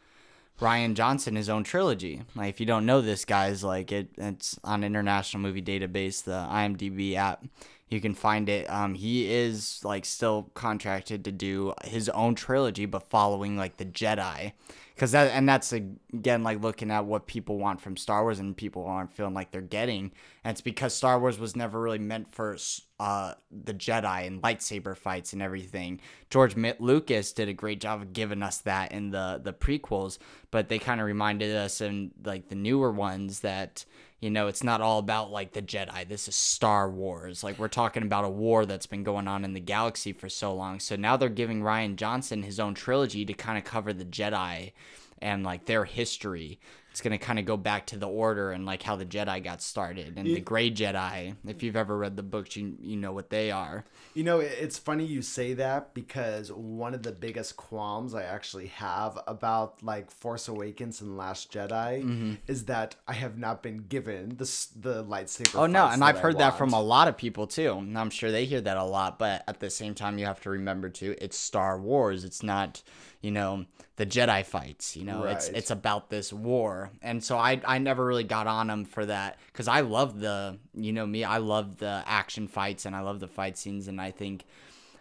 Rian 0.61 0.95
Johnson 0.95 1.37
his 1.37 1.49
own 1.49 1.63
trilogy. 1.63 2.23
Like, 2.35 2.51
if 2.51 2.61
you 2.61 2.67
don't 2.67 2.87
know 2.87 3.01
this, 3.01 3.25
guys, 3.25 3.63
like 3.63 3.93
it, 3.93 4.11
it's 4.17 4.59
on 4.65 4.83
International 4.83 5.43
Movie 5.43 5.63
Database, 5.63 6.25
the 6.25 6.47
IMDb 6.51 7.15
app. 7.15 7.45
You 7.89 8.01
can 8.01 8.15
find 8.15 8.49
it. 8.49 8.69
Um, 8.71 8.95
he 8.95 9.33
is 9.33 9.83
like 9.83 10.05
still 10.05 10.51
contracted 10.55 11.25
to 11.25 11.33
do 11.33 11.73
his 11.85 12.09
own 12.11 12.35
trilogy, 12.35 12.85
but 12.87 13.09
following 13.09 13.57
like 13.57 13.79
the 13.79 13.87
Jedi, 13.87 14.53
because 14.95 15.13
that 15.13 15.31
and 15.33 15.49
that's 15.49 15.73
again 15.73 16.43
like 16.43 16.61
looking 16.61 16.91
at 16.91 17.07
what 17.07 17.27
people 17.27 17.57
want 17.57 17.81
from 17.81 17.97
Star 17.97 18.23
Wars, 18.25 18.41
and 18.41 18.55
people 18.55 18.85
aren't 18.85 19.15
feeling 19.15 19.33
like 19.33 19.51
they're 19.53 19.63
getting. 19.63 20.13
And 20.45 20.53
it's 20.53 20.61
because 20.61 20.93
Star 20.93 21.19
Wars 21.19 21.39
was 21.39 21.57
never 21.57 21.81
really 21.81 21.99
meant 21.99 22.31
for 22.31 22.59
uh 23.01 23.35
the 23.51 23.73
Jedi 23.73 24.27
and 24.27 24.43
lightsaber 24.43 24.95
fights 24.95 25.33
and 25.33 25.41
everything. 25.41 26.01
George 26.29 26.57
Lucas 26.79 27.33
did 27.33 27.49
a 27.49 27.55
great 27.55 27.81
job 27.81 28.03
of 28.03 28.13
giving 28.13 28.43
us 28.43 28.59
that 28.59 28.93
in 28.93 29.11
the 29.11 29.41
the 29.43 29.55
prequels, 29.55 30.19
but 30.51 30.69
they 30.69 30.79
kind 30.79 31.01
of 31.01 31.07
reminded 31.07 31.57
us 31.57 31.81
in 31.81 32.11
like 32.23 32.49
the 32.51 32.55
newer 32.55 32.93
ones 32.93 33.41
that 33.41 33.87
you 34.21 34.31
know 34.31 34.49
it's 34.49 34.65
not 34.65 34.81
all 34.81 34.99
about 34.99 35.31
like 35.31 35.53
the 35.53 35.63
Jedi. 35.63 36.09
This 36.09 36.29
is 36.29 36.35
Star 36.35 36.91
Wars. 36.91 37.45
Like 37.45 37.59
we're 37.59 37.69
talking 37.69 38.03
about 38.03 38.25
a 38.25 38.29
war 38.29 38.67
that's 38.67 38.87
been 38.87 39.05
going 39.05 39.29
on 39.29 39.45
in 39.45 39.55
the 39.55 39.61
galaxy 39.61 40.13
for 40.13 40.29
so 40.29 40.55
long. 40.55 40.81
So 40.81 40.97
now 40.97 41.17
they're 41.17 41.29
giving 41.29 41.63
Rian 41.63 41.97
Johnson 41.97 42.43
his 42.43 42.59
own 42.59 42.75
trilogy 42.75 43.25
to 43.25 43.33
kind 43.33 43.59
of 43.59 43.65
cover 43.65 43.93
the 43.93 44.05
Jedi 44.05 44.73
and 45.21 45.45
like 45.45 45.67
their 45.67 45.85
history. 45.85 46.59
It's 46.91 47.01
gonna 47.01 47.19
kind 47.19 47.39
of 47.39 47.45
go 47.45 47.57
back 47.57 47.87
to 47.87 47.97
the 47.97 48.09
Order 48.09 48.51
and 48.51 48.67
like 48.67 48.83
how 48.83 48.97
the 48.97 49.07
Jedi 49.07 49.43
got 49.45 49.63
started 49.63 50.15
and 50.17 50.27
the 50.27 50.41
Gray 50.41 50.71
Jedi. 50.71 51.37
If 51.47 51.63
you've 51.63 51.77
ever 51.77 51.97
read 51.97 52.17
the 52.17 52.23
books, 52.25 52.57
you 52.57 52.77
you 52.81 52.97
know 52.97 53.13
what 53.13 53.31
they 53.31 53.51
are. 53.53 53.85
You 54.15 54.25
know, 54.25 54.41
it's 54.41 54.79
funny 54.79 55.05
you 55.05 55.23
say 55.23 55.55
that 55.55 55.95
because 55.95 56.51
one 56.51 56.95
of 56.95 57.05
the 57.05 57.13
biggest 57.13 57.57
qualms 57.57 58.15
I 58.15 58.25
actually 58.25 58.67
have 58.69 59.17
about 59.29 59.81
like 59.83 60.11
Force 60.11 60.49
Awakens 60.49 61.01
and 61.01 61.17
Last 61.17 61.53
Jedi 61.53 62.03
Mm-hmm. 62.03 62.35
is 62.49 62.65
that 62.65 62.97
I 63.07 63.13
have 63.13 63.39
not 63.39 63.63
been 63.63 63.85
given 63.89 64.31
the 64.31 64.67
the 64.75 65.05
lightsaber. 65.05 65.55
Oh 65.61 65.67
no, 65.67 65.87
and 65.87 66.03
I've 66.03 66.17
I 66.17 66.21
heard 66.21 66.39
that 66.39 66.59
from 66.59 66.73
a 66.73 66.81
lot 66.83 67.07
of 67.07 67.17
people 67.17 67.47
too. 67.47 67.73
And 67.79 67.97
I'm 67.97 68.11
sure 68.11 68.33
they 68.33 68.45
hear 68.45 68.61
that 68.63 68.77
a 68.77 68.85
lot, 68.85 69.19
but 69.19 69.45
at 69.47 69.61
the 69.61 69.71
same 69.71 69.95
time 69.95 70.19
you 70.19 70.27
have 70.27 70.41
to 70.41 70.51
remember 70.51 70.89
too, 70.89 71.15
it's 71.21 71.37
Star 71.37 71.79
Wars. 71.79 72.25
It's 72.25 72.43
not, 72.43 72.83
you 73.21 73.31
know, 73.31 73.67
the 73.99 74.07
Jedi 74.07 74.47
fights, 74.47 74.97
you 74.97 75.05
know. 75.05 75.25
It's 75.25 75.49
Right. 75.49 75.57
it's 75.59 75.71
about 75.73 76.09
this 76.09 76.33
war. 76.33 76.91
And 77.03 77.23
so 77.23 77.37
I 77.37 77.61
I 77.65 77.79
never 77.79 78.07
really 78.07 78.25
got 78.25 78.47
on 78.47 78.69
them 78.69 78.85
for 78.85 79.05
that 79.05 79.39
cuz 79.53 79.67
I 79.69 79.81
love 79.81 80.21
the, 80.21 80.59
you 80.73 80.93
know 80.93 81.05
me, 81.07 81.25
I 81.25 81.39
love 81.39 81.79
the 81.79 82.03
action 82.07 82.47
fights 82.49 82.87
and 82.87 82.95
I 82.95 83.01
love 83.01 83.19
the 83.19 83.27
fight 83.29 83.59
scenes 83.59 83.89
and 83.89 84.01
I 84.01 84.13
think 84.13 84.45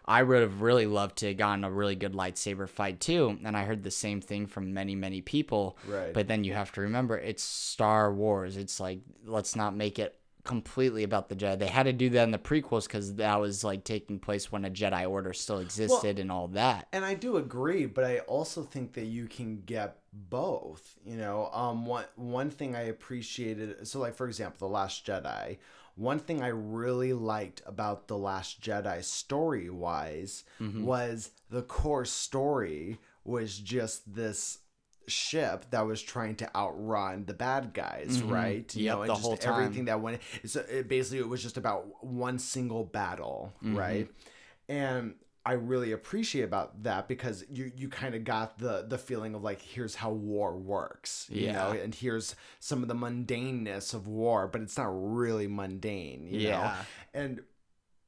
I 0.10 0.24
would 0.24 0.42
have 0.42 0.62
really 0.62 0.88
loved 0.88 1.18
to 1.18 1.28
have 1.28 1.38
gotten 1.38 1.64
a 1.64 1.70
really 1.72 1.96
good 1.96 2.14
lightsaber 2.14 2.68
fight 2.68 3.00
too. 3.00 3.38
And 3.44 3.56
I 3.56 3.66
heard 3.66 3.84
the 3.84 3.92
same 3.92 4.20
thing 4.22 4.48
from 4.48 4.74
many, 4.74 4.96
many 4.96 5.22
people. 5.22 5.78
Right. 5.88 6.14
But 6.14 6.28
then 6.28 6.44
you 6.44 6.54
have 6.54 6.72
to 6.74 6.82
remember 6.82 7.18
it's 7.18 7.44
Star 7.44 8.12
Wars. 8.12 8.58
It's 8.58 8.80
like 8.80 9.02
let's 9.26 9.56
not 9.56 9.76
make 9.76 10.00
it 10.00 10.16
completely 10.48 11.04
about 11.04 11.30
the 11.30 11.36
Jedi. 11.36 11.60
They 11.60 11.68
had 11.68 11.84
to 11.84 11.94
do 11.94 12.10
that 12.12 12.24
in 12.24 12.32
the 12.32 12.40
prequels 12.40 12.86
because 12.88 13.16
that 13.16 13.40
was 13.40 13.64
like 13.64 13.84
taking 13.84 14.18
place 14.20 14.52
when 14.52 14.66
a 14.66 14.70
Jedi 14.72 15.08
Order 15.08 15.34
still 15.34 15.60
existed 15.60 16.18
and 16.20 16.32
all 16.32 16.48
that. 16.50 16.88
And 16.92 17.06
I 17.06 17.14
do 17.14 17.38
agree, 17.38 17.86
but 17.86 18.04
I 18.04 18.20
also 18.20 18.64
think 18.64 18.94
that 18.94 19.06
you 19.06 19.28
can 19.28 19.62
get 19.66 19.98
both. 20.14 20.96
You 21.06 21.18
know, 21.18 21.50
um, 21.54 21.86
one 21.86 22.06
one 22.16 22.50
thing 22.50 22.76
I 22.76 22.84
appreciated. 22.84 23.88
So, 23.88 24.00
like 24.00 24.16
for 24.16 24.28
example, 24.28 24.68
the 24.68 24.74
Last 24.74 25.06
Jedi. 25.06 25.58
One 25.96 26.20
thing 26.20 26.44
I 26.44 26.50
really 26.50 27.12
liked 27.14 27.64
about 27.66 28.08
the 28.08 28.18
Last 28.20 28.62
Jedi 28.62 29.04
story 29.04 29.70
wise 29.70 30.44
Mm-hmm. 30.62 30.84
was 30.86 31.32
the 31.50 31.64
core 31.64 32.06
story 32.06 33.00
was 33.24 33.58
just 33.58 34.14
this 34.14 34.60
ship 35.08 35.66
that 35.72 35.86
was 35.86 36.02
trying 36.02 36.36
to 36.36 36.56
outrun 36.56 37.26
the 37.26 37.34
bad 37.34 37.74
guys, 37.74 38.22
right? 38.22 38.74
You 38.76 38.80
Mm-hmm. 38.82 38.86
Yep, 38.86 38.96
know, 38.96 39.02
and 39.02 39.10
the 39.10 39.14
just 39.14 39.24
whole 39.26 39.38
time. 39.38 39.54
everything 39.64 39.86
that 39.86 40.02
went. 40.02 40.22
So 40.46 40.62
it 40.70 40.88
basically 40.88 41.20
it 41.20 41.28
was 41.30 41.42
just 41.42 41.58
about 41.58 42.04
one 42.04 42.40
single 42.40 42.84
battle, 42.84 43.54
Mm-hmm. 43.64 43.76
right? 43.78 44.10
And 44.70 45.16
I 45.46 45.54
really 45.54 45.94
appreciate 45.94 46.44
about 46.44 46.84
that 46.84 47.08
because 47.08 47.46
you 47.50 47.72
you 47.74 47.88
kind 47.88 48.16
of 48.16 48.26
got 48.26 48.60
the 48.60 48.86
the 48.86 48.98
feeling 48.98 49.34
of 49.34 49.44
like 49.44 49.62
here's 49.62 49.96
how 49.96 50.12
war 50.12 50.58
works, 50.58 51.26
you 51.32 51.48
know, 51.54 51.72
Yeah. 51.72 51.82
and 51.84 51.96
here's 51.96 52.36
some 52.60 52.82
of 52.82 52.90
the 52.90 52.96
mundaneness 52.96 53.94
of 53.94 54.08
war, 54.08 54.50
but 54.50 54.60
it's 54.62 54.78
not 54.78 54.90
really 54.92 55.48
mundane, 55.48 56.28
you 56.28 56.50
know, 56.50 56.50
Yeah. 56.50 56.76
and 57.14 57.40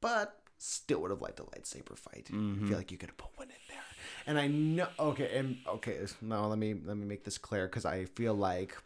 but 0.02 0.36
still 0.58 1.00
would 1.00 1.10
have 1.10 1.22
liked 1.22 1.40
a 1.40 1.44
lightsaber 1.44 1.96
fight. 1.96 2.28
I 2.30 2.34
Mm-hmm. 2.34 2.68
feel 2.68 2.76
like 2.76 2.92
you 2.92 2.98
could 2.98 3.08
have 3.08 3.16
put 3.16 3.36
one 3.38 3.48
in 3.48 3.56
there, 3.68 3.78
and 4.26 4.38
I 4.38 4.46
know 4.46 4.88
okay, 4.98 5.36
and 5.36 5.58
okay, 5.66 5.98
no, 6.20 6.48
let 6.48 6.58
me 6.58 6.74
let 6.74 6.96
me 6.96 7.06
make 7.06 7.24
this 7.24 7.38
clear 7.38 7.66
because 7.66 7.84
I 7.84 8.04
feel 8.04 8.34
like 8.34 8.76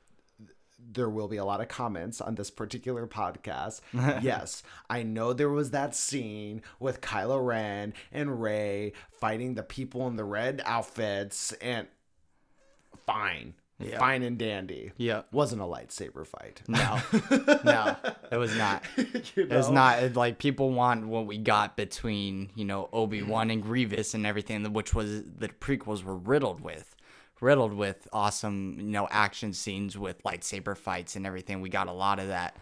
there 0.92 1.08
will 1.08 1.28
be 1.28 1.36
a 1.36 1.44
lot 1.44 1.60
of 1.60 1.68
comments 1.68 2.20
on 2.20 2.34
this 2.34 2.50
particular 2.50 3.06
podcast. 3.06 3.80
yes, 4.22 4.62
I 4.90 5.02
know 5.02 5.32
there 5.32 5.48
was 5.48 5.70
that 5.70 5.94
scene 5.94 6.62
with 6.78 7.00
Kylo 7.00 7.44
Ren 7.44 7.94
and 8.12 8.40
Rey 8.40 8.92
fighting 9.12 9.54
the 9.54 9.62
people 9.62 10.06
in 10.06 10.16
the 10.16 10.24
red 10.24 10.62
outfits, 10.64 11.52
and 11.54 11.86
fine, 13.06 13.54
Yeah. 13.80 13.98
fine 13.98 14.22
and 14.22 14.38
dandy. 14.38 14.92
Yeah. 14.96 15.22
wasn't 15.32 15.60
a 15.60 15.64
lightsaber 15.64 16.26
fight. 16.26 16.62
No, 16.68 17.00
no, 17.64 17.96
it 18.30 18.36
was 18.36 18.54
not. 18.56 18.84
You 18.96 19.44
It 19.44 19.50
was 19.50 19.70
not 19.70 20.02
it, 20.02 20.16
like 20.16 20.38
people 20.38 20.70
want 20.70 21.06
what 21.06 21.26
we 21.26 21.38
got 21.38 21.76
between 21.76 22.50
you 22.54 22.64
know 22.64 22.88
Obi 22.92 23.22
Wan 23.22 23.50
and 23.50 23.62
Grievous 23.62 24.14
and 24.14 24.26
everything, 24.26 24.64
which 24.72 24.94
was 24.94 25.22
the 25.24 25.48
prequels 25.48 26.04
were 26.04 26.16
riddled 26.16 26.60
with, 26.60 26.94
riddled 27.40 27.74
with 27.74 28.06
awesome, 28.12 28.76
you 28.78 28.86
know, 28.86 29.08
action 29.10 29.52
scenes 29.52 29.98
with 29.98 30.22
lightsaber 30.22 30.76
fights 30.76 31.16
and 31.16 31.26
everything. 31.26 31.60
We 31.60 31.68
got 31.68 31.88
a 31.88 31.92
lot 31.92 32.18
of 32.20 32.28
that. 32.28 32.56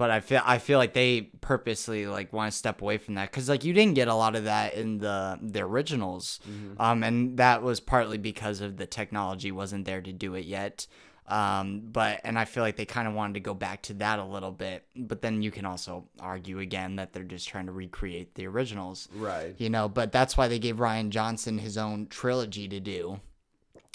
But 0.00 0.10
I 0.10 0.20
feel 0.20 0.40
I 0.44 0.56
feel 0.58 0.78
like 0.78 0.94
they 0.94 1.28
purposely 1.42 2.06
like 2.06 2.32
want 2.32 2.50
to 2.50 2.56
step 2.56 2.80
away 2.80 2.96
from 2.96 3.14
that 3.16 3.30
because 3.30 3.48
like 3.50 3.64
you 3.64 3.74
didn't 3.74 3.94
get 3.94 4.08
a 4.08 4.14
lot 4.14 4.34
of 4.34 4.44
that 4.44 4.72
in 4.74 4.96
the 4.98 5.38
the 5.42 5.60
originals, 5.60 6.40
Mm-hmm. 6.48 6.80
um, 6.80 7.02
and 7.04 7.36
that 7.36 7.62
was 7.62 7.80
partly 7.80 8.16
because 8.16 8.60
of 8.62 8.78
the 8.78 8.86
technology 8.86 9.52
wasn't 9.52 9.84
there 9.84 10.00
to 10.00 10.12
do 10.12 10.34
it 10.34 10.46
yet. 10.46 10.86
Um, 11.28 11.82
but 11.92 12.20
and 12.24 12.38
I 12.38 12.44
feel 12.46 12.62
like 12.64 12.76
they 12.76 12.86
kind 12.86 13.06
of 13.06 13.14
wanted 13.14 13.34
to 13.34 13.40
go 13.40 13.54
back 13.54 13.82
to 13.82 13.94
that 13.94 14.18
a 14.18 14.24
little 14.24 14.50
bit. 14.50 14.84
But 14.96 15.20
then 15.22 15.42
you 15.42 15.50
can 15.50 15.64
also 15.66 16.04
argue 16.18 16.58
again 16.60 16.96
that 16.96 17.12
they're 17.12 17.22
just 17.22 17.46
trying 17.46 17.66
to 17.66 17.72
recreate 17.72 18.34
the 18.34 18.46
originals 18.46 19.06
Right. 19.14 19.54
you 19.58 19.70
know 19.70 19.88
but 19.88 20.10
that's 20.12 20.34
why 20.36 20.48
they 20.48 20.58
gave 20.58 20.76
rian 20.76 21.10
johnson 21.10 21.58
his 21.58 21.76
own 21.78 22.06
trilogy 22.08 22.66
to 22.68 22.80
do 22.80 23.20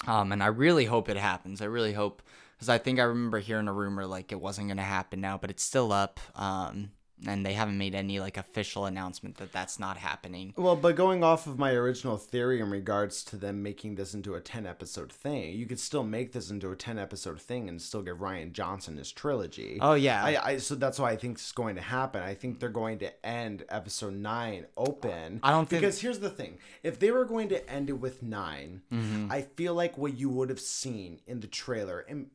um 0.06 0.32
and 0.32 0.42
i 0.42 0.46
really 0.46 0.84
hope 0.86 1.08
it 1.08 1.16
happens 1.16 1.60
i 1.60 1.64
really 1.66 1.92
hope 1.92 2.22
because 2.56 2.68
i 2.68 2.78
think 2.78 2.98
i 2.98 3.02
remember 3.02 3.38
hearing 3.38 3.68
a 3.68 3.72
rumor 3.72 4.06
like 4.06 4.32
it 4.32 4.40
wasn't 4.40 4.66
going 4.66 4.76
to 4.76 4.82
happen 4.82 5.20
now 5.20 5.38
but 5.38 5.50
it's 5.50 5.62
still 5.62 5.92
up. 5.92 6.20
Um 6.34 6.90
and 7.26 7.46
they 7.46 7.54
haven't 7.54 7.78
made 7.78 7.94
any 7.94 8.20
like 8.20 8.36
official 8.36 8.84
announcement 8.84 9.38
that 9.38 9.50
that's 9.52 9.78
not 9.78 9.96
happening 9.96 10.52
Well, 10.56 10.76
but 10.76 10.96
going 10.96 11.24
off 11.24 11.46
of 11.46 11.58
my 11.58 11.72
original 11.72 12.18
theory 12.18 12.60
in 12.60 12.68
regards 12.70 13.24
to 13.24 13.36
them 13.36 13.62
making 13.62 13.94
this 13.94 14.12
into 14.12 14.34
a 14.34 14.40
10 14.40 14.66
episode 14.66 15.10
thing, 15.10 15.54
you 15.54 15.64
could 15.66 15.80
still 15.80 16.02
make 16.04 16.32
this 16.32 16.50
into 16.50 16.70
a 16.70 16.76
10 16.76 16.98
episode 16.98 17.40
thing 17.40 17.68
and 17.70 17.80
still 17.80 18.02
give 18.02 18.18
Rian 18.18 18.52
Johnson 18.52 18.98
his 18.98 19.10
trilogy. 19.12 19.78
oh 19.80 19.94
yeah 19.94 20.22
I, 20.22 20.50
I 20.52 20.56
so 20.58 20.74
that's 20.74 20.98
why 20.98 21.10
I 21.12 21.16
think 21.16 21.38
it's 21.38 21.52
going 21.52 21.76
to 21.76 21.82
happen. 21.82 22.22
I 22.22 22.34
think 22.34 22.60
they're 22.60 22.68
going 22.68 22.98
to 22.98 23.26
end 23.26 23.64
episode 23.68 24.14
nine 24.14 24.66
open. 24.76 25.40
I 25.42 25.52
don't 25.52 25.68
think- 25.68 25.80
because 25.82 26.00
here's 26.00 26.18
the 26.18 26.30
thing: 26.30 26.58
if 26.82 26.98
they 26.98 27.10
were 27.10 27.24
going 27.24 27.48
to 27.48 27.70
end 27.70 27.88
it 27.88 27.98
with 28.00 28.22
9 28.22 28.82
Mm-hmm. 28.92 29.32
I 29.32 29.42
feel 29.42 29.74
like 29.74 29.96
what 29.98 30.18
you 30.18 30.28
would 30.28 30.48
have 30.50 30.60
seen 30.60 31.20
in 31.26 31.40
the 31.40 31.46
trailer, 31.46 32.00
and 32.08 32.26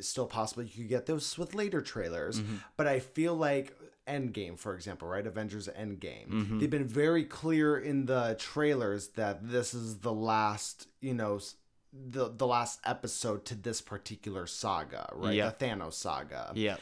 still 0.00 0.26
possible 0.26 0.62
you 0.62 0.70
could 0.76 0.88
get 0.88 1.06
those 1.06 1.36
with 1.38 1.54
later 1.54 1.80
trailers, 1.80 2.40
Mm-hmm. 2.40 2.56
but 2.76 2.86
I 2.86 3.00
feel 3.00 3.34
like 3.34 3.76
Endgame, 4.08 4.58
for 4.58 4.74
example, 4.74 5.08
right? 5.08 5.26
Avengers 5.26 5.68
Endgame. 5.68 6.28
Mm-hmm. 6.28 6.58
They've 6.58 6.70
been 6.70 6.88
very 6.88 7.24
clear 7.24 7.78
in 7.78 8.06
the 8.06 8.36
trailers 8.38 9.08
that 9.08 9.48
this 9.48 9.74
is 9.74 9.98
the 9.98 10.12
last, 10.12 10.88
you 11.00 11.14
know. 11.14 11.40
The, 11.90 12.28
the 12.28 12.46
last 12.46 12.80
episode 12.84 13.46
to 13.46 13.54
this 13.54 13.80
particular 13.80 14.46
saga, 14.46 15.08
right? 15.14 15.34
Yep. 15.34 15.58
The 15.58 15.66
Thanos 15.66 15.94
saga 15.94 16.52
yeah 16.54 16.76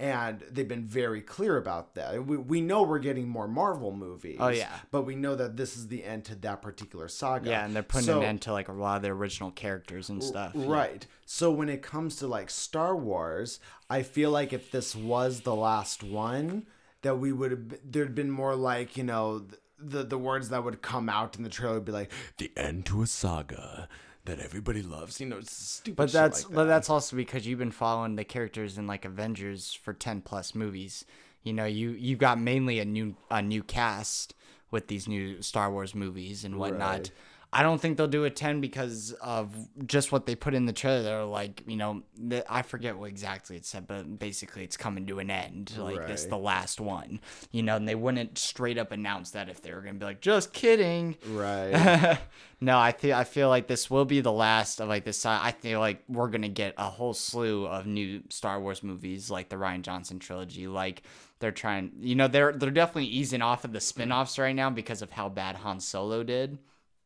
and 0.00 0.42
they've 0.50 0.66
been 0.66 0.86
very 0.86 1.20
clear 1.20 1.58
about 1.58 1.94
that. 1.94 2.24
We, 2.26 2.38
we 2.38 2.60
know 2.62 2.82
we're 2.82 2.98
getting 3.00 3.28
more 3.28 3.46
Marvel 3.46 3.92
movies. 3.92 4.38
Oh, 4.40 4.48
yeah. 4.48 4.70
but 4.90 5.02
we 5.02 5.14
know 5.14 5.34
that 5.36 5.58
this 5.58 5.76
is 5.76 5.88
the 5.88 6.02
end 6.02 6.24
to 6.24 6.34
that 6.36 6.62
particular 6.62 7.06
saga. 7.06 7.50
yeah 7.50 7.64
and 7.66 7.76
they're 7.76 7.82
putting 7.82 8.06
So- 8.06 8.20
an 8.20 8.24
end 8.26 8.40
to 8.42 8.52
like 8.52 8.68
a 8.68 8.72
lot 8.72 8.96
of 8.96 9.02
the 9.02 9.10
original 9.10 9.50
characters 9.50 10.08
and 10.08 10.24
stuff 10.24 10.52
yeah. 10.54 10.64
Right. 10.66 11.06
So 11.26 11.50
when 11.52 11.68
it 11.68 11.82
comes 11.82 12.16
to 12.16 12.26
like 12.26 12.48
Star 12.50 12.96
Wars, 12.96 13.60
I 13.90 14.02
feel 14.02 14.30
like 14.30 14.52
if 14.54 14.70
this 14.70 14.96
was 14.96 15.42
the 15.42 15.54
last 15.54 16.02
one, 16.02 16.66
that 17.02 17.18
we 17.18 17.30
would 17.32 17.50
have 17.50 17.78
there'd 17.84 18.14
been 18.14 18.30
more 18.30 18.56
like 18.56 18.96
you 18.96 19.04
know 19.04 19.46
the 19.78 20.02
the 20.02 20.18
words 20.18 20.48
that 20.48 20.64
would 20.64 20.82
come 20.82 21.08
out 21.08 21.36
in 21.36 21.42
the 21.44 21.48
trailer 21.50 21.74
would 21.74 21.84
be 21.84 21.92
like 21.92 22.10
the 22.38 22.50
end 22.56 22.86
to 22.86 23.02
a 23.02 23.06
saga 23.06 23.88
that 24.30 24.38
everybody 24.40 24.82
loves. 24.82 25.20
You 25.20 25.26
know, 25.26 25.38
it's 25.38 25.52
stupid. 25.52 25.96
But 25.96 26.10
shit 26.10 26.14
that's 26.14 26.44
like 26.44 26.54
but 26.54 26.64
that. 26.64 26.68
that's 26.70 26.90
also 26.90 27.16
because 27.16 27.46
you've 27.46 27.58
been 27.58 27.70
following 27.70 28.16
the 28.16 28.24
characters 28.24 28.78
in 28.78 28.86
like 28.86 29.04
Avengers 29.04 29.72
for 29.72 29.92
ten 29.92 30.20
plus 30.20 30.54
movies. 30.54 31.04
You 31.42 31.52
know, 31.52 31.64
you 31.64 31.90
you 31.90 32.16
got 32.16 32.40
mainly 32.40 32.78
a 32.78 32.84
new 32.84 33.16
a 33.30 33.42
new 33.42 33.62
cast 33.62 34.34
with 34.70 34.86
these 34.86 35.08
new 35.08 35.42
Star 35.42 35.70
Wars 35.70 35.94
movies 35.94 36.44
and 36.44 36.56
whatnot. 36.56 36.98
Right. 36.98 37.10
I 37.52 37.64
don't 37.64 37.80
think 37.80 37.96
they'll 37.96 38.06
do 38.06 38.24
a 38.24 38.30
ten 38.30 38.60
because 38.60 39.12
of 39.20 39.52
just 39.84 40.12
what 40.12 40.24
they 40.26 40.36
put 40.36 40.54
in 40.54 40.66
the 40.66 40.72
trailer. 40.72 41.02
They're 41.02 41.24
like, 41.24 41.64
you 41.66 41.76
know, 41.76 42.02
the, 42.16 42.44
I 42.52 42.62
forget 42.62 42.96
what 42.96 43.08
exactly 43.08 43.56
it 43.56 43.66
said, 43.66 43.88
but 43.88 44.18
basically 44.20 44.62
it's 44.62 44.76
coming 44.76 45.06
to 45.06 45.18
an 45.18 45.30
end. 45.30 45.72
Like 45.76 46.06
this, 46.06 46.22
Right. 46.22 46.30
the 46.30 46.38
last 46.38 46.80
one. 46.80 47.20
You 47.50 47.64
know, 47.64 47.74
and 47.74 47.88
they 47.88 47.96
wouldn't 47.96 48.38
straight 48.38 48.78
up 48.78 48.92
announce 48.92 49.32
that 49.32 49.48
if 49.48 49.62
they 49.62 49.72
were 49.74 49.80
gonna 49.80 49.98
be 49.98 50.04
like, 50.04 50.20
just 50.20 50.52
kidding. 50.52 51.16
right. 51.28 52.18
no, 52.60 52.78
I 52.78 52.92
feel 52.92 53.16
I 53.16 53.24
feel 53.24 53.48
like 53.48 53.66
this 53.66 53.90
will 53.90 54.04
be 54.04 54.20
the 54.20 54.30
last 54.32 54.80
of 54.80 54.88
like 54.88 55.04
this. 55.04 55.26
I 55.26 55.50
feel 55.52 55.80
like 55.80 56.04
we're 56.08 56.28
gonna 56.28 56.48
get 56.48 56.74
a 56.78 56.84
whole 56.84 57.14
slew 57.14 57.66
of 57.66 57.84
new 57.84 58.22
Star 58.28 58.60
Wars 58.60 58.82
movies, 58.84 59.28
like 59.28 59.48
the 59.48 59.56
Rian 59.56 59.82
Johnson 59.82 60.20
trilogy. 60.20 60.68
Like 60.68 61.02
they're 61.40 61.50
trying, 61.50 61.90
you 61.98 62.14
know, 62.14 62.28
they're 62.28 62.52
they're 62.52 62.70
definitely 62.70 63.06
easing 63.06 63.42
off 63.42 63.64
of 63.64 63.72
the 63.72 63.80
spin-offs 63.80 64.38
right 64.38 64.54
now 64.54 64.70
because 64.70 65.02
of 65.02 65.10
how 65.10 65.28
bad 65.28 65.56
Han 65.56 65.80
Solo 65.80 66.22
did, 66.22 66.58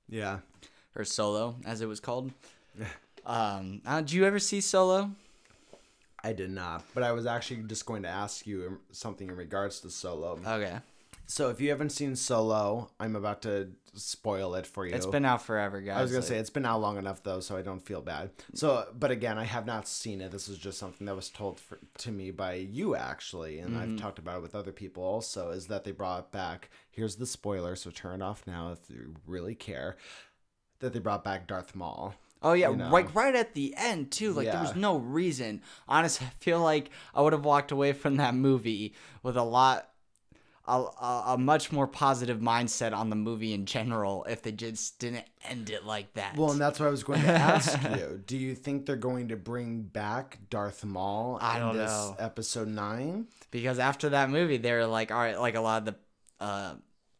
yeah. 0.08 0.38
or 0.96 1.04
Solo 1.04 1.56
as 1.64 1.80
it 1.80 1.86
was 1.86 2.00
called. 2.00 2.32
um, 3.26 3.80
uh, 3.86 4.00
did 4.00 4.12
you 4.12 4.24
ever 4.24 4.38
see 4.38 4.60
Solo? 4.60 5.10
I 6.22 6.32
did 6.32 6.50
not, 6.50 6.84
but 6.94 7.02
I 7.02 7.12
was 7.12 7.26
actually 7.26 7.62
just 7.64 7.84
going 7.84 8.02
to 8.04 8.08
ask 8.08 8.46
you 8.46 8.80
something 8.92 9.28
in 9.28 9.36
regards 9.36 9.80
to 9.80 9.90
Solo. 9.90 10.38
Okay, 10.46 10.78
So 11.26 11.48
if 11.48 11.60
you 11.60 11.70
haven't 11.70 11.90
seen 11.90 12.16
Solo, 12.16 12.90
I'm 13.00 13.16
about 13.16 13.42
to 13.42 13.70
spoil 13.94 14.56
it 14.56 14.66
for 14.66 14.86
you. 14.86 14.94
it's 14.94 15.06
been 15.06 15.24
out 15.24 15.40
forever, 15.42 15.80
guys. 15.80 15.96
I 15.98 16.02
was 16.02 16.10
gonna 16.10 16.20
like- 16.20 16.28
say 16.28 16.36
it's 16.38 16.50
been 16.50 16.66
out 16.66 16.80
long 16.80 16.98
enough 16.98 17.22
though, 17.22 17.40
so 17.40 17.56
I 17.56 17.62
don't 17.62 17.80
feel 17.80 18.02
bad. 18.02 18.30
So, 18.54 18.86
but 18.98 19.10
again, 19.10 19.38
I 19.38 19.44
have 19.44 19.66
not 19.66 19.86
seen 19.88 20.20
it. 20.20 20.32
This 20.32 20.48
is 20.48 20.58
just 20.58 20.78
something 20.78 21.06
that 21.06 21.14
was 21.16 21.30
told 21.30 21.60
for, 21.60 21.78
to 21.98 22.10
me 22.10 22.30
by 22.30 22.54
you 22.54 22.94
actually, 22.96 23.60
and 23.60 23.74
Mm-hmm. 23.74 23.94
I've 23.94 24.00
talked 24.00 24.18
about 24.18 24.38
it 24.38 24.42
with 24.42 24.54
other 24.54 24.72
people 24.72 25.02
also. 25.04 25.50
Is 25.50 25.68
that 25.68 25.84
they 25.84 25.92
brought 25.92 26.30
back? 26.32 26.70
Here's 26.90 27.16
the 27.16 27.26
spoiler, 27.26 27.76
so 27.76 27.90
turn 27.90 28.20
it 28.20 28.24
off 28.24 28.46
now 28.46 28.72
if 28.72 28.90
you 28.90 29.14
really 29.26 29.54
care. 29.54 29.96
That 30.80 30.92
they 30.92 30.98
brought 30.98 31.24
back 31.24 31.46
Darth 31.46 31.74
Maul. 31.74 32.14
Oh 32.42 32.52
yeah, 32.52 32.68
you 32.70 32.76
know. 32.76 32.90
like 32.90 33.14
right 33.14 33.34
at 33.34 33.54
the 33.54 33.74
end 33.78 34.10
too. 34.10 34.32
Like 34.34 34.46
there 34.50 34.60
was 34.60 34.76
no 34.76 34.96
reason. 34.98 35.62
Honestly, 35.88 36.26
I 36.26 36.30
feel 36.44 36.60
like 36.60 36.90
I 37.14 37.22
would 37.22 37.32
have 37.32 37.44
walked 37.44 37.70
away 37.70 37.92
from 37.94 38.16
that 38.16 38.34
movie 38.34 38.94
with 39.22 39.36
a 39.38 39.42
lot, 39.42 39.88
a, 40.66 40.72
a, 40.72 41.24
a 41.28 41.38
much 41.38 41.72
more 41.72 41.86
positive 41.86 42.38
mindset 42.40 42.94
on 42.94 43.10
the 43.10 43.16
movie 43.16 43.52
in 43.52 43.66
general 43.66 44.24
if 44.24 44.42
they 44.42 44.52
just 44.52 44.98
didn't 44.98 45.24
end 45.48 45.68
it 45.70 45.84
like 45.84 46.14
that. 46.14 46.36
Well, 46.36 46.52
and 46.52 46.60
that's 46.60 46.80
what 46.80 46.86
I 46.86 46.90
was 46.90 47.04
going 47.04 47.20
to 47.22 47.28
ask 47.28 47.78
you. 47.96 48.22
Do 48.26 48.36
you 48.36 48.54
think 48.54 48.86
they're 48.86 48.96
going 48.96 49.28
to 49.28 49.36
bring 49.36 49.82
back 49.82 50.38
Darth 50.48 50.84
Maul 50.84 51.38
I 51.40 51.56
in 51.56 51.62
don't 51.62 51.76
this 51.76 51.90
know. 51.90 52.16
episode 52.18 52.68
nine? 52.68 53.26
because 53.50 53.78
after 53.78 54.08
that 54.10 54.30
movie, 54.30 54.56
they're 54.56 54.86
like, 54.86 55.10
all 55.12 55.18
right, 55.18 55.38
like 55.38 55.54
a 55.54 55.60
lot 55.60 55.86
of 55.86 55.94
the. 55.94 56.44
Uh, 56.44 56.74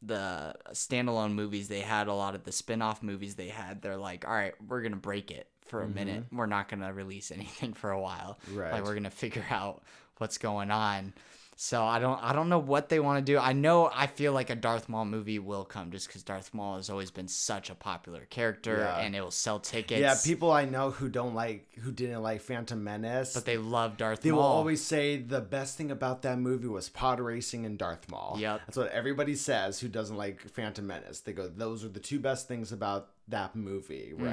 the 0.07 0.55
standalone 0.73 1.33
movies 1.33 1.69
they 1.69 1.81
had, 1.81 2.09
a 2.09 2.13
lot 2.13 2.35
of 2.35 2.45
the 2.45 2.53
spin-off 2.53 3.03
movies 3.03 3.37
they 3.37 3.49
had, 3.49 3.81
they're 3.81 3.97
like, 3.97 4.27
all 4.29 4.35
right, 4.35 4.53
we're 4.69 4.83
gonna 4.83 4.97
break 4.97 5.31
it 5.31 5.49
for 5.65 5.81
a 5.83 5.89
minute. 5.89 6.25
We're 6.31 6.45
not 6.45 6.69
gonna 6.69 6.93
release 6.93 7.31
anything 7.31 7.73
for 7.81 7.91
a 7.91 7.99
while. 7.99 8.39
Right. 8.53 8.71
Like 8.73 8.85
we're 8.85 8.93
gonna 8.95 9.09
figure 9.09 9.47
out 9.49 9.83
what's 10.19 10.37
going 10.37 10.71
on. 10.71 11.15
So 11.57 11.85
I 11.85 11.99
don't 12.01 12.21
I 12.23 12.33
don't 12.33 12.49
know 12.49 12.59
what 12.59 12.89
they 12.89 12.99
want 12.99 13.25
to 13.25 13.33
do. 13.33 13.39
I 13.39 13.53
know 13.53 13.89
I 13.95 14.07
feel 14.09 14.33
like 14.33 14.51
a 14.51 14.57
Darth 14.57 14.89
Maul 14.89 15.05
movie 15.05 15.39
will 15.39 15.65
come 15.65 15.91
just 15.93 16.09
because 16.09 16.23
Darth 16.25 16.53
Maul 16.53 16.77
has 16.77 16.91
always 16.91 17.11
been 17.13 17.29
such 17.29 17.71
a 17.71 17.75
popular 17.77 18.27
character 18.29 18.79
Yeah. 18.79 18.99
and 18.99 19.15
it 19.15 19.21
will 19.21 19.31
sell 19.31 19.61
tickets. 19.61 20.01
yeah, 20.01 20.17
people 20.25 20.51
I 20.51 20.65
know 20.65 20.91
who 20.91 21.09
don't 21.09 21.35
like, 21.35 21.73
who 21.83 21.93
didn't 21.93 22.23
like 22.23 22.41
Phantom 22.41 22.83
Menace, 22.83 23.35
but 23.35 23.45
they 23.45 23.57
love 23.57 23.97
Darth 23.97 24.23
They 24.23 24.31
Maul. 24.31 24.41
will 24.41 24.47
always 24.47 24.83
say 24.83 25.17
the 25.17 25.41
best 25.41 25.77
thing 25.77 25.91
about 25.93 26.23
that 26.23 26.39
movie 26.39 26.67
was 26.69 26.89
pod 26.89 27.21
racing 27.21 27.65
and 27.65 27.79
Darth 27.79 28.11
Maul. 28.11 28.37
Yep. 28.39 28.61
That's 28.67 28.77
what 28.77 28.91
everybody 28.91 29.37
says 29.37 29.79
who 29.79 29.89
doesn't 29.89 30.17
like 30.17 30.41
Phantom 30.51 30.85
Menace. 30.87 31.21
They 31.21 31.33
go, 31.33 31.47
those 31.49 31.85
are 31.85 31.89
the 31.89 32.01
two 32.01 32.19
best 32.19 32.49
things 32.49 32.73
about 32.73 33.11
that 33.29 33.55
movie, 33.57 34.13
Mm-hmm. 34.15 34.25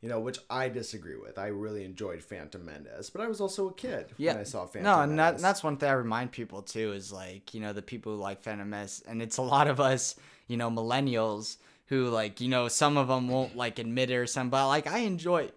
You 0.00 0.08
know, 0.08 0.20
which 0.20 0.38
I 0.48 0.70
disagree 0.70 1.16
with. 1.16 1.38
I 1.38 1.48
really 1.48 1.84
enjoyed 1.84 2.22
Phantom 2.22 2.64
Menace, 2.64 3.10
but 3.10 3.20
I 3.20 3.28
was 3.28 3.40
also 3.40 3.68
a 3.68 3.74
kid 3.74 4.06
yeah. 4.16 4.32
when 4.32 4.40
I 4.40 4.44
saw 4.44 4.64
Phantom 4.64 4.84
no, 4.84 5.00
and 5.02 5.18
that, 5.18 5.32
Menace. 5.32 5.42
that's 5.42 5.62
one 5.62 5.76
thing 5.76 5.90
I 5.90 5.92
remind 5.92 6.32
people 6.32 6.62
too 6.62 6.92
is 6.92 7.12
like 7.12 7.52
you 7.52 7.60
know 7.60 7.72
the 7.72 7.82
people 7.82 8.14
who 8.14 8.18
like 8.18 8.40
Phantom 8.40 8.68
Menace, 8.68 9.02
and 9.06 9.20
it's 9.20 9.36
a 9.36 9.42
lot 9.42 9.66
of 9.68 9.78
us 9.78 10.14
you 10.46 10.56
know 10.56 10.70
millennials 10.70 11.58
who 11.86 12.08
like 12.08 12.40
you 12.40 12.48
know 12.48 12.68
some 12.68 12.96
of 12.96 13.08
them 13.08 13.28
won't 13.28 13.56
like 13.56 13.78
admit 13.78 14.10
it 14.10 14.16
or 14.16 14.26
something, 14.26 14.50
but 14.50 14.68
like 14.68 14.86
I 14.86 14.98
enjoy 15.00 15.50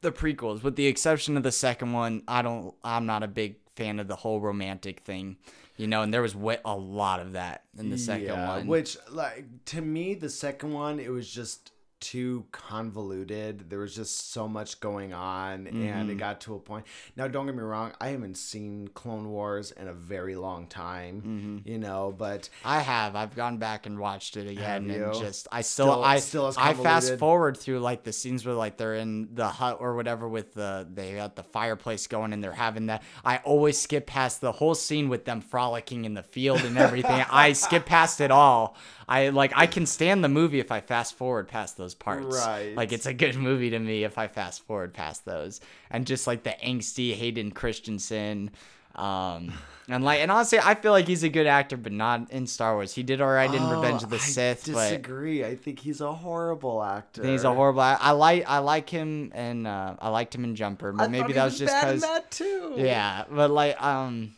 the 0.00 0.12
prequels 0.12 0.62
with 0.62 0.76
the 0.76 0.86
exception 0.86 1.36
of 1.36 1.42
the 1.42 1.52
second 1.52 1.92
one. 1.92 2.22
I 2.28 2.42
don't. 2.42 2.74
I'm 2.84 3.06
not 3.06 3.22
a 3.22 3.28
big 3.28 3.56
fan 3.74 3.98
of 3.98 4.08
the 4.08 4.16
whole 4.16 4.40
romantic 4.40 5.00
thing, 5.00 5.36
you 5.76 5.86
know, 5.86 6.02
and 6.02 6.12
there 6.12 6.22
was 6.22 6.34
a 6.34 6.76
lot 6.76 7.20
of 7.20 7.32
that 7.32 7.64
in 7.78 7.90
the 7.90 7.98
second 7.98 8.26
Yeah, 8.26 8.48
one. 8.48 8.66
Which, 8.66 8.96
like, 9.10 9.46
to 9.66 9.80
me, 9.80 10.14
the 10.14 10.28
second 10.28 10.72
one, 10.72 11.00
it 11.00 11.10
was 11.10 11.32
just 11.32 11.71
too 12.02 12.44
convoluted. 12.50 13.70
There 13.70 13.78
was 13.78 13.94
just 13.94 14.32
so 14.32 14.46
much 14.48 14.80
going 14.80 15.14
on, 15.14 15.66
and 15.66 15.76
Mm-hmm. 15.76 16.10
it 16.10 16.18
got 16.18 16.40
to 16.42 16.54
a 16.54 16.58
point. 16.58 16.84
Now, 17.16 17.28
don't 17.28 17.46
get 17.46 17.54
me 17.54 17.62
wrong, 17.62 17.92
I 18.00 18.08
haven't 18.08 18.36
seen 18.36 18.88
Clone 18.88 19.30
Wars 19.30 19.70
in 19.70 19.88
a 19.88 19.92
very 19.94 20.34
long 20.36 20.66
time, 20.66 21.22
Mm-hmm. 21.22 21.68
you 21.70 21.78
know, 21.78 22.12
but 22.16 22.48
I 22.64 22.80
have. 22.80 23.16
I've 23.16 23.34
gone 23.34 23.58
back 23.58 23.86
and 23.86 23.98
watched 23.98 24.36
it 24.36 24.48
again, 24.50 24.90
and 24.90 25.14
just 25.14 25.48
I 25.52 25.62
still, 25.62 25.86
Still- 25.92 26.04
I 26.04 26.18
still 26.18 26.52
I 26.58 26.74
fast 26.74 27.18
forward 27.18 27.56
through 27.56 27.78
like 27.80 28.02
the 28.04 28.12
scenes 28.12 28.44
where 28.44 28.54
like 28.54 28.76
they're 28.76 28.96
in 28.96 29.34
the 29.34 29.48
hut 29.48 29.78
or 29.80 29.94
whatever 29.94 30.28
with 30.28 30.52
the 30.54 30.86
they 30.92 31.14
got 31.14 31.36
the 31.36 31.42
fireplace 31.44 32.06
going 32.08 32.32
and 32.32 32.42
they're 32.42 32.52
having 32.52 32.86
that. 32.86 33.02
I 33.24 33.38
always 33.38 33.80
skip 33.80 34.06
past 34.06 34.40
the 34.40 34.52
whole 34.52 34.74
scene 34.74 35.08
with 35.08 35.24
them 35.24 35.40
frolicking 35.40 36.04
in 36.04 36.14
the 36.14 36.22
field 36.22 36.60
and 36.62 36.76
everything. 36.76 37.24
I 37.30 37.52
skip 37.52 37.86
past 37.86 38.20
it 38.20 38.30
all. 38.30 38.76
I 39.12 39.28
like 39.28 39.52
I 39.54 39.66
can 39.66 39.84
stand 39.84 40.24
the 40.24 40.28
movie 40.30 40.58
if 40.58 40.72
I 40.72 40.80
fast 40.80 41.14
forward 41.14 41.46
past 41.48 41.76
those 41.76 41.94
parts. 41.94 42.34
Right. 42.46 42.74
Like 42.74 42.92
it's 42.92 43.04
a 43.06 43.12
good 43.12 43.36
movie 43.48 43.68
to 43.70 43.78
me 43.78 44.04
if 44.04 44.16
I 44.16 44.26
fast 44.26 44.62
forward 44.66 44.94
past 44.94 45.26
those. 45.26 45.60
And 45.90 46.06
just 46.06 46.26
like 46.26 46.44
the 46.44 46.54
angsty 46.64 47.12
Hayden 47.14 47.50
Christensen. 47.50 48.50
Um 48.94 49.52
and 49.88 50.02
like 50.02 50.20
and 50.20 50.30
honestly 50.30 50.58
I 50.58 50.74
feel 50.74 50.92
like 50.92 51.06
he's 51.06 51.24
a 51.24 51.28
good 51.28 51.46
actor, 51.46 51.76
but 51.76 51.92
not 51.92 52.30
in 52.30 52.46
Star 52.46 52.74
Wars. 52.74 52.94
He 52.94 53.02
did 53.02 53.20
alright 53.20 53.52
in 53.52 53.62
Revenge 53.68 54.02
of 54.02 54.08
the 54.10 54.16
Oh, 54.16 54.18
I 54.18 54.22
Sith, 54.22 54.64
but 54.72 54.72
disagree. 54.88 55.44
I 55.44 55.56
think 55.56 55.78
he's 55.80 56.00
a 56.00 56.12
horrible 56.12 56.82
actor. 56.82 57.22
he's 57.22 57.44
a 57.44 57.52
horrible 57.52 57.82
I, 57.82 57.98
I 58.00 58.10
like 58.12 58.44
I 58.48 58.58
like 58.58 58.88
him 58.88 59.30
and 59.34 59.66
uh, 59.66 59.94
I 59.98 60.08
liked 60.08 60.34
him 60.34 60.44
in 60.44 60.56
Jumper, 60.56 60.90
but 60.92 61.04
I 61.04 61.08
maybe 61.08 61.34
that 61.34 61.44
was 61.44 61.58
just 61.58 61.72
bad 61.72 61.88
in 61.88 61.94
because 61.96 62.08
that 62.10 62.30
too. 62.30 62.74
yeah, 62.78 63.24
but 63.30 63.50
like 63.50 63.76
um 63.82 64.32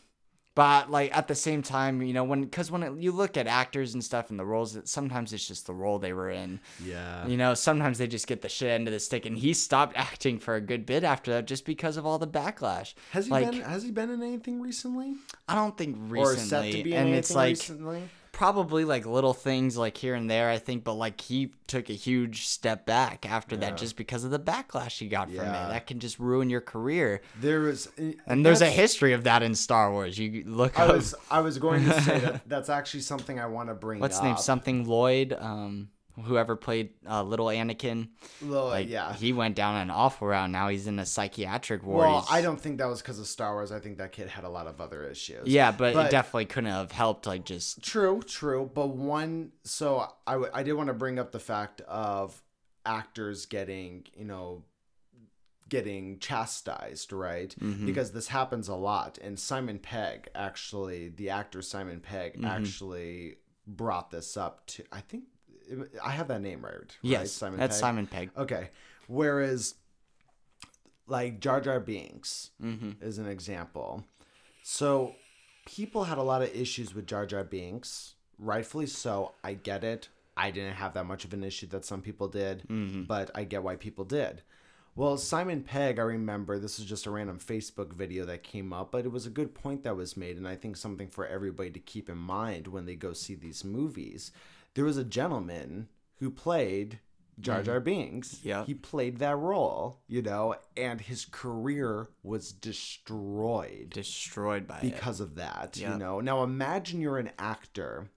but 0.55 0.91
like 0.91 1.17
at 1.17 1.29
the 1.29 1.35
same 1.35 1.63
time, 1.63 2.03
you 2.03 2.13
know, 2.13 2.25
when 2.25 2.49
cuz 2.49 2.71
when 2.71 2.83
it, 2.83 2.93
you 2.99 3.13
look 3.13 3.37
at 3.37 3.47
actors 3.47 3.95
and 3.95 4.05
stuff 4.05 4.31
and 4.31 4.39
the 4.39 4.45
roles 4.45 4.75
that 4.75 4.89
sometimes 4.89 5.33
it's 5.33 5.47
just 5.47 5.67
the 5.67 5.75
role 5.75 5.99
they 5.99 6.13
were 6.13 6.31
in. 6.31 6.61
Yeah. 6.85 7.27
You 7.27 7.37
know, 7.37 7.55
sometimes 7.55 7.99
they 7.99 8.07
just 8.07 8.27
get 8.27 8.43
the 8.43 8.49
shit 8.49 8.71
end 8.71 8.87
of 8.89 8.95
the 8.95 9.01
stick 9.01 9.27
and 9.27 9.37
he 9.37 9.53
stopped 9.53 9.95
acting 9.97 10.39
for 10.39 10.55
a 10.55 10.61
good 10.61 10.87
bit 10.87 11.05
after 11.05 11.33
that 11.33 11.47
just 11.47 11.65
because 11.65 11.97
of 11.97 12.07
all 12.07 12.19
the 12.19 12.29
backlash. 12.29 12.95
Has 13.11 13.27
he 13.27 13.33
like 13.33 13.51
been? 13.51 13.63
Has 13.63 13.83
he 13.83 13.91
been 13.91 14.11
in 14.11 14.23
anything 14.23 14.61
recently? 14.61 15.15
I 15.49 15.55
don't 15.55 15.77
think 15.77 15.97
Or 15.97 16.31
recently 16.31 16.39
set 16.39 16.63
to 16.79 16.83
be 16.85 16.93
in 16.93 16.99
and 16.99 17.09
anything 17.09 17.19
it's 17.19 17.35
like 17.35 17.51
recently? 17.51 18.09
Probably 18.35 18.85
like 18.85 19.07
little 19.07 19.33
things 19.33 19.77
like 19.77 19.97
here 19.97 20.15
and 20.15 20.29
there 20.29 20.51
I 20.51 20.59
think 20.59 20.85
but 20.85 20.95
like 20.95 21.21
he 21.21 21.53
took 21.67 21.89
a 21.89 21.93
huge 21.95 22.47
step 22.47 22.85
back 22.85 23.25
after 23.31 23.55
Yeah. 23.55 23.61
that 23.63 23.77
just 23.79 23.97
because 23.97 24.25
of 24.25 24.31
the 24.31 24.39
backlash 24.41 24.99
he 24.99 25.07
got 25.09 25.29
from 25.29 25.39
it. 25.47 25.53
That 25.53 25.87
can 25.87 26.01
just 26.01 26.19
ruin 26.19 26.51
your 26.51 26.61
career. 26.61 27.23
There 27.41 27.61
was, 27.61 27.89
And 28.27 28.45
there's 28.45 28.61
a 28.61 28.69
history 28.71 29.13
of 29.13 29.25
that 29.25 29.43
in 29.43 29.55
Star 29.55 29.91
Wars. 29.93 30.19
You 30.19 30.43
look 30.47 30.79
I 30.79 30.85
up 30.85 30.95
was 30.97 31.15
I 31.31 31.41
was 31.41 31.59
going 31.59 31.85
to 31.85 32.01
say 32.03 32.19
that 32.19 32.43
that's 32.49 32.69
actually 32.69 33.01
something 33.01 33.39
I 33.41 33.47
want 33.47 33.69
to 33.71 33.75
bring 33.75 33.99
up. 33.99 34.03
what's 34.03 34.19
up. 34.19 34.25
name? 34.25 34.37
Something 34.37 34.85
Lloyd, 34.87 35.33
um, 35.39 35.89
whoever 36.23 36.55
played 36.57 36.91
uh, 37.09 37.23
little 37.23 37.47
Anakin. 37.47 38.09
Well, 38.43 38.69
Like, 38.69 38.89
yeah. 38.89 39.13
he 39.15 39.33
went 39.33 39.57
down 39.57 39.77
an 39.77 39.91
awful 39.91 40.29
route. 40.29 40.51
Now 40.51 40.69
he's 40.69 40.87
in 40.87 40.99
a 40.99 41.07
psychiatric 41.07 41.83
ward. 41.83 42.07
Well, 42.07 42.21
He's- 42.21 42.27
I 42.31 42.41
don't 42.41 42.61
think 42.61 42.79
that 42.79 42.87
was 42.87 43.03
because 43.03 43.19
of 43.19 43.27
Star 43.27 43.53
Wars. 43.55 43.73
I 43.73 43.81
think 43.81 43.99
that 43.99 44.13
kid 44.13 44.29
had 44.29 44.45
a 44.45 44.49
lot 44.49 44.67
of 44.67 44.81
other 44.81 45.03
issues. 45.05 45.49
Yeah, 45.49 45.71
but, 45.73 45.95
But- 45.95 46.07
it 46.07 46.11
definitely 46.11 46.47
couldn't 46.47 46.71
have 46.71 46.93
helped. 46.93 47.27
Like 47.27 47.45
just 47.45 47.83
True, 47.83 48.23
true. 48.23 48.71
But 48.73 48.89
one, 48.89 49.53
so 49.65 50.09
I, 50.27 50.33
w- 50.35 50.51
I 50.55 50.63
did 50.63 50.75
want 50.75 50.87
to 50.89 50.95
bring 50.95 51.19
up 51.19 51.33
the 51.33 51.41
fact 51.41 51.81
of 51.83 52.41
actors 52.87 53.47
getting, 53.47 54.07
you 54.17 54.25
know, 54.25 54.63
getting 55.69 56.19
chastised, 56.19 57.13
right? 57.13 57.55
Mm-hmm. 57.61 57.87
Because 57.87 58.13
this 58.13 58.29
happens 58.29 58.69
a 58.69 58.75
lot. 58.75 59.19
And 59.23 59.39
Simon 59.39 59.79
Pegg, 59.79 60.29
actually, 60.35 61.09
the 61.09 61.31
actor 61.31 61.63
Simon 61.63 62.01
Pegg, 62.01 62.35
Mm-hmm. 62.35 62.45
actually 62.45 63.37
brought 63.67 64.11
this 64.11 64.37
up 64.37 64.67
to, 64.67 64.85
I 64.93 65.01
think, 65.01 65.25
I 66.03 66.11
have 66.11 66.29
that 66.29 66.41
name 66.41 66.65
right. 66.65 66.75
right? 66.75 66.97
yes, 67.03 67.39
that's 67.39 67.57
Pegg? 67.57 67.73
Simon 67.73 68.07
Pegg. 68.07 68.31
Okay. 68.37 68.71
Whereas, 69.07 69.75
like 71.07 71.41
Jar 71.41 71.61
Jar 71.61 71.81
Binks 71.81 72.51
Mm-hmm. 72.63 73.03
is 73.05 73.19
an 73.19 73.27
example. 73.29 74.05
So, 74.63 75.15
people 75.67 76.05
had 76.05 76.19
a 76.19 76.23
lot 76.23 76.43
of 76.43 76.55
issues 76.55 76.95
with 76.95 77.07
Jar 77.07 77.27
Jar 77.27 77.45
Binks, 77.45 78.15
rightfully 78.39 78.87
so. 78.87 79.33
I 79.43 79.55
get 79.55 79.85
it. 79.85 80.09
I 80.37 80.51
didn't 80.51 80.75
have 80.75 80.95
that 80.95 81.05
much 81.07 81.25
of 81.25 81.33
an 81.33 81.45
issue 81.45 81.67
that 81.69 81.85
some 81.85 82.01
people 82.03 82.29
did, 82.29 82.63
Mm-hmm. 82.69 83.03
but 83.05 83.31
I 83.35 83.45
get 83.45 83.63
why 83.63 83.77
people 83.77 84.05
did. 84.05 84.43
Well, 84.97 85.17
Simon 85.17 85.63
Pegg, 85.65 85.99
I 85.99 86.03
remember 86.03 86.57
this 86.59 86.79
is 86.79 86.85
just 86.85 87.07
a 87.07 87.11
random 87.11 87.39
Facebook 87.41 87.93
video 87.93 88.25
that 88.27 88.45
came 88.45 88.73
up, 88.73 88.93
but 88.93 89.05
it 89.05 89.11
was 89.11 89.27
a 89.27 89.31
good 89.31 89.53
point 89.53 89.83
that 89.83 89.97
was 89.97 90.17
made, 90.17 90.37
and 90.37 90.47
I 90.47 90.55
think 90.55 90.77
something 90.77 91.09
for 91.09 91.27
everybody 91.27 91.71
to 91.73 91.81
keep 91.81 92.09
in 92.09 92.17
mind 92.17 92.69
when 92.69 92.87
they 92.87 92.95
go 92.95 93.13
see 93.13 93.35
these 93.35 93.65
movies. 93.65 94.31
There 94.75 94.85
was 94.85 94.97
a 94.97 95.05
gentleman 95.05 95.89
who 96.19 96.31
played 96.31 97.01
Jar 97.41 97.61
mm. 97.61 97.65
Jar 97.65 97.81
Binks. 97.81 98.41
Yeah. 98.43 98.65
He 98.65 98.75
played 98.75 99.19
that 99.19 99.37
role, 99.37 100.01
you 100.07 100.23
know, 100.23 100.57
and 100.77 101.01
his 101.01 101.25
career 101.25 102.09
was 102.23 102.53
destroyed 102.53 103.91
Destroyed 103.91 104.67
by 104.67 104.79
it. 104.79 104.83
because 104.83 105.21
of 105.21 105.37
that, 105.37 105.77
you 105.77 105.89
know. 105.89 106.21
Now 106.21 106.43
imagine 106.43 107.01
you're 107.01 107.19
an 107.19 107.31
actor. 107.39 108.09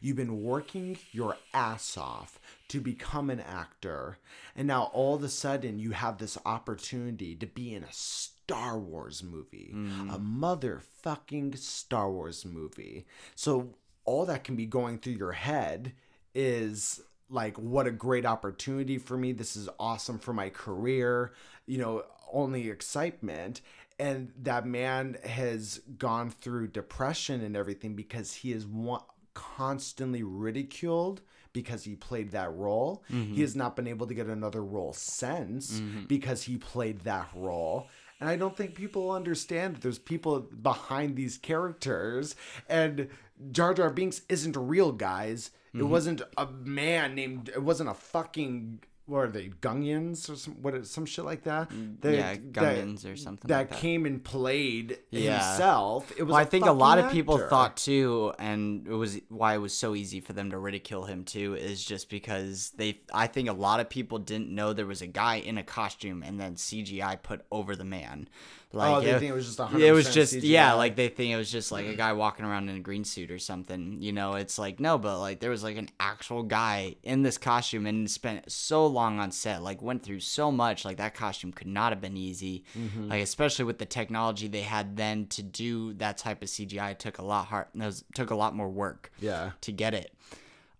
You've 0.00 0.16
been 0.16 0.42
working 0.42 0.98
your 1.12 1.36
ass 1.54 1.96
off 1.96 2.40
to 2.68 2.80
become 2.80 3.30
an 3.30 3.38
actor, 3.40 4.18
and 4.56 4.66
now 4.66 4.90
all 4.92 5.14
of 5.14 5.22
a 5.22 5.28
sudden 5.28 5.78
you 5.78 5.92
have 5.92 6.18
this 6.18 6.36
opportunity 6.44 7.36
to 7.36 7.46
be 7.46 7.72
in 7.72 7.84
a 7.84 7.92
Star 7.92 8.78
Wars 8.78 9.22
movie, 9.22 9.72
mm. 9.74 10.12
a 10.12 10.18
motherfucking 10.18 11.56
Star 11.56 12.10
Wars 12.10 12.44
movie. 12.44 13.06
So 13.36 13.74
all 14.04 14.26
that 14.26 14.44
can 14.44 14.56
be 14.56 14.66
going 14.66 14.98
through 14.98 15.14
your 15.14 15.32
head 15.32 15.92
is 16.36 17.00
like 17.28 17.58
what 17.58 17.88
a 17.88 17.90
great 17.90 18.26
opportunity 18.26 18.98
for 18.98 19.16
me. 19.16 19.32
This 19.32 19.56
is 19.56 19.68
awesome 19.80 20.18
for 20.18 20.32
my 20.32 20.50
career 20.50 21.32
you 21.66 21.78
know 21.78 22.04
only 22.32 22.70
excitement. 22.70 23.60
And 23.98 24.32
that 24.42 24.66
man 24.66 25.16
has 25.24 25.80
gone 25.98 26.30
through 26.30 26.68
depression 26.68 27.42
and 27.42 27.56
everything 27.56 27.94
because 27.94 28.34
he 28.34 28.52
is 28.52 28.66
one, 28.66 29.00
constantly 29.32 30.22
ridiculed 30.22 31.22
because 31.54 31.84
he 31.84 31.94
played 31.94 32.32
that 32.32 32.52
role. 32.54 33.04
Mm-hmm. 33.10 33.34
He 33.34 33.40
has 33.40 33.56
not 33.56 33.74
been 33.74 33.86
able 33.86 34.06
to 34.06 34.12
get 34.12 34.26
another 34.26 34.62
role 34.62 34.92
since 34.92 35.80
mm-hmm. 35.80 36.04
because 36.04 36.42
he 36.42 36.58
played 36.58 37.00
that 37.00 37.30
role. 37.34 37.88
And 38.20 38.28
I 38.28 38.36
don't 38.36 38.54
think 38.56 38.74
people 38.74 39.10
understand 39.10 39.76
that 39.76 39.82
there's 39.82 39.98
people 39.98 40.40
behind 40.40 41.16
these 41.16 41.38
characters. 41.38 42.34
And 42.68 43.08
Jar 43.50 43.72
Jar 43.72 43.90
Binks 43.90 44.22
isn't 44.28 44.56
real, 44.56 44.92
guys. 44.92 45.52
It 45.76 45.80
mm-hmm. 45.82 45.90
wasn't 45.90 46.22
a 46.36 46.46
man 46.46 47.14
named. 47.14 47.48
It 47.48 47.62
wasn't 47.62 47.90
a 47.90 47.94
fucking. 47.94 48.80
What 49.08 49.18
are 49.18 49.28
they, 49.28 49.50
Gungians 49.60 50.28
or 50.28 50.34
some 50.34 50.54
what? 50.62 50.84
Some 50.84 51.06
shit 51.06 51.24
like 51.24 51.44
that. 51.44 51.70
Mm, 51.70 52.00
that- 52.00 52.12
yeah, 52.12 52.32
that- 52.32 52.52
Gungans 52.52 53.04
or 53.10 53.16
something 53.16 53.46
That 53.46 53.58
like 53.58 53.70
that. 53.70 53.78
came 53.78 54.04
and 54.04 54.24
played 54.24 54.98
Yeah. 55.12 55.38
himself. 55.48 56.10
It 56.16 56.24
was. 56.24 56.32
Well, 56.32 56.40
I 56.40 56.44
think 56.44 56.66
a 56.66 56.72
lot 56.72 56.98
of 56.98 57.12
people 57.12 57.36
actor. 57.36 57.48
thought 57.48 57.76
too, 57.76 58.32
and 58.40 58.84
it 58.88 58.92
was 58.94 59.20
why 59.28 59.54
it 59.54 59.58
was 59.58 59.72
so 59.72 59.94
easy 59.94 60.18
for 60.20 60.32
them 60.32 60.50
to 60.50 60.58
ridicule 60.58 61.04
him 61.04 61.22
too, 61.22 61.54
is 61.54 61.84
just 61.84 62.10
because 62.10 62.72
they. 62.76 62.98
I 63.14 63.28
think 63.28 63.48
a 63.48 63.52
lot 63.52 63.78
of 63.78 63.88
people 63.88 64.18
didn't 64.18 64.50
know 64.50 64.72
there 64.72 64.86
was 64.86 65.02
a 65.02 65.06
guy 65.06 65.36
in 65.36 65.56
a 65.56 65.62
costume, 65.62 66.24
and 66.24 66.40
then 66.40 66.56
CGI 66.56 67.22
put 67.22 67.42
over 67.52 67.76
the 67.76 67.84
man. 67.84 68.28
Like, 68.76 68.96
Oh, 68.96 69.00
they 69.00 69.10
it, 69.10 69.18
think 69.18 69.30
it 69.30 69.34
was 69.34 69.46
just 69.46 69.58
100% 69.58 69.80
it 69.80 69.92
was 69.92 70.12
just 70.12 70.34
yeah, 70.34 70.74
like 70.74 70.94
they 70.96 71.08
think 71.08 71.32
it 71.32 71.36
was 71.36 71.50
just 71.50 71.72
like 71.72 71.86
a 71.86 71.94
guy 71.94 72.12
walking 72.12 72.44
around 72.44 72.68
in 72.68 72.76
a 72.76 72.80
green 72.80 73.04
suit 73.04 73.30
or 73.30 73.38
something. 73.38 73.96
You 74.00 74.12
know, 74.12 74.34
it's 74.34 74.58
like 74.58 74.78
no, 74.78 74.98
but 74.98 75.18
like 75.18 75.40
there 75.40 75.50
was 75.50 75.62
like 75.64 75.76
an 75.76 75.88
actual 75.98 76.42
guy 76.42 76.96
in 77.02 77.22
this 77.22 77.38
costume 77.38 77.86
and 77.86 78.10
spent 78.10 78.50
so 78.52 78.86
long 78.86 79.18
on 79.18 79.30
set, 79.32 79.62
like 79.62 79.82
went 79.82 80.02
through 80.02 80.20
so 80.20 80.52
much. 80.52 80.84
Like 80.84 80.98
that 80.98 81.14
costume 81.14 81.52
could 81.52 81.66
not 81.66 81.90
have 81.92 82.00
been 82.00 82.16
easy. 82.16 82.64
Mm-hmm. 82.78 83.08
Like 83.08 83.22
especially 83.22 83.64
with 83.64 83.78
the 83.78 83.86
technology 83.86 84.48
they 84.48 84.62
had 84.62 84.96
then 84.96 85.26
to 85.28 85.42
do 85.42 85.94
that 85.94 86.18
type 86.18 86.42
of 86.42 86.48
CGI 86.48 86.92
it 86.92 86.98
took 86.98 87.18
a 87.18 87.24
lot 87.24 87.46
hard. 87.46 87.66
It 87.74 87.80
was, 87.80 88.04
took 88.14 88.30
a 88.30 88.36
lot 88.36 88.54
more 88.54 88.68
work 88.68 89.10
Yeah. 89.20 89.52
to 89.62 89.72
get 89.72 89.94
it. 89.94 90.12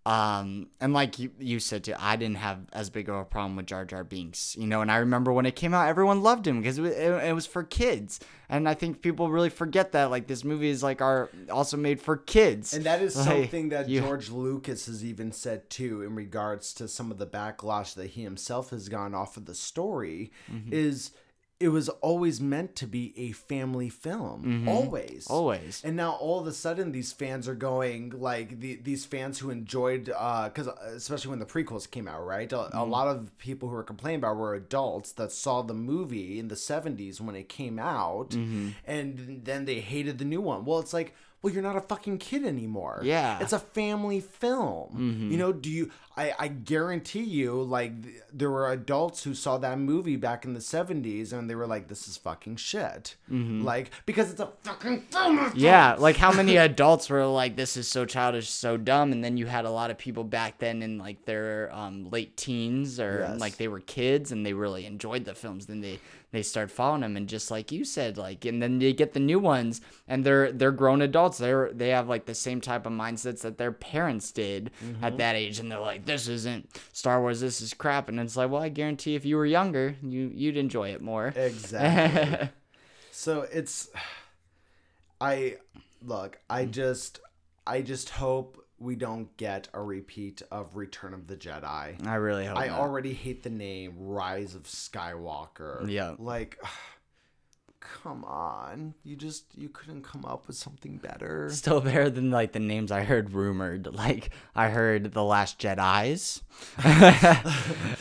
Um, 0.07 0.68
and 0.80 0.92
like 0.92 1.18
you, 1.18 1.30
you 1.40 1.59
said 1.59 1.82
too, 1.82 1.94
I 1.98 2.14
didn't 2.14 2.36
have 2.36 2.61
as 2.72 2.90
big 2.90 3.09
of 3.09 3.16
a 3.16 3.24
problem 3.24 3.57
with 3.57 3.66
Jar 3.66 3.84
Jar 3.84 4.04
Binks, 4.04 4.54
you 4.57 4.68
know. 4.68 4.80
And 4.80 4.90
I 4.90 4.98
remember 4.98 5.32
when 5.32 5.46
it 5.46 5.57
came 5.57 5.74
out, 5.74 5.88
everyone 5.88 6.22
loved 6.22 6.46
him 6.46 6.61
because 6.61 6.78
it, 6.78 6.82
was- 6.82 6.92
it, 6.92 7.11
it 7.28 7.34
was 7.34 7.44
for 7.46 7.64
kids. 7.64 8.20
And 8.48 8.68
I 8.68 8.74
think 8.74 9.02
people 9.02 9.28
really 9.30 9.50
forget 9.50 9.90
that 9.92 10.11
like 10.12 10.28
this 10.28 10.44
movie 10.44 10.68
is 10.70 10.80
like 10.80 11.00
our 11.02 11.28
also 11.50 11.76
made 11.76 12.00
for 12.00 12.16
kids. 12.16 12.72
And 12.72 12.84
that 12.84 13.02
is 13.02 13.16
Like, 13.16 13.26
something 13.26 13.70
that 13.70 13.88
you- 13.88 14.00
George 14.00 14.30
Lucas 14.30 14.86
has 14.86 15.04
even 15.04 15.32
said 15.32 15.68
too 15.70 16.02
in 16.02 16.14
regards 16.14 16.72
to 16.74 16.86
some 16.86 17.11
of 17.11 17.18
the 17.18 17.26
backlash 17.26 17.94
that 17.94 18.11
he 18.11 18.22
himself 18.22 18.70
has 18.70 18.88
gone 18.88 19.12
off 19.12 19.36
of 19.36 19.46
the 19.46 19.54
story 19.57 20.30
Mm-hmm. 20.48 20.72
is 20.72 21.11
it 21.59 21.68
was 21.70 21.88
always 21.88 22.38
meant 22.38 22.76
to 22.76 22.86
be 22.86 23.14
a 23.16 23.32
family 23.32 23.88
film. 23.88 24.66
Always. 24.68 25.24
Mm-hmm. 25.24 25.32
Always. 25.32 25.82
And 25.84 25.96
now 25.96 26.12
all 26.12 26.38
of 26.40 26.46
a 26.46 26.52
sudden 26.52 26.92
these 26.92 27.12
fans 27.12 27.48
are 27.48 27.54
going 27.54 28.11
like 28.11 28.61
the, 28.61 28.76
these 28.82 29.07
fans 29.07 29.38
who 29.38 29.48
enjoyed 29.50 30.12
uh 30.14 30.50
cuz 30.50 30.66
especially 30.66 31.30
when 31.30 31.38
the 31.38 31.46
prequels 31.46 31.90
came 31.90 32.07
out, 32.09 32.24
right? 32.26 32.52
A, 32.52 32.57
Mm-hmm. 32.57 32.76
a 32.76 32.84
lot 32.84 33.09
of 33.09 33.36
people 33.38 33.68
who 33.70 33.74
were 33.74 33.82
complaining 33.82 34.20
about 34.20 34.36
were 34.36 34.54
adults 34.54 35.12
that 35.12 35.32
saw 35.32 35.62
the 35.62 35.72
movie 35.74 36.38
in 36.38 36.48
the 36.48 36.57
70s 36.57 37.20
when 37.20 37.34
it 37.36 37.48
came 37.48 37.78
out 37.78 38.30
Mm-hmm. 38.30 38.68
and 38.86 39.40
then 39.44 39.64
they 39.64 39.80
hated 39.80 40.18
the 40.18 40.24
new 40.26 40.40
one. 40.42 40.64
Well, 40.66 40.78
it's 40.80 40.92
like 40.92 41.14
well, 41.43 41.53
you're 41.53 41.62
not 41.62 41.76
a 41.76 41.80
fucking 41.80 42.18
kid 42.18 42.45
anymore. 42.45 43.01
Yeah. 43.05 43.34
Mm-hmm. 43.34 43.43
It's 43.45 43.53
a 43.53 43.59
family 43.61 44.20
film. 44.20 45.28
You 45.30 45.37
know, 45.37 45.53
do 45.53 45.70
you 45.70 45.91
I 46.16 46.32
I 46.39 46.49
guarantee 46.49 47.22
you 47.22 47.62
like 47.62 48.03
th- 48.03 48.16
there 48.32 48.51
were 48.51 48.70
adults 48.72 49.22
who 49.22 49.34
saw 49.34 49.59
that 49.59 49.78
movie 49.78 50.16
back 50.16 50.45
in 50.45 50.55
the 50.55 50.61
70s 50.61 51.32
and 51.32 51.49
they 51.49 51.55
were 51.55 51.66
like 51.66 51.89
this 51.89 52.09
is 52.09 52.16
fucking 52.16 52.57
shit. 52.57 53.14
Like 53.30 53.91
because 54.07 54.30
it's 54.30 54.41
a 54.41 54.51
fucking 54.64 55.03
film. 55.03 55.39
Mm-hmm. 55.39 55.59
Yeah, 55.59 55.95
like 55.99 56.16
how 56.16 56.32
many 56.32 56.57
adults 56.70 57.09
were 57.11 57.26
like, 57.26 57.55
"This 57.57 57.76
is 57.76 57.87
so 57.87 58.05
childish, 58.07 58.49
so 58.49 58.76
dumb," 58.76 59.12
and 59.12 59.22
then 59.22 59.37
you 59.37 59.47
had 59.47 59.64
a 59.66 59.70
lot 59.70 59.91
of 59.91 59.99
people 59.99 60.24
back 60.24 60.59
then 60.59 60.82
in 60.82 60.99
like 60.99 61.24
their 61.26 61.70
um, 61.72 62.09
late 62.11 62.37
teens 62.37 62.99
or 62.99 63.26
Yes. 63.28 63.41
like 63.41 63.57
they 63.57 63.68
were 63.68 63.80
kids 63.80 64.32
and 64.32 64.45
they 64.45 64.53
really 64.55 64.87
enjoyed 64.87 65.24
the 65.24 65.34
films. 65.34 65.66
Then 65.66 65.80
they 65.80 66.01
they 66.33 66.43
start 66.43 66.70
following 66.70 67.01
them. 67.01 67.16
And 67.16 67.29
just 67.29 67.51
like 67.51 67.72
you 67.72 67.85
said 67.85 68.18
like 68.18 68.45
and 68.45 68.62
then 68.62 68.79
they 68.79 68.93
get 68.93 69.12
the 69.12 69.20
new 69.20 69.39
ones 69.39 69.81
and 70.09 70.24
they're 70.24 70.53
they're 70.53 70.72
grown 70.72 71.03
adults. 71.03 71.39
They're 71.39 71.70
they 71.72 71.91
have 71.91 72.09
like 72.09 72.27
the 72.27 72.35
same 72.35 72.61
type 72.61 72.87
of 72.87 72.93
mindsets 72.93 73.43
that 73.43 73.59
their 73.59 73.72
parents 73.72 74.33
did 74.33 74.66
at 74.66 75.01
mm-hmm. 75.11 75.16
that 75.18 75.37
age. 75.37 75.59
And 75.59 75.70
they're 75.70 75.81
like 75.81 76.05
this 76.05 76.29
isn't 76.29 76.68
star 76.93 77.20
wars. 77.20 77.41
This 77.41 77.61
is 77.61 77.74
crap. 77.74 78.09
And 78.09 78.18
it's 78.20 78.37
like 78.37 78.51
well 78.51 78.62
i 78.62 78.68
guarantee 78.68 79.14
if 79.14 79.24
you 79.24 79.37
were 79.37 79.47
younger 79.47 79.97
you 80.03 80.31
you'd 80.35 80.57
enjoy 80.57 80.91
it 80.91 81.01
more. 81.01 81.29
Exactly. 81.37 82.49
so 83.11 83.47
it's 83.53 83.89
I 85.20 85.57
look, 86.05 86.39
I 86.49 86.64
mm. 86.64 86.70
just 86.70 87.20
I 87.66 87.83
just 87.83 88.11
hope 88.11 88.66
we 88.79 88.95
don't 88.97 89.35
get 89.37 89.68
a 89.72 89.81
repeat 89.83 90.43
of 90.51 90.77
Return 90.77 91.14
of 91.14 91.27
the 91.27 91.37
Jedi. 91.37 92.07
i 92.07 92.14
really 92.16 92.45
hope 92.47 92.59
I 92.59 92.68
not. 92.68 92.79
already 92.81 93.12
hate 93.14 93.43
the 93.43 93.51
name 93.51 93.95
Rise 93.99 94.55
of 94.55 94.64
Skywalker. 94.64 95.91
Yeah. 95.91 96.14
Like 96.18 96.59
come 97.81 98.24
on. 98.24 98.95
You 99.05 99.16
just 99.16 99.45
you 99.57 99.68
couldn't 99.68 100.03
come 100.03 100.24
up 100.24 100.47
with 100.47 100.57
something 100.57 100.99
better. 100.99 101.49
Still 101.51 101.81
better 101.81 102.11
than 102.11 102.31
like 102.31 102.53
the 102.53 102.59
names 102.59 102.91
I 102.91 103.05
heard 103.05 103.33
rumored. 103.33 103.87
Like 103.95 104.31
I 104.55 104.68
heard 104.68 105.12
the 105.12 105.22
Last 105.24 105.59
Jedi's, 105.59 106.43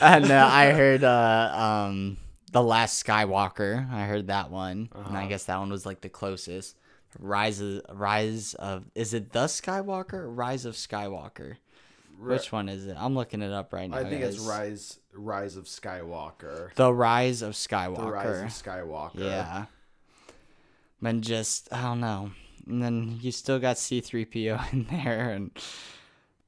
and 0.02 0.32
uh, 0.32 0.50
I 0.52 0.72
heard 0.72 1.04
uh, 1.04 1.52
um 1.56 2.18
the 2.52 2.64
Last 2.64 3.04
Skywalker. 3.06 3.92
I 3.92 4.06
heard 4.06 4.28
that 4.28 4.50
one, 4.52 4.90
and 4.94 5.06
Uh-huh. 5.06 5.18
I 5.18 5.28
guess 5.28 5.46
that 5.46 5.58
one 5.60 5.70
was 5.70 5.86
like 5.86 6.02
the 6.02 6.10
closest. 6.10 6.78
Rise 7.20 7.60
of 7.62 7.82
Rise 7.92 8.54
of 8.56 8.86
is 8.96 9.14
it 9.14 9.32
the 9.32 9.46
Skywalker? 9.46 10.26
Rise 10.28 10.66
of 10.66 10.76
Skywalker. 10.76 11.58
Which 12.20 12.52
one 12.52 12.70
is 12.70 12.86
it? 12.86 12.96
I'm 12.98 13.14
looking 13.16 13.42
it 13.42 13.52
up 13.52 13.74
right 13.74 13.90
now. 13.90 13.98
I 13.98 14.04
think 14.04 14.22
it's. 14.22 14.40
Rise 14.40 15.00
Rise 15.14 15.56
of 15.56 15.66
Skywalker. 15.66 16.74
The 16.76 16.94
Rise 16.94 17.42
of 17.42 17.54
Skywalker. 17.54 17.98
The. 17.98 18.12
Rise 18.12 18.42
of 18.42 18.64
Skywalker. 18.64 19.12
Yeah. 19.16 19.66
And 21.04 21.24
just 21.24 21.72
I 21.72 21.84
don't 21.84 22.00
know. 22.00 22.32
And 22.68 22.82
then 22.82 23.20
you 23.22 23.32
still 23.32 23.60
got 23.60 23.78
C 23.78 24.02
three 24.02 24.26
PO 24.26 24.60
in 24.72 24.86
there 24.90 25.32
and 25.32 25.52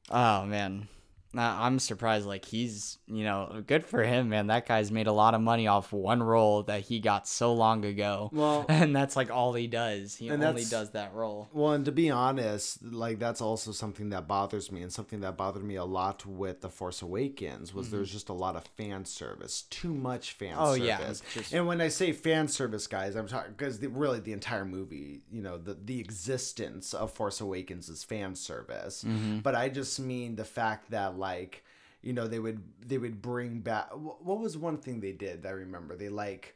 oh 0.10 0.46
man. 0.46 0.88
I'm 1.36 1.80
surprised 1.80 2.26
like 2.26 2.46
he's 2.46 2.98
you 3.08 3.24
know, 3.24 3.64
good 3.66 3.86
for 3.86 4.04
him, 4.04 4.30
man. 4.30 4.48
That 4.48 4.66
guy's 4.68 4.92
made 4.92 5.08
a 5.08 5.12
lot 5.12 5.34
of 5.34 5.42
money 5.42 5.68
off 5.68 5.92
one 5.94 6.22
role 6.22 6.64
that 6.64 6.82
he 6.82 7.00
got 7.00 7.28
so 7.28 7.54
long 7.54 7.86
ago. 7.86 8.30
Well- 8.34 8.66
and 8.70 8.96
that's 8.96 9.16
like 9.16 9.30
all 9.32 9.54
he 9.54 9.68
does. 9.68 10.16
He 10.16 10.30
only 10.32 10.66
does 10.66 10.92
that 10.92 11.14
role. 11.14 11.48
Well, 11.54 11.74
and 11.74 11.86
to 11.86 11.92
be 11.92 12.10
honest, 12.10 12.84
like 12.84 13.20
that's 13.20 13.42
also 13.42 13.72
something 13.72 14.10
that 14.10 14.28
bothers 14.28 14.72
me, 14.72 14.82
and 14.82 14.92
something 14.92 15.20
that 15.22 15.38
bothered 15.38 15.64
me 15.64 15.76
a 15.76 15.86
lot 15.86 16.26
with 16.26 16.62
the 16.62 16.70
Force 16.70 17.02
Awakens 17.02 17.74
was 17.74 17.92
there's 17.92 18.12
just 18.12 18.30
a 18.30 18.34
lot 18.34 18.56
of 18.56 18.66
fan 18.78 19.06
service, 19.06 19.64
too 19.64 19.94
much 19.94 20.32
fan 20.34 20.48
Mm-hmm. 20.56 20.62
Oh, 20.64 20.74
service. 20.76 20.88
yeah, 20.88 21.14
just- 21.42 21.54
And 21.54 21.68
when 21.68 21.82
I 21.82 21.88
say 21.90 22.12
fan 22.14 22.48
service, 22.48 22.88
guys, 22.88 23.16
I'm 23.16 23.28
talking 23.28 23.52
because 23.52 23.80
really 23.86 24.20
the 24.20 24.34
entire 24.34 24.66
movie, 24.66 25.22
you 25.32 25.42
know, 25.42 25.58
the 25.58 25.74
the 25.76 26.00
existence 26.00 26.94
of 26.94 27.12
Force 27.12 27.40
Awakens 27.42 27.90
is 27.90 28.04
fan 28.04 28.36
service. 28.36 29.04
Mm-hmm. 29.04 29.40
But 29.40 29.56
I 29.56 29.70
just 29.70 30.00
mean 30.00 30.36
the 30.36 30.46
fact 30.46 30.92
that 30.92 31.17
like. 31.18 31.64
You 32.04 32.14
know 32.14 32.28
they 32.28 32.40
would 32.40 32.62
they 32.86 33.00
would 33.00 33.22
bring 33.22 33.60
back. 33.60 33.90
What 33.92 34.40
was 34.40 34.56
one 34.56 34.78
thing 34.78 35.00
they 35.00 35.12
did 35.12 35.44
that 35.44 35.50
I 35.50 35.54
remember? 35.54 35.98
They 35.98 36.10
like 36.10 36.56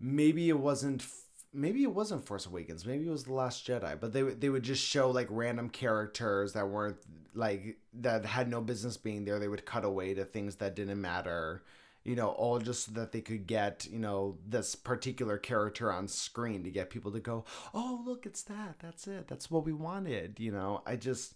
maybe 0.00 0.48
it 0.48 0.58
wasn't 0.58 1.06
maybe 1.52 1.82
it 1.82 1.92
wasn't 1.92 2.26
Force 2.26 2.46
Awakens, 2.46 2.84
maybe 2.84 3.06
it 3.06 3.10
was 3.10 3.24
The 3.24 3.32
Last 3.32 3.66
Jedi, 3.66 3.98
but 3.98 4.12
they 4.12 4.22
they 4.22 4.48
would 4.48 4.62
just 4.62 4.84
show 4.84 5.10
like 5.10 5.28
random 5.30 5.70
characters 5.70 6.52
that 6.52 6.68
weren't 6.68 6.98
like 7.34 7.78
that 7.94 8.24
had 8.24 8.48
no 8.48 8.60
business 8.60 8.96
being 8.96 9.24
there. 9.24 9.38
They 9.38 9.48
would 9.48 9.66
cut 9.66 9.84
away 9.84 10.14
to 10.14 10.24
things 10.24 10.56
that 10.56 10.76
didn't 10.76 11.00
matter. 11.00 11.62
You 12.04 12.14
know, 12.14 12.28
all 12.28 12.60
just 12.60 12.86
so 12.86 12.92
that 12.92 13.10
they 13.10 13.20
could 13.20 13.48
get, 13.48 13.84
you 13.90 13.98
know, 13.98 14.38
this 14.46 14.76
particular 14.76 15.38
character 15.38 15.92
on 15.92 16.06
screen 16.06 16.62
to 16.62 16.70
get 16.70 16.88
people 16.90 17.10
to 17.12 17.20
go, 17.20 17.44
"Oh, 17.74 18.00
look, 18.04 18.26
it's 18.26 18.42
that. 18.44 18.76
That's 18.78 19.08
it. 19.08 19.26
That's 19.26 19.50
what 19.50 19.64
we 19.64 19.72
wanted." 19.72 20.38
You 20.38 20.52
know, 20.52 20.82
I 20.86 20.96
just 20.96 21.34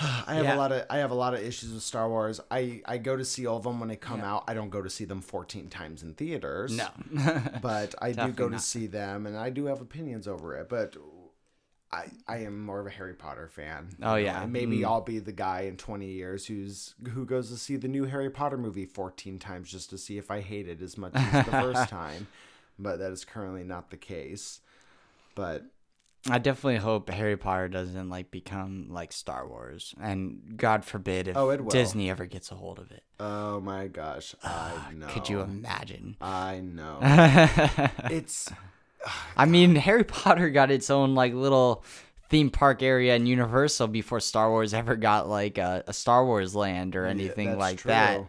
I 0.00 0.34
have 0.34 0.44
Yeah. 0.44 0.56
a 0.56 0.58
lot 0.58 0.70
of 0.72 0.86
I 0.88 0.98
have 0.98 1.10
a 1.10 1.14
lot 1.14 1.34
of 1.34 1.40
issues 1.40 1.72
with 1.72 1.82
Star 1.82 2.08
Wars. 2.08 2.40
I 2.50 2.82
I 2.84 2.98
go 2.98 3.16
to 3.16 3.24
see 3.24 3.46
all 3.46 3.56
of 3.56 3.64
them 3.64 3.80
when 3.80 3.88
they 3.88 3.96
come 3.96 4.20
out. 4.20 4.44
I 4.46 4.54
don't 4.54 4.70
go 4.70 4.80
to 4.82 4.90
see 4.90 5.04
them 5.04 5.20
14 5.20 5.68
times 5.70 6.02
in 6.02 6.14
theaters. 6.14 6.76
No. 6.76 6.88
but 7.62 7.94
I 8.00 8.12
do 8.12 8.30
go 8.32 8.48
to 8.48 8.58
see 8.60 8.86
them, 8.86 9.26
and 9.26 9.36
I 9.36 9.50
do 9.50 9.66
have 9.66 9.80
opinions 9.80 10.28
over 10.28 10.54
it. 10.56 10.68
But 10.68 10.96
I 11.90 12.06
I 12.28 12.38
am 12.38 12.64
more 12.64 12.78
of 12.80 12.86
a 12.86 12.90
Harry 12.90 13.14
Potter 13.14 13.48
fan. 13.48 13.88
Oh, 14.02 14.14
you 14.16 14.26
know, 14.26 14.30
yeah. 14.32 14.42
and 14.42 14.52
maybe 14.52 14.78
Mm. 14.80 14.84
I'll 14.86 15.00
be 15.00 15.18
the 15.18 15.32
guy 15.32 15.62
in 15.62 15.76
twenty 15.76 16.12
years 16.12 16.46
who's 16.46 16.94
who 17.12 17.24
goes 17.24 17.50
to 17.50 17.56
see 17.56 17.76
the 17.76 17.88
new 17.88 18.04
Harry 18.04 18.30
Potter 18.30 18.58
movie 18.58 18.84
fourteen 18.86 19.38
times 19.38 19.70
just 19.70 19.90
to 19.90 19.98
see 19.98 20.18
if 20.18 20.30
I 20.30 20.40
hate 20.42 20.68
it 20.68 20.80
as 20.82 20.96
much 20.98 21.12
as 21.14 21.46
the 21.46 21.50
first 21.62 21.88
time. 21.88 22.26
But 22.78 22.98
that 22.98 23.10
is 23.10 23.24
currently 23.24 23.64
not 23.64 23.90
the 23.90 23.96
case. 23.96 24.60
But 25.34 25.64
I 26.28 26.38
definitely 26.38 26.76
hope 26.78 27.08
Harry 27.10 27.36
Potter 27.36 27.68
doesn't 27.68 28.08
like 28.10 28.30
become 28.30 28.88
like 28.90 29.12
Star 29.12 29.46
Wars, 29.48 29.94
and 30.00 30.54
God 30.56 30.84
forbid 30.84 31.28
if 31.28 31.36
Oh, 31.36 31.50
it 31.50 31.60
will. 31.62 31.70
Disney 31.70 32.10
ever 32.10 32.26
gets 32.26 32.50
a 32.50 32.54
hold 32.54 32.78
of 32.78 32.90
it. 32.90 33.02
oh 33.20 33.60
my 33.60 33.86
gosh, 33.86 34.34
I 34.42 34.92
know. 34.94 35.06
Could 35.06 35.28
you 35.28 35.40
imagine? 35.40 36.16
I 36.20 36.60
know. 36.60 36.98
It's 38.10 38.50
I 39.36 39.46
mean, 39.46 39.76
Harry 39.76 40.04
Potter 40.04 40.50
got 40.50 40.70
its 40.70 40.90
own 40.90 41.14
like 41.14 41.32
little 41.32 41.84
theme 42.30 42.50
park 42.50 42.82
area 42.82 43.14
in 43.14 43.26
Universal 43.26 43.88
before 43.88 44.20
Star 44.20 44.50
Wars 44.50 44.74
ever 44.74 44.96
got 44.96 45.28
like 45.28 45.56
a, 45.56 45.84
a 45.86 45.92
Star 45.92 46.26
Wars 46.26 46.54
land 46.54 46.96
or 46.96 47.06
anything 47.06 47.46
that's 47.48 47.58
like 47.60 47.82
that. 47.84 48.24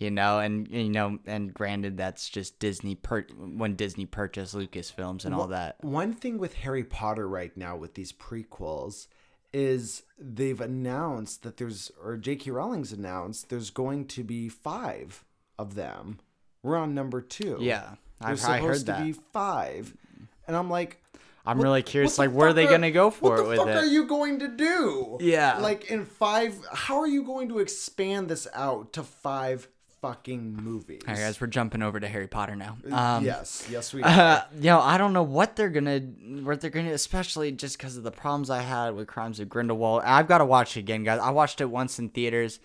You 0.00 0.10
know, 0.10 0.38
and 0.40 0.66
you 0.68 0.88
know, 0.88 1.18
and 1.26 1.52
granted, 1.52 1.98
that's 1.98 2.28
just 2.30 2.58
Disney 2.58 2.94
per 2.94 3.22
when 3.36 3.76
Disney 3.76 4.06
purchased 4.06 4.54
Lucasfilms 4.56 5.26
and 5.26 5.34
all 5.34 5.48
that. 5.48 5.76
One 5.84 6.14
thing 6.14 6.38
with 6.38 6.54
Harry 6.54 6.84
Potter 6.84 7.28
right 7.28 7.54
now 7.54 7.76
with 7.76 7.92
these 7.94 8.10
prequels 8.10 9.08
is 9.52 10.02
they've 10.18 10.60
announced 10.60 11.42
that 11.42 11.56
there's, 11.58 11.90
or 12.02 12.16
J.K. 12.16 12.50
Rowling's 12.50 12.92
announced 12.92 13.50
there's 13.50 13.68
going 13.70 14.06
to 14.06 14.24
be 14.24 14.48
five 14.48 15.22
of 15.58 15.74
them. 15.74 16.18
We're 16.62 16.76
on 16.78 16.94
number 16.94 17.20
two. 17.20 17.58
Yeah, 17.60 17.96
there's 18.24 18.44
I 18.44 18.56
supposed 18.58 18.86
heard 18.86 18.96
to 18.96 19.02
that. 19.02 19.04
be 19.04 19.12
five, 19.34 19.94
and 20.46 20.56
I'm 20.56 20.70
like, 20.70 21.02
I'm 21.44 21.58
what- 21.58 21.64
really 21.64 21.82
curious. 21.82 22.18
Like, 22.18 22.30
where 22.30 22.48
are 22.48 22.52
they 22.54 22.66
gonna 22.66 22.90
go 22.90 23.10
for 23.10 23.30
what 23.32 23.38
it 23.40 23.42
What 23.42 23.42
the 23.42 23.48
with 23.50 23.58
fuck 23.58 23.68
it? 23.68 23.76
are 23.76 23.84
you 23.86 24.06
going 24.06 24.38
to 24.38 24.48
do? 24.48 25.18
Yeah. 25.20 25.58
like 25.58 25.90
in 25.90 26.06
five. 26.06 26.54
How 26.72 27.00
are 27.00 27.06
you 27.06 27.22
going 27.24 27.48
to 27.50 27.58
expand 27.58 28.28
this 28.28 28.46
out 28.54 28.92
to 28.94 29.02
five 29.02 29.68
fucking 30.00 30.56
movies? 30.56 31.02
All 31.06 31.14
right, 31.14 31.20
guys, 31.20 31.40
we're 31.40 31.46
jumping 31.46 31.82
over 31.82 32.00
to 32.00 32.08
Harry 32.08 32.26
Potter 32.26 32.56
now. 32.56 32.76
Um, 32.90 33.24
yes, 33.24 33.66
yes, 33.70 33.92
we. 33.92 34.02
Uh, 34.02 34.10
are. 34.10 34.46
you 34.54 34.62
know, 34.62 34.80
I 34.80 34.98
don't 34.98 35.12
know 35.12 35.22
what 35.22 35.56
they're 35.56 35.68
gonna, 35.68 36.00
what 36.00 36.60
they're 36.60 36.70
gonna, 36.70 36.92
especially 36.92 37.52
just 37.52 37.78
because 37.78 37.96
of 37.96 38.02
the 38.02 38.10
problems 38.10 38.50
I 38.50 38.62
had 38.62 38.94
with 38.94 39.06
Crimes 39.06 39.40
of 39.40 39.48
Grindelwald. 39.48 40.02
I've 40.04 40.28
got 40.28 40.38
to 40.38 40.44
watch 40.44 40.76
it 40.76 40.80
again, 40.80 41.04
guys. 41.04 41.20
I 41.20 41.30
watched 41.30 41.60
it 41.60 41.66
once 41.66 41.98
in 41.98 42.08
theaters, 42.08 42.60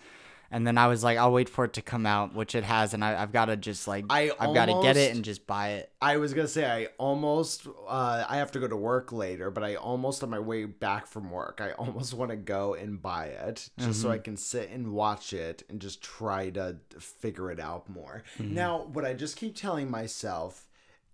and 0.50 0.66
then 0.66 0.78
I 0.78 0.86
was 0.86 1.02
like, 1.02 1.18
I'll 1.18 1.32
wait 1.32 1.48
for 1.48 1.64
it 1.64 1.72
to 1.74 1.82
come 1.82 2.06
out, 2.06 2.34
which 2.34 2.54
it 2.54 2.64
has, 2.64 2.94
and 2.94 3.04
I, 3.04 3.20
I've 3.20 3.32
got 3.32 3.46
to 3.46 3.56
just 3.56 3.88
like, 3.88 4.04
I 4.10 4.30
I've 4.38 4.54
got 4.54 4.66
to 4.66 4.80
get 4.82 4.96
it 4.96 5.14
and 5.14 5.24
just 5.24 5.46
buy 5.46 5.70
it. 5.74 5.92
I 6.00 6.18
was 6.18 6.34
gonna 6.34 6.48
say 6.48 6.64
I 6.64 6.88
almost 6.98 7.66
uh, 7.88 8.24
I 8.28 8.36
have 8.36 8.52
to 8.52 8.60
go 8.60 8.68
to 8.68 8.76
work 8.76 9.12
later, 9.12 9.50
but 9.50 9.64
I 9.64 9.74
almost 9.74 10.22
on 10.22 10.30
my 10.30 10.38
way 10.38 10.64
back 10.64 11.06
from 11.06 11.30
work, 11.30 11.60
I 11.60 11.72
almost 11.78 12.14
want 12.14 12.30
to 12.30 12.36
go 12.36 12.74
and 12.74 13.00
buy 13.00 13.26
it 13.26 13.68
just 13.78 14.02
so 14.02 14.10
I 14.10 14.18
can 14.18 14.36
sit 14.36 14.70
and 14.70 14.92
watch 14.92 15.32
it 15.32 15.62
and 15.68 15.80
just 15.80 16.02
try 16.02 16.50
to 16.50 16.76
figure 16.98 17.50
it 17.50 17.60
out 17.60 17.88
more. 17.88 18.22
Now, 18.38 18.84
what 18.92 19.04
I 19.04 19.14
just 19.14 19.36
keep 19.36 19.56
telling 19.56 19.90
myself 19.90 20.66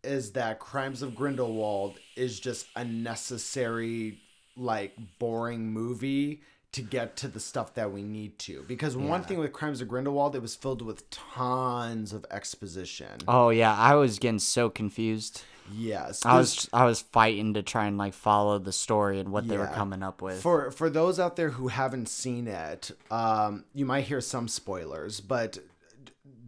is 0.05 0.33
that 0.33 0.59
Crimes 0.59 1.03
of 1.03 1.15
Grindelwald 1.15 1.99
is 2.17 2.41
just 2.41 2.67
a 2.75 2.85
necessary, 2.85 4.21
like 4.57 4.95
boring 5.19 5.73
movie 5.73 6.43
to 6.73 6.83
get 6.83 7.17
to 7.17 7.29
the 7.29 7.41
stuff 7.41 7.75
that 7.75 7.93
we 7.93 8.03
need 8.03 8.39
to. 8.41 8.65
Because 8.67 8.97
one 8.97 9.23
thing 9.23 9.39
with 9.39 9.53
Crimes 9.53 9.81
of 9.83 9.89
Grindelwald, 9.89 10.35
it 10.35 10.41
was 10.41 10.55
filled 10.55 10.83
with 10.83 11.09
tons 11.11 12.13
of 12.13 12.25
exposition. 12.31 13.21
Oh 13.29 13.51
yeah, 13.51 13.75
I 13.77 13.95
was 13.95 14.19
getting 14.19 14.39
so 14.39 14.71
confused. 14.71 15.43
Yes, 15.73 16.27
I 16.27 16.37
was, 16.39 16.69
I 16.73 16.85
was 16.85 17.01
fighting 17.01 17.55
to 17.55 17.63
try 17.63 17.87
and 17.87 17.97
like 17.97 18.15
follow 18.15 18.59
the 18.59 18.73
story 18.73 19.21
and 19.21 19.31
what 19.31 19.47
they 19.47 19.57
were 19.57 19.69
coming 19.69 20.03
up 20.03 20.21
with. 20.21 20.43
For 20.43 20.71
for 20.71 20.91
those 20.91 21.21
out 21.21 21.37
there 21.37 21.51
who 21.51 21.69
haven't 21.69 22.09
seen 22.09 22.49
it, 22.49 22.91
um, 23.11 23.65
you 23.75 23.87
might 23.87 24.05
hear 24.05 24.21
some 24.21 24.49
spoilers, 24.49 25.21
but 25.21 25.59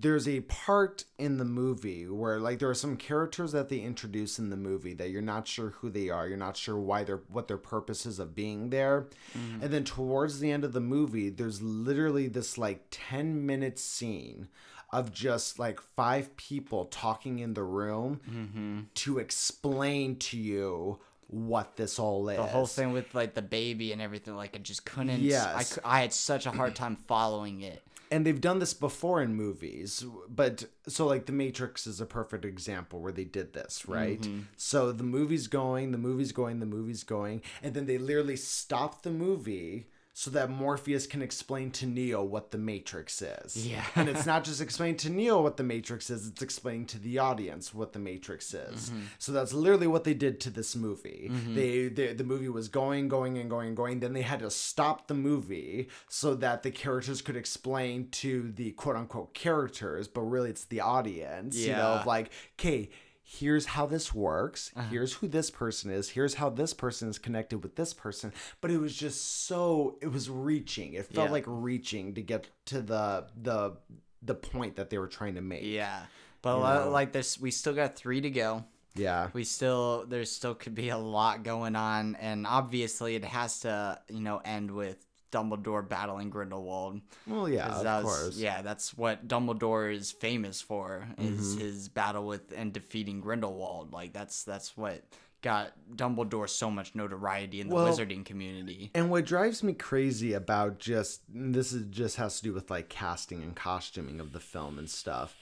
there's 0.05 0.29
a 0.29 0.41
part 0.41 1.07
in 1.19 1.39
the 1.39 1.47
movie 1.47 2.07
where 2.07 2.39
like 2.39 2.59
there 2.59 2.69
are 2.69 2.75
some 2.75 2.95
characters 2.95 3.53
that 3.53 3.71
they 3.71 3.79
introduce 3.79 4.39
in 4.39 4.51
the 4.51 4.57
movie 4.57 4.93
that 4.93 5.09
you're 5.09 5.23
not 5.23 5.49
sure 5.49 5.71
who 5.71 5.89
they 5.89 6.11
are, 6.11 6.29
you're 6.29 6.37
not 6.37 6.59
sure 6.59 6.77
why 6.77 7.03
they're 7.03 7.23
what 7.33 7.49
their 7.49 7.57
purpose 7.57 8.05
is 8.05 8.19
of 8.19 8.35
being 8.35 8.69
there. 8.69 9.07
Mm. 9.35 9.63
And 9.63 9.73
then 9.73 9.83
towards 9.83 10.41
the 10.41 10.51
end 10.51 10.63
of 10.63 10.75
the 10.75 10.81
movie, 10.81 11.31
there's 11.31 11.63
literally 11.63 12.29
this 12.29 12.59
like 12.59 12.85
10 12.91 13.47
minute 13.47 13.79
scene 13.79 14.49
of 14.93 15.11
just 15.11 15.59
like 15.59 15.81
five 15.81 16.37
people 16.37 16.85
talking 16.85 17.39
in 17.39 17.55
the 17.55 17.65
room 17.65 18.21
mm-hmm. 18.31 18.81
to 18.97 19.19
explain 19.19 20.17
to 20.17 20.37
you 20.37 20.99
what 21.29 21.77
this 21.77 21.99
all 21.99 22.29
is. 22.29 22.37
The 22.37 22.43
whole 22.43 22.67
thing 22.67 22.93
with 22.93 23.15
like 23.15 23.33
the 23.33 23.41
baby 23.41 23.91
and 23.93 24.03
everything, 24.03 24.37
like 24.37 24.55
I 24.55 24.59
just 24.59 24.85
couldn't. 24.85 25.23
Yes. 25.23 25.79
I, 25.83 25.97
I 25.97 26.01
had 26.03 26.13
such 26.13 26.45
a 26.45 26.51
hard 26.51 26.75
time 26.75 26.97
following 27.09 27.63
it. 27.63 27.83
And 28.15 28.25
they've 28.25 28.41
done 28.49 28.59
this 28.61 28.75
before 28.75 29.21
in 29.23 29.35
movies 29.35 30.05
but 30.29 30.65
so 30.87 31.07
like 31.07 31.27
the 31.27 31.33
matrix 31.33 31.87
is 31.87 32.01
a 32.01 32.07
perfect 32.07 32.45
example 32.45 33.01
where 33.01 33.13
they 33.13 33.25
did 33.25 33.53
this 33.53 33.87
right 33.89 34.21
Mm-hmm. 34.21 34.41
so 34.57 34.93
the 34.93 35.03
movie's 35.17 35.47
going 35.49 35.91
the 35.93 35.99
movie's 36.09 36.33
going 36.33 36.61
the 36.61 36.67
movie's 36.77 37.03
going 37.05 37.43
and 37.63 37.75
then 37.75 37.87
they 37.87 37.99
literally 37.99 38.37
stop 38.37 39.03
the 39.03 39.11
movie 39.11 39.87
so 40.17 40.31
that 40.31 40.49
Morpheus 40.49 41.09
can 41.09 41.23
explain 41.23 41.73
to 41.73 41.87
Neo 41.87 42.23
what 42.23 42.53
the 42.53 42.57
Matrix 42.59 43.21
is. 43.21 43.67
Yeah. 43.67 43.85
and 43.97 44.09
it's 44.09 44.25
not 44.25 44.45
just 44.45 44.61
explaining 44.61 44.97
to 44.99 45.11
Neo 45.11 45.43
what 45.43 45.57
the 45.57 45.65
Matrix 45.65 46.09
is, 46.09 46.29
it's 46.29 46.41
explaining 46.41 46.87
to 46.87 47.01
the 47.01 47.19
audience 47.19 47.75
what 47.75 47.93
the 47.93 47.99
Matrix 47.99 48.55
is. 48.55 48.91
Mm-hmm. 48.91 49.01
So 49.19 49.33
that's 49.33 49.53
literally 49.53 49.89
what 49.89 50.05
they 50.05 50.15
did 50.15 50.39
to 50.43 50.51
this 50.51 50.77
movie. 50.77 51.33
They, 51.49 51.89
they 51.89 52.13
the 52.13 52.23
movie 52.23 52.49
was 52.49 52.69
going, 52.69 53.09
going, 53.09 53.39
and 53.39 53.51
going, 53.51 53.69
and 53.69 53.77
going. 53.77 53.99
Then 54.01 54.13
they 54.13 54.23
had 54.23 54.39
to 54.39 54.51
stop 54.53 55.09
the 55.09 55.15
movie 55.15 55.89
so 56.09 56.37
that 56.37 56.63
the 56.63 56.71
characters 56.71 57.21
could 57.21 57.37
explain 57.37 58.09
to 58.13 58.53
the 58.55 58.71
quote 58.71 58.95
unquote 58.95 59.35
characters, 59.35 60.07
but 60.07 60.21
really 60.23 60.51
it's 60.51 60.65
the 60.67 60.81
audience, 60.81 61.57
you 61.57 61.73
know, 61.73 61.79
Yeah. 61.95 62.01
of 62.01 62.07
like, 62.07 62.31
okay, 62.59 62.89
here's 63.27 63.65
how 63.67 63.87
this 63.87 64.15
works. 64.15 64.71
Uh-huh. 64.77 64.87
Here's 64.91 65.15
who 65.15 65.27
this 65.29 65.51
person 65.51 65.91
is. 65.91 66.11
Here's 66.11 66.35
how 66.35 66.51
this 66.51 66.75
person 66.75 67.09
is 67.09 67.19
connected 67.19 67.63
with 67.63 67.75
this 67.77 67.95
person. 67.95 68.33
But 68.61 68.71
it 68.71 68.79
was 68.79 68.95
just 68.95 69.47
so 69.47 69.97
it 70.03 70.09
was 70.09 70.29
reaching. 70.31 70.93
It 70.95 71.07
felt 71.07 71.29
Yeah. 71.29 71.33
like 71.33 71.45
reaching 71.47 72.15
to 72.15 72.23
get 72.23 72.49
to 72.67 72.81
the 72.83 73.27
the 73.41 73.77
the 74.23 74.35
point 74.35 74.77
that 74.77 74.91
they 74.91 74.99
were 74.99 75.09
trying 75.09 75.35
to 75.35 75.41
make. 75.41 75.63
Yeah, 75.65 76.05
but 76.43 76.91
like 76.91 77.13
this, 77.13 77.39
we 77.41 77.51
still 77.51 77.75
got 77.75 77.97
three 77.97 78.21
to 78.21 78.31
go. 78.31 78.65
Yeah. 78.95 79.29
We 79.33 79.43
still 79.45 80.05
there 80.07 80.25
still 80.25 80.55
could 80.55 80.75
be 80.75 80.91
a 80.91 80.99
lot 80.99 81.43
going 81.43 81.75
on, 81.77 82.15
and 82.17 82.47
obviously 82.47 83.17
it 83.17 83.25
has 83.25 83.61
to 83.61 84.01
you 84.09 84.21
know 84.21 84.41
end 84.45 84.71
with 84.71 85.05
Dumbledore 85.35 85.87
battling 85.89 86.31
Grindelwald. 86.31 87.01
Well, 87.27 87.49
yeah, 87.49 87.67
of 87.81 87.85
was- 88.05 88.05
course. 88.05 88.37
Yeah, 88.39 88.63
that's 88.63 88.97
what 88.97 89.27
Dumbledore 89.27 89.93
is 89.93 90.13
famous 90.13 90.61
for 90.63 91.09
Mm-hmm. 91.19 91.35
is 91.41 91.55
his 91.57 91.89
battle 91.89 92.25
with 92.27 92.53
and 92.57 92.73
defeating 92.73 93.21
Grindelwald. 93.21 93.93
Like 93.93 94.13
that's 94.13 94.45
that's 94.45 94.77
what 94.77 95.03
got 95.43 95.73
Dumbledore 95.95 96.49
so 96.49 96.71
much 96.71 96.95
notoriety 96.95 97.61
in 97.61 97.69
the 97.69 97.75
Well- 97.75 97.93
wizarding 97.93 98.25
community. 98.25 98.91
And 98.95 99.11
what 99.11 99.27
drives 99.27 99.63
me 99.63 99.73
crazy 99.75 100.33
about 100.33 100.79
just 100.79 101.21
this 101.29 101.73
is 101.73 101.85
just 101.91 102.17
has 102.17 102.37
to 102.39 102.43
do 102.45 102.53
with 102.55 102.71
like 102.71 102.89
casting 102.89 103.43
and 103.43 103.55
costuming 103.55 104.21
of 104.21 104.33
the 104.33 104.41
film 104.41 104.79
and 104.79 104.89
stuff 104.89 105.37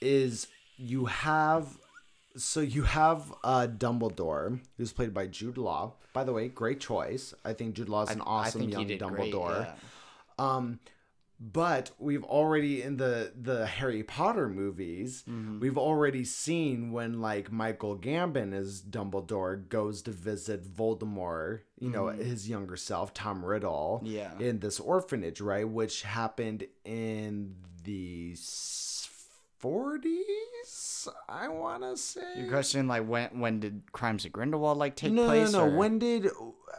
is 0.00 0.46
you 0.76 1.06
have 1.06 1.76
so 2.38 2.60
you 2.60 2.82
have 2.82 3.32
uh 3.44 3.66
Dumbledore 3.68 4.60
who's 4.76 4.92
played 4.92 5.12
by 5.12 5.26
Jude 5.26 5.58
Law. 5.58 5.94
By 6.12 6.24
the 6.24 6.32
way, 6.32 6.48
great 6.48 6.80
choice. 6.80 7.34
I 7.44 7.52
think 7.52 7.74
Jude 7.76 7.88
Law 7.88 8.02
is 8.04 8.10
an 8.10 8.20
awesome 8.22 8.62
I 8.62 8.64
young 8.66 8.86
Dumbledore. 8.88 9.54
great. 9.56 9.66
yeah. 9.68 9.74
Um, 10.38 10.78
but 11.40 11.92
we've 12.00 12.24
already 12.24 12.82
in 12.82 12.96
the 12.96 13.32
the 13.40 13.64
Harry 13.66 14.02
Potter 14.02 14.48
movies, 14.48 15.22
Mm-hmm. 15.28 15.60
we've 15.60 15.78
already 15.78 16.24
seen 16.24 16.90
when 16.90 17.20
like 17.20 17.52
Michael 17.52 17.96
Gambon 17.96 18.52
as 18.52 18.82
Dumbledore 18.82 19.68
goes 19.68 20.02
to 20.02 20.10
visit 20.10 20.64
Voldemort, 20.64 21.60
you 21.78 21.90
know, 21.90 22.08
his 22.08 22.48
younger 22.48 22.76
self, 22.76 23.14
Tom 23.14 23.44
Riddle, 23.44 24.00
Mm-hmm. 24.02 24.12
Yeah. 24.16 24.38
in 24.40 24.58
this 24.58 24.80
orphanage, 24.80 25.40
right, 25.40 25.68
which 25.68 26.02
happened 26.02 26.66
in 26.84 27.54
the 27.84 28.34
I 31.28 31.48
want 31.48 31.82
to 31.82 31.96
say. 31.96 32.22
Your 32.36 32.48
question 32.50 32.88
like 32.88 33.06
when 33.06 33.40
when 33.40 33.60
did 33.60 33.82
Crimes 33.92 34.24
of 34.24 34.32
Grindelwald 34.32 34.78
like 34.78 34.96
take 34.96 35.12
no, 35.12 35.26
place? 35.26 35.52
no, 35.52 35.66
no. 35.66 35.72
or- 35.72 35.76
When 35.76 35.98
did 35.98 36.28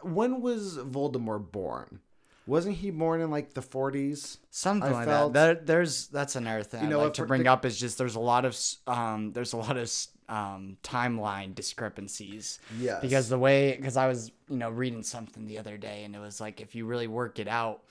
when 0.03 0.41
was 0.41 0.77
Voldemort 0.77 1.51
born? 1.51 1.99
Wasn't 2.47 2.75
he 2.77 2.89
born 2.89 3.21
in 3.21 3.29
like 3.29 3.53
the 3.53 3.61
forties? 3.61 4.39
Something 4.49 4.89
I 4.89 4.93
like 4.93 5.07
felt- 5.07 5.33
that. 5.33 5.65
There, 5.65 5.65
there's 5.77 6.07
that's 6.07 6.35
another 6.35 6.63
thing 6.63 6.89
You 6.89 6.99
I'd 6.99 7.03
like 7.03 7.13
to 7.15 7.25
bring 7.25 7.43
the- 7.43 7.51
up 7.51 7.63
is 7.65 7.79
just 7.79 7.97
there's 7.97 8.15
a 8.15 8.19
lot 8.19 8.45
of 8.45 8.57
um 8.87 9.33
there's 9.33 9.53
a 9.53 9.57
lot 9.57 9.77
of 9.77 9.91
um 10.29 10.77
timeline 10.83 11.53
discrepancies. 11.55 12.59
Yes. 12.79 13.01
Because 13.01 13.29
the 13.29 13.37
way 13.37 13.75
because 13.75 13.97
I 13.97 14.07
was 14.07 14.31
you 14.49 14.57
know 14.57 14.69
reading 14.69 15.03
something 15.03 15.45
the 15.45 15.57
other 15.59 15.77
day 15.77 16.03
and 16.05 16.15
it 16.15 16.19
was 16.19 16.39
like 16.41 16.59
if 16.61 16.73
you 16.75 16.85
really 16.85 17.07
work 17.07 17.37
it 17.39 17.47
out, 17.47 17.83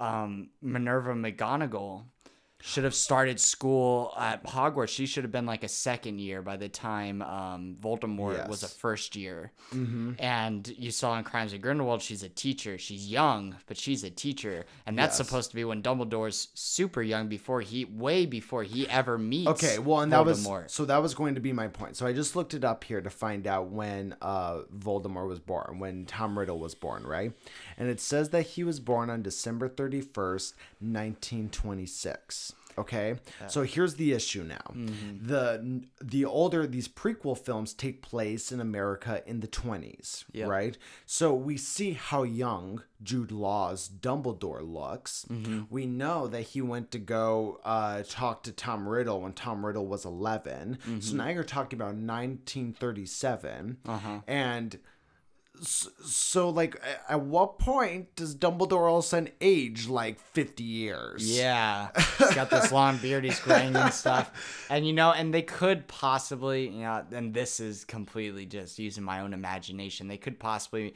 um 0.00 0.50
Minerva 0.62 1.12
McGonagall 1.14 2.04
should 2.60 2.82
have 2.82 2.94
started 2.94 3.38
school 3.38 4.12
at 4.18 4.42
Hogwarts. 4.44 4.88
She 4.88 5.06
should 5.06 5.22
have 5.22 5.30
been 5.30 5.46
like 5.46 5.62
a 5.62 5.68
second 5.68 6.18
year 6.18 6.42
by 6.42 6.56
the 6.56 6.68
time 6.68 7.22
um, 7.22 7.76
Voldemort 7.80 8.48
was 8.48 8.64
a 8.64 8.68
first 8.68 9.14
year. 9.14 9.52
Mm-hmm. 9.72 10.14
And 10.18 10.66
you 10.76 10.90
saw 10.90 11.16
in 11.18 11.22
Crimes 11.24 11.52
of 11.52 11.60
Grindelwald, 11.62 12.02
she's 12.02 12.24
a 12.24 12.28
teacher. 12.28 12.76
She's 12.76 13.08
young, 13.08 13.54
but 13.66 13.76
she's 13.76 14.02
a 14.02 14.10
teacher, 14.10 14.64
and 14.86 14.98
that's 14.98 15.18
Yes. 15.18 15.26
supposed 15.28 15.50
to 15.50 15.56
be 15.56 15.64
when 15.64 15.82
Dumbledore's 15.82 16.48
super 16.54 17.00
young, 17.00 17.28
before 17.28 17.60
he, 17.60 17.84
way 17.84 18.26
before 18.26 18.64
he 18.64 18.88
ever 18.88 19.18
meets. 19.18 19.48
Okay, 19.50 19.78
well, 19.78 20.00
and 20.00 20.10
that 20.12 20.24
Voldemort. 20.26 20.64
was 20.64 20.72
so 20.72 20.84
that 20.84 21.00
was 21.00 21.14
going 21.14 21.36
to 21.36 21.40
be 21.40 21.52
my 21.52 21.68
point. 21.68 21.96
So 21.96 22.06
I 22.08 22.12
just 22.12 22.34
looked 22.34 22.54
it 22.54 22.64
up 22.64 22.82
here 22.82 23.00
to 23.00 23.10
find 23.10 23.46
out 23.46 23.68
when 23.68 24.16
uh, 24.20 24.62
Voldemort 24.76 25.28
was 25.28 25.38
born, 25.38 25.78
when 25.78 26.06
Tom 26.06 26.36
Riddle 26.36 26.58
was 26.58 26.74
born, 26.74 27.04
right? 27.06 27.32
And 27.78 27.88
it 27.88 28.00
says 28.00 28.30
that 28.30 28.42
he 28.42 28.64
was 28.64 28.80
born 28.80 29.08
on 29.08 29.22
December 29.22 29.68
thirty 29.68 30.00
first, 30.00 30.54
nineteen 30.80 31.48
twenty 31.48 31.86
six. 31.86 32.52
Okay, 32.76 33.16
so 33.48 33.62
here's 33.62 33.96
the 33.96 34.12
issue 34.12 34.44
now. 34.44 34.70
Mm-hmm. 34.72 35.26
The 35.26 35.82
the 36.00 36.24
older 36.24 36.64
these 36.64 36.86
prequel 36.86 37.36
films 37.36 37.74
take 37.74 38.02
place 38.02 38.52
in 38.52 38.60
America 38.60 39.20
in 39.26 39.40
the 39.40 39.48
20s, 39.48 40.24
Yep. 40.32 40.48
right? 40.48 40.78
So 41.04 41.34
we 41.34 41.56
see 41.56 41.94
how 41.94 42.22
young 42.22 42.84
Jude 43.02 43.32
Law's 43.32 43.88
Dumbledore 43.88 44.62
looks. 44.62 45.26
Mm-hmm. 45.28 45.62
We 45.70 45.86
know 45.86 46.28
that 46.28 46.42
he 46.42 46.60
went 46.62 46.92
to 46.92 47.00
go 47.00 47.58
uh, 47.64 48.04
talk 48.08 48.44
to 48.44 48.52
Tom 48.52 48.88
Riddle 48.88 49.22
when 49.22 49.32
Tom 49.32 49.66
Riddle 49.66 49.88
was 49.88 50.04
11. 50.04 50.78
Mm-hmm. 50.80 51.00
So 51.00 51.16
now 51.16 51.30
you're 51.30 51.42
talking 51.42 51.76
about 51.80 51.96
1937. 51.96 53.78
Uh-huh. 53.86 54.20
And 54.26 54.78
so, 55.60 56.50
like, 56.50 56.80
at 57.08 57.20
what 57.20 57.58
point 57.58 58.14
does 58.16 58.34
Dumbledore 58.34 58.88
all 58.88 58.98
of 58.98 59.04
a 59.04 59.06
sudden 59.06 59.30
age 59.40 59.88
like 59.88 60.20
50 60.20 60.62
years? 60.62 61.28
Yeah, 61.28 61.88
he's 62.18 62.34
got 62.34 62.50
this 62.50 62.72
long 62.72 62.96
beard, 62.98 63.24
he's 63.24 63.40
graying 63.40 63.74
and 63.74 63.92
stuff, 63.92 64.66
and 64.70 64.86
you 64.86 64.92
know, 64.92 65.12
and 65.12 65.32
they 65.32 65.42
could 65.42 65.88
possibly, 65.88 66.68
you 66.68 66.82
know, 66.82 67.04
and 67.12 67.34
this 67.34 67.60
is 67.60 67.84
completely 67.84 68.46
just 68.46 68.78
using 68.78 69.04
my 69.04 69.20
own 69.20 69.32
imagination. 69.32 70.08
They 70.08 70.16
could 70.16 70.38
possibly 70.38 70.94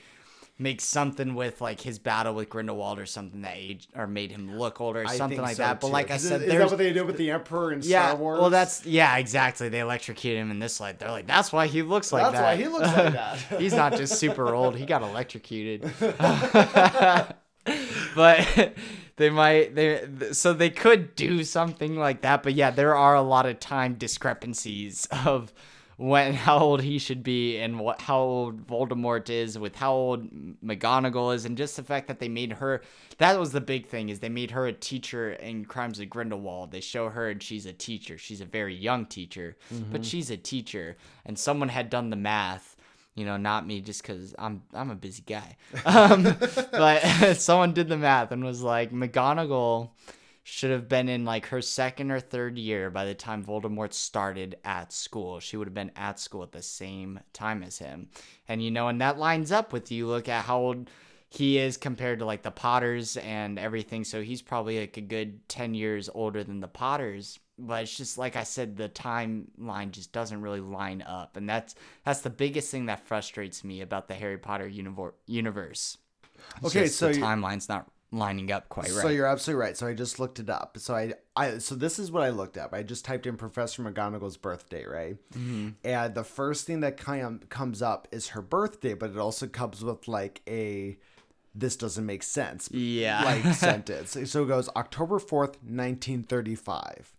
make 0.58 0.80
something 0.80 1.34
with 1.34 1.60
like 1.60 1.80
his 1.80 1.98
battle 1.98 2.34
with 2.34 2.48
Grindelwald 2.48 2.98
or 2.98 3.06
something 3.06 3.42
that 3.42 3.56
age 3.56 3.88
or 3.96 4.06
made 4.06 4.30
him 4.30 4.58
look 4.58 4.80
older 4.80 5.02
or 5.02 5.08
I 5.08 5.16
something 5.16 5.40
like 5.40 5.56
so, 5.56 5.62
that. 5.62 5.80
But 5.80 5.88
like 5.88 6.10
I 6.10 6.16
Is- 6.16 6.28
said, 6.28 6.42
is, 6.42 6.48
there's 6.48 6.60
that 6.60 6.70
what 6.70 6.78
they 6.78 6.92
did 6.92 7.06
with 7.06 7.16
the 7.16 7.30
Emperor 7.30 7.72
in 7.72 7.80
yeah, 7.82 8.08
Star 8.08 8.16
Wars? 8.16 8.40
well, 8.40 8.50
that's 8.50 8.86
yeah, 8.86 9.16
exactly. 9.16 9.68
They 9.68 9.80
electrocute 9.80 10.36
him 10.36 10.50
in 10.50 10.58
this 10.58 10.78
light. 10.80 10.98
They're 10.98 11.10
like, 11.10 11.26
that's 11.26 11.52
why 11.52 11.66
he 11.66 11.82
looks 11.82 12.12
like 12.12 12.22
That's 12.22 12.36
that. 12.36 12.42
why 12.42 12.56
he 12.56 12.68
looks 12.68 12.86
like 12.86 13.12
that. 13.14 13.38
He's 13.58 13.74
not 13.74 13.96
just 13.96 14.16
super 14.16 14.54
old. 14.54 14.76
He 14.76 14.86
got 14.86 15.02
electrocuted. 15.02 15.90
but 18.14 18.74
they 19.16 19.30
might 19.30 19.74
they 19.74 20.32
so 20.32 20.52
they 20.52 20.70
could 20.70 21.14
do 21.14 21.44
something 21.44 21.96
like 21.96 22.22
that. 22.22 22.42
But 22.42 22.54
yeah, 22.54 22.70
there 22.70 22.94
are 22.96 23.14
a 23.14 23.22
lot 23.22 23.46
of 23.46 23.60
time 23.60 23.94
discrepancies 23.94 25.06
of 25.24 25.52
when 25.96 26.34
how 26.46 26.58
old 26.58 26.82
he 26.82 26.98
should 26.98 27.22
be 27.22 27.58
and 27.58 27.78
what 27.78 28.00
how 28.00 28.18
old 28.18 28.66
Voldemort 28.66 29.30
is 29.30 29.58
with 29.58 29.76
how 29.76 29.92
old 29.92 30.28
McGonagall 30.64 31.34
is 31.34 31.44
and 31.44 31.56
just 31.56 31.76
the 31.76 31.82
fact 31.82 32.08
that 32.08 32.18
they 32.18 32.28
made 32.28 32.54
her 32.54 32.82
that 33.18 33.38
was 33.38 33.52
the 33.52 33.60
big 33.60 33.86
thing 33.86 34.08
is 34.08 34.20
they 34.20 34.28
made 34.28 34.50
her 34.52 34.66
a 34.66 34.72
teacher 34.72 35.32
in 35.32 35.64
Crimes 35.64 36.00
of 36.00 36.10
Grindelwald. 36.10 36.72
They 36.72 36.80
show 36.80 37.08
her 37.08 37.30
and 37.30 37.42
she's 37.42 37.66
a 37.66 37.72
teacher. 37.72 38.18
She's 38.18 38.40
a 38.40 38.46
very 38.46 38.74
young 38.74 39.06
teacher, 39.06 39.56
but 39.90 40.04
she's 40.04 40.30
a 40.30 40.36
teacher 40.36 40.96
and 41.24 41.38
someone 41.38 41.68
had 41.68 41.90
done 41.90 42.10
the 42.10 42.16
math 42.16 42.76
you 43.14 43.26
know, 43.26 43.36
not 43.36 43.66
me, 43.66 43.80
just 43.80 44.02
because 44.02 44.34
I'm 44.38 44.62
I'm 44.72 44.90
a 44.90 44.94
busy 44.94 45.22
guy. 45.26 45.56
Um, 45.84 46.22
but 46.72 47.00
someone 47.36 47.74
did 47.74 47.88
the 47.88 47.98
math 47.98 48.32
and 48.32 48.42
was 48.44 48.62
like, 48.62 48.92
McGonagall 48.92 49.90
should 50.44 50.70
have 50.70 50.88
been 50.88 51.08
in 51.08 51.24
like 51.24 51.46
her 51.46 51.62
second 51.62 52.10
or 52.10 52.20
third 52.20 52.58
year 52.58 52.90
by 52.90 53.04
the 53.04 53.14
time 53.14 53.44
Voldemort 53.44 53.92
started 53.92 54.56
at 54.64 54.92
school. 54.92 55.38
She 55.40 55.56
would 55.56 55.68
have 55.68 55.74
been 55.74 55.92
at 55.94 56.18
school 56.18 56.42
at 56.42 56.52
the 56.52 56.62
same 56.62 57.20
time 57.32 57.62
as 57.62 57.78
him, 57.78 58.08
and 58.48 58.62
you 58.62 58.70
know, 58.70 58.88
and 58.88 59.00
that 59.00 59.18
lines 59.18 59.52
up 59.52 59.72
with 59.72 59.92
you. 59.92 60.06
Look 60.06 60.28
at 60.28 60.44
how 60.44 60.58
old 60.58 60.90
he 61.32 61.56
is 61.58 61.78
compared 61.78 62.18
to 62.18 62.26
like 62.26 62.42
the 62.42 62.50
Potters 62.50 63.16
and 63.16 63.58
everything. 63.58 64.04
So 64.04 64.20
he's 64.20 64.42
probably 64.42 64.80
like 64.80 64.98
a 64.98 65.00
good 65.02 65.48
10 65.48 65.72
years 65.72 66.10
older 66.12 66.44
than 66.44 66.60
the 66.60 66.68
Potters. 66.68 67.38
But 67.58 67.84
it's 67.84 67.96
just 67.96 68.18
like 68.18 68.36
I 68.36 68.42
said, 68.42 68.76
the 68.76 68.90
timeline 68.90 69.92
just 69.92 70.12
doesn't 70.12 70.42
really 70.42 70.60
line 70.60 71.00
up. 71.00 71.38
And 71.38 71.48
that's 71.48 71.74
that's 72.04 72.20
the 72.20 72.30
biggest 72.30 72.70
thing 72.70 72.86
that 72.86 73.06
frustrates 73.06 73.64
me 73.64 73.80
about 73.80 74.08
the 74.08 74.14
Harry 74.14 74.36
Potter 74.36 74.68
univer- 74.68 75.14
universe. 75.26 75.96
It's 76.56 76.66
Okay, 76.76 76.86
so 76.88 77.12
the 77.12 77.20
timeline's 77.20 77.68
not 77.68 77.88
lining 78.12 78.52
up 78.52 78.68
quite 78.68 78.90
right. 78.90 79.02
So 79.02 79.08
you're 79.08 79.26
absolutely 79.26 79.60
right. 79.60 79.76
So 79.76 79.86
I 79.86 79.94
just 79.94 80.20
looked 80.20 80.38
it 80.38 80.50
up. 80.50 80.76
So 80.78 80.94
I, 80.94 81.14
I, 81.34 81.58
so 81.58 81.74
this 81.74 81.98
is 81.98 82.12
what 82.12 82.22
I 82.22 82.28
looked 82.28 82.58
up. 82.58 82.74
I 82.74 82.82
just 82.82 83.04
typed 83.04 83.26
in 83.26 83.36
Professor 83.36 83.82
McGonagall's 83.82 84.36
birthday, 84.36 84.84
right? 84.84 85.16
Mm-hmm. 85.34 85.70
And 85.82 86.14
the 86.14 86.22
first 86.22 86.66
thing 86.66 86.80
that 86.80 86.98
kind 86.98 87.22
of 87.22 87.48
comes 87.48 87.80
up 87.80 88.06
is 88.12 88.28
her 88.28 88.42
birthday, 88.42 88.94
but 88.94 89.10
it 89.10 89.16
also 89.16 89.46
comes 89.46 89.82
with 89.82 90.06
like 90.06 90.42
a, 90.46 90.98
this 91.54 91.74
doesn't 91.74 92.04
make 92.04 92.22
sense. 92.22 92.68
Yeah. 92.70 93.24
Like 93.24 93.54
sentence. 93.54 94.16
So 94.30 94.42
it 94.42 94.46
goes 94.46 94.68
October 94.76 95.18
fourth, 95.18 95.58
nineteen 95.62 96.22
thirty-five. 96.22 97.12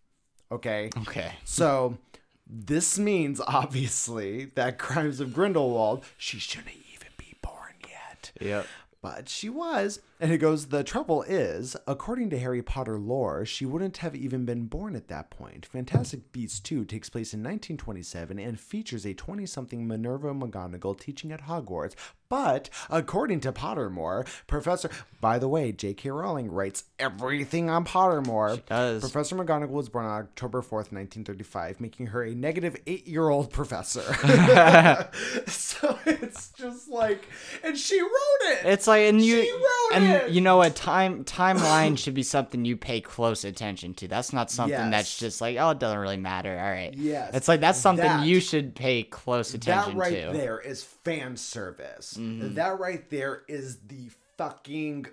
Okay. 0.52 0.91
okay. 1.00 1.32
So 1.44 1.98
this 2.46 3.00
means 3.00 3.41
obviously 3.48 4.46
that 4.56 4.78
Crimes 4.78 5.20
of 5.20 5.34
Grindelwald, 5.34 6.06
she 6.18 6.38
shouldn't 6.38 6.76
even 6.94 7.10
be 7.18 7.36
born 7.41 7.74
yet. 7.88 8.32
Yep. 8.39 8.68
But 9.02 9.28
she 9.28 9.50
was. 9.50 10.00
And 10.24 10.32
it 10.32 10.38
goes, 10.38 10.67
the 10.67 10.86
trouble 10.86 11.21
is, 11.24 11.76
according 11.86 12.30
to 12.30 12.39
Harry 12.39 12.61
Potter 12.61 12.97
lore, 12.97 13.45
she 13.45 13.65
wouldn't 13.65 13.97
have 13.97 14.15
even 14.15 14.45
been 14.45 14.67
born 14.67 14.95
at 14.95 15.09
that 15.09 15.30
point. 15.30 15.65
Fantastic 15.65 16.32
Beasts 16.32 16.61
2 16.61 16.86
takes 16.86 17.09
place 17.09 17.34
in 17.34 17.41
1927 17.41 18.39
and 18.39 18.57
features 18.57 19.05
a 19.05 19.13
20 19.13 19.45
something 19.45 19.86
Minerva 19.86 20.34
McGonagall 20.34 20.97
teaching 20.97 21.34
at 21.34 21.41
Hogwarts. 21.41 21.95
But 22.30 22.69
according 22.89 23.41
to 23.41 23.51
Pottermore, 23.51 24.26
Professor, 24.47 24.89
by 25.19 25.38
the 25.38 25.47
way, 25.47 25.71
J.K. 25.71 26.09
Rowling 26.09 26.49
writes 26.49 26.86
everything 26.97 27.69
on 27.69 27.86
Pottermore. 27.86 28.55
She 28.55 28.63
does. 28.65 29.01
Professor 29.01 29.36
McGonagall 29.36 29.69
was 29.69 29.89
born 29.89 30.05
on 30.05 30.21
October 30.21 30.61
4th, 30.61 30.91
1935, 30.91 31.82
making 31.82 32.07
her 32.07 32.24
a 32.24 32.34
negative 32.34 32.78
eight 32.88 33.05
year 33.07 33.30
old 33.30 33.51
professor. 33.51 34.01
so 35.47 35.99
it's 36.07 36.49
just 36.53 36.89
like, 36.89 37.28
and 37.61 37.78
she 37.78 38.01
wrote 38.01 38.09
it. 38.41 38.65
It's 38.65 38.88
like, 38.88 39.01
and 39.01 39.21
you, 39.21 39.43
She 39.43 39.51
wrote 39.51 39.91
and 39.93 40.12
you 40.30 40.41
know, 40.41 40.57
what 40.57 40.76
time 40.76 41.24
timeline 41.24 41.97
should 41.97 42.14
be 42.14 42.24
something 42.24 42.66
you 42.66 42.78
pay 42.78 43.01
close 43.01 43.43
attention 43.43 43.93
to. 43.95 44.07
That's 44.07 44.34
not 44.34 44.49
something 44.51 44.89
that's 44.91 45.18
just 45.18 45.41
like, 45.41 45.57
oh, 45.59 45.72
it 45.72 45.80
doesn't 45.80 45.97
really 45.99 46.18
matter. 46.18 46.51
All 46.57 46.70
right. 46.72 46.93
Yes. 46.95 47.32
It's 47.34 47.47
like 47.47 47.59
that's 47.59 47.80
something 47.80 48.05
That- 48.05 48.26
you 48.26 48.39
should 48.39 48.76
pay 48.76 49.03
close 49.03 49.53
attention 49.53 49.91
to. 49.93 49.97
that 49.97 49.99
right 49.99 50.09
to. 50.16 50.22
Mm-hmm. 50.28 50.38
there 50.38 50.59
is 50.59 50.84
fan 50.84 51.38
service. 51.38 52.18
That 52.20 52.80
right 52.80 53.09
there 53.09 53.43
is 53.47 53.78
the 53.88 54.09
fucking 54.38 55.07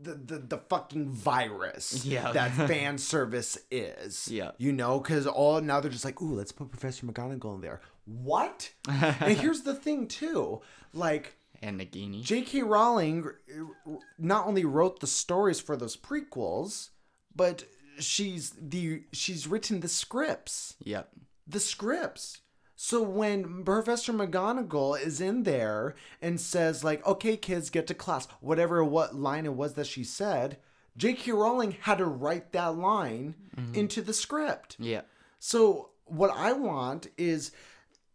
the, 0.00 0.14
the, 0.14 0.38
the 0.38 0.58
fucking 0.58 1.08
virus 1.08 2.04
Yeah. 2.04 2.32
that 2.32 2.52
fan 2.68 2.98
service 2.98 3.56
is. 3.70 4.28
Yeah. 4.28 4.50
You 4.58 4.72
know, 4.72 4.98
because 5.00 5.26
all 5.26 5.60
now 5.60 5.80
they're 5.80 5.90
just 5.90 6.04
like, 6.04 6.20
ooh, 6.20 6.34
let's 6.34 6.52
put 6.52 6.68
Professor 6.70 7.06
McGonagall 7.06 7.54
in 7.54 7.60
there. 7.62 7.80
What? 8.04 8.70
and 8.88 9.38
here's 9.38 9.62
the 9.62 9.74
thing 9.74 10.08
too. 10.08 10.60
Like 10.92 11.36
And 11.64 11.80
Nagini. 11.80 12.22
J.K. 12.22 12.62
Rowling 12.62 13.26
uh, 13.26 13.92
not 14.18 14.46
only 14.46 14.64
wrote 14.64 15.00
the 15.00 15.06
stories 15.06 15.60
for 15.60 15.76
those 15.76 15.96
prequels, 15.96 16.90
but 17.34 17.64
she's 17.98 18.50
the 18.60 19.04
she's 19.12 19.46
written 19.48 19.80
the 19.80 19.88
scripts 19.88 20.74
Yep. 20.84 21.08
the 21.46 21.60
scripts. 21.60 22.40
So 22.76 23.02
when 23.02 23.64
Professor 23.64 24.12
McGonagall 24.12 25.00
is 25.00 25.20
in 25.20 25.44
there 25.44 25.94
and 26.20 26.38
says 26.40 26.84
like, 26.84 27.06
"Okay, 27.06 27.36
kids, 27.36 27.70
get 27.70 27.86
to 27.86 27.94
class," 27.94 28.28
whatever 28.40 28.84
what 28.84 29.14
line 29.14 29.46
it 29.46 29.54
was 29.54 29.72
that 29.74 29.86
she 29.86 30.04
said, 30.04 30.58
J.K. 30.98 31.32
Rowling 31.32 31.76
had 31.80 31.98
to 31.98 32.04
write 32.06 32.52
that 32.52 32.76
line 32.76 33.36
into 33.72 34.02
the 34.02 34.12
script. 34.12 34.76
Yeah. 34.78 35.02
So 35.38 35.90
what 36.04 36.30
I 36.36 36.52
want 36.52 37.06
is 37.16 37.52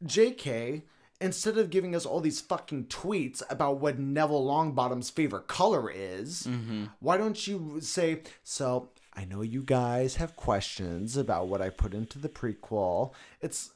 J.K. 0.05 0.83
Instead 1.21 1.57
of 1.57 1.69
giving 1.69 1.95
us 1.95 2.05
all 2.05 2.21
these 2.21 2.39
fucking 2.39 2.85
tweets 2.85 3.41
about 3.49 3.79
what 3.79 3.99
Neville 3.99 4.45
Longbottom's 4.45 5.09
favorite 5.09 5.47
color 5.47 5.91
is, 5.91 6.43
mm-hmm. 6.43 6.85
why 6.99 7.17
don't 7.17 7.45
you 7.45 7.79
say, 7.81 8.21
so 8.43 8.89
I 9.13 9.25
know 9.25 9.41
you 9.41 9.61
guys 9.61 10.15
have 10.15 10.37
questions 10.37 11.17
about 11.17 11.47
what 11.47 11.61
I 11.61 11.69
put 11.69 11.93
into 11.93 12.19
the 12.19 12.29
prequel. 12.29 13.11
It's, 13.41 13.71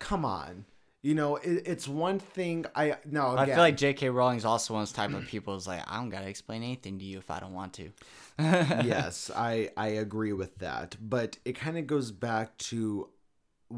come 0.00 0.24
on. 0.24 0.64
You 1.00 1.14
know, 1.14 1.36
it, 1.36 1.62
it's 1.66 1.86
one 1.86 2.18
thing 2.18 2.64
I, 2.74 2.96
no, 3.04 3.36
I 3.36 3.44
feel 3.44 3.58
like 3.58 3.76
J.K. 3.76 4.08
Rowling's 4.08 4.46
also 4.46 4.72
one 4.72 4.82
of 4.82 4.88
those 4.88 4.94
type 4.94 5.12
of 5.12 5.26
people 5.26 5.52
who's 5.52 5.66
like, 5.66 5.82
I 5.86 5.96
don't 5.96 6.08
gotta 6.08 6.28
explain 6.28 6.62
anything 6.62 6.98
to 6.98 7.04
you 7.04 7.18
if 7.18 7.30
I 7.30 7.40
don't 7.40 7.52
want 7.52 7.74
to. 7.74 7.90
yes, 8.38 9.30
I 9.36 9.70
I 9.76 9.88
agree 9.88 10.32
with 10.32 10.56
that, 10.60 10.96
but 10.98 11.36
it 11.44 11.56
kind 11.56 11.76
of 11.76 11.86
goes 11.86 12.10
back 12.10 12.56
to 12.56 13.10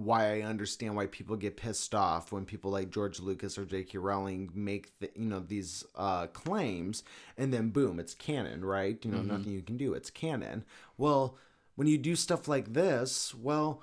why 0.04 0.38
I 0.38 0.42
understand 0.42 0.96
why 0.96 1.06
people 1.06 1.36
get 1.36 1.56
pissed 1.56 1.94
off 1.94 2.32
when 2.32 2.44
people 2.44 2.70
like 2.70 2.90
George 2.90 3.20
Lucas 3.20 3.58
or 3.58 3.64
J.K. 3.64 3.98
Rowling 3.98 4.50
make 4.54 4.98
the, 5.00 5.10
you 5.16 5.26
know 5.26 5.40
these 5.40 5.84
uh, 5.94 6.26
claims, 6.28 7.02
and 7.36 7.52
then 7.52 7.70
boom, 7.70 7.98
it's 7.98 8.14
canon, 8.14 8.64
right? 8.64 9.02
You 9.04 9.10
know, 9.10 9.22
nothing 9.22 9.52
you 9.52 9.62
can 9.62 9.76
do, 9.76 9.94
it's 9.94 10.10
canon. 10.10 10.64
Well, 10.98 11.36
when 11.74 11.88
you 11.88 11.98
do 11.98 12.16
stuff 12.16 12.48
like 12.48 12.72
this, 12.72 13.34
well, 13.34 13.82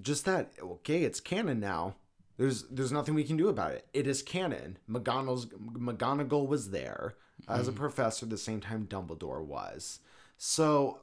just 0.00 0.24
that, 0.24 0.52
okay, 0.62 1.04
it's 1.04 1.20
canon 1.20 1.60
now. 1.60 1.96
There's 2.36 2.64
there's 2.68 2.92
nothing 2.92 3.14
we 3.14 3.24
can 3.24 3.36
do 3.36 3.48
about 3.48 3.72
it. 3.72 3.86
It 3.92 4.06
is 4.06 4.22
canon. 4.22 4.78
McGonagall's 4.88 5.46
McGonagall 5.46 6.46
was 6.46 6.70
there 6.70 7.16
as 7.48 7.68
a 7.68 7.72
professor 7.72 8.26
the 8.26 8.38
same 8.38 8.60
time 8.60 8.86
Dumbledore 8.86 9.44
was. 9.44 10.00
So 10.38 11.00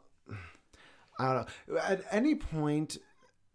I 1.19 1.33
don't 1.33 1.47
know. 1.67 1.77
At 1.79 2.03
any 2.11 2.35
point, 2.35 2.97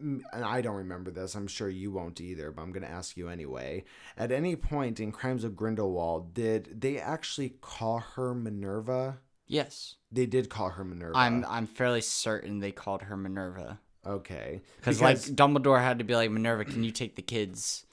and 0.03 0.44
I 0.44 0.61
don't 0.61 0.76
remember 0.76 1.11
this. 1.11 1.34
I'm 1.34 1.46
sure 1.46 1.68
you 1.68 1.90
won't 1.92 2.20
either, 2.20 2.50
but 2.50 2.62
I'm 2.62 2.72
going 2.72 2.82
to 2.84 2.90
ask 2.90 3.16
you 3.16 3.28
anyway. 3.28 3.84
At 4.16 4.32
any 4.32 4.57
point 4.57 5.00
in 5.00 5.12
Crimes 5.12 5.44
of 5.44 5.57
Grindelwald, 5.57 6.34
did 6.34 6.80
they 6.80 6.98
actually 6.98 7.55
call 7.61 7.98
her 8.16 8.34
Minerva? 8.34 9.18
Yes. 9.46 9.96
They 10.11 10.26
did 10.26 10.48
call 10.48 10.70
her 10.70 10.84
Minerva. 10.84 11.16
I'm 11.16 11.44
I'm 11.48 11.66
fairly 11.66 12.00
certain 12.00 12.59
they 12.61 12.72
called 12.72 13.03
her 13.03 13.16
Minerva. 13.16 13.78
okay. 14.07 14.62
Because 14.76 15.00
like 15.00 15.18
Dumbledore 15.18 15.80
had 15.80 15.98
to 15.98 16.05
be 16.05 16.14
like 16.16 16.30
Minerva, 16.30 16.64
can 16.64 16.82
you 16.84 16.90
take 16.90 17.16
the 17.16 17.22
kids 17.22 17.84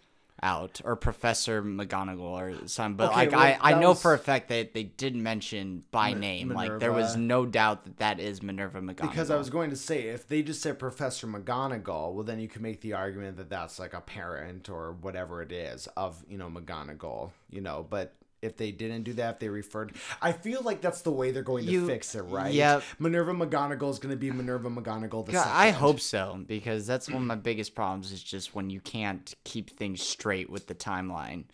out 0.43 0.81
or 0.83 0.95
Professor 0.95 1.61
McGonagall 1.63 2.19
or 2.21 2.67
something? 2.67 2.97
But 2.97 3.11
Okay, 3.11 3.15
like 3.15 3.31
well, 3.31 3.39
I, 3.39 3.57
I 3.61 3.79
know 3.79 3.89
was- 3.89 4.01
for 4.01 4.13
a 4.13 4.17
fact 4.17 4.49
that 4.49 4.73
they 4.73 4.83
did 4.83 5.15
mention 5.15 5.83
by 5.91 6.13
name. 6.13 6.49
Like 6.49 6.79
there 6.79 6.93
was 6.93 7.15
no 7.15 7.45
doubt 7.45 7.85
that 7.85 7.97
that 7.97 8.19
is 8.19 8.41
Minerva 8.41 8.81
McGonagall. 8.81 9.01
Because 9.09 9.29
I 9.31 9.37
was 9.37 9.49
going 9.49 9.69
to 9.69 9.75
say, 9.75 10.03
if 10.09 10.27
they 10.27 10.41
just 10.41 10.61
said 10.61 10.79
Professor 10.79 11.27
McGonagall, 11.27 12.13
well, 12.13 12.23
then 12.23 12.39
you 12.39 12.47
could 12.47 12.61
make 12.61 12.81
the 12.81 12.93
argument 12.93 13.37
that 13.37 13.49
that's 13.49 13.79
like 13.79 13.93
a 13.93 14.01
parent 14.01 14.69
or 14.69 14.93
whatever 14.93 15.41
it 15.41 15.51
is 15.51 15.87
of, 15.97 16.23
you 16.29 16.37
know, 16.37 16.49
McGonagall, 16.49 17.31
you 17.49 17.61
know, 17.61 17.85
but 17.89 18.13
if 18.41 18.57
they 18.57 18.71
didn't 18.71 19.03
do 19.03 19.13
that, 19.13 19.35
if 19.35 19.39
they 19.39 19.49
referred, 19.49 19.95
I 20.21 20.31
feel 20.31 20.61
like 20.61 20.81
that's 20.81 21.01
the 21.01 21.11
way 21.11 21.31
they're 21.31 21.43
going 21.43 21.65
to 21.65 21.71
You- 21.71 21.87
fix 21.87 22.15
it, 22.15 22.21
right? 22.23 22.53
Yep. 22.53 22.83
Minerva 22.99 23.33
McGonagall 23.33 23.89
is 23.89 23.99
going 23.99 24.13
to 24.13 24.19
be 24.19 24.31
Minerva 24.31 24.69
McGonagall 24.69 25.25
the 25.25 25.33
God, 25.33 25.43
second. 25.43 25.51
I 25.57 25.71
hope 25.71 25.99
so 25.99 26.43
because 26.47 26.87
that's 26.87 27.07
one 27.09 27.21
of 27.21 27.27
my 27.27 27.35
biggest 27.35 27.75
problems 27.75 28.11
is 28.11 28.23
just 28.23 28.55
when 28.55 28.69
you 28.69 28.79
can't 28.79 29.33
keep 29.43 29.71
things 29.77 30.01
straight 30.01 30.49
with 30.49 30.67
the 30.67 30.75
timeline. 30.75 31.45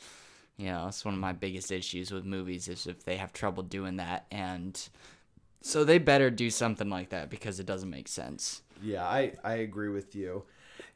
You 0.58 0.68
know, 0.68 0.88
it's 0.88 1.04
one 1.04 1.14
of 1.14 1.20
my 1.20 1.34
biggest 1.34 1.72
issues 1.72 2.12
with 2.12 2.24
movies 2.26 2.68
is 2.68 2.88
if 2.88 3.04
they 3.04 3.18
have 3.18 3.34
trouble 3.34 3.64
doing 3.64 3.98
that 3.98 4.26
and 4.32 4.80
so 5.62 5.84
they 5.84 5.98
better 5.98 6.30
do 6.30 6.50
something 6.52 6.90
like 6.90 7.10
that 7.10 7.30
because 7.32 7.60
it 7.60 7.66
doesn't 7.66 7.90
make 7.90 8.08
sense. 8.08 8.62
Yeah, 8.84 9.04
I, 9.04 9.34
I 9.44 9.56
agree 9.56 9.90
with 9.90 10.16
you. 10.16 10.44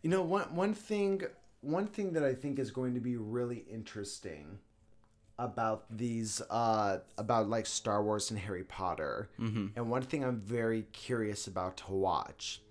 You 0.03 0.11
know, 0.11 0.21
one 0.21 0.43
one 0.55 0.73
thing 0.75 1.23
one 1.61 1.87
thing 1.87 2.13
that 2.13 2.23
I 2.23 2.33
think 2.33 2.59
is 2.59 2.71
going 2.71 2.93
to 2.93 2.99
be 2.99 3.17
really 3.17 3.65
interesting 3.69 4.59
about 5.39 5.85
these 5.89 6.41
uh 6.49 6.99
about 7.17 7.49
like 7.49 7.65
Star 7.65 8.03
Wars 8.03 8.29
and 8.29 8.39
Harry 8.39 8.63
Potter, 8.63 9.29
mm-hmm. 9.39 9.67
and 9.75 9.89
one 9.89 10.03
thing 10.03 10.23
I'm 10.23 10.39
very 10.39 10.83
curious 10.91 11.47
about 11.47 11.77
to 11.77 11.93
watch 11.93 12.61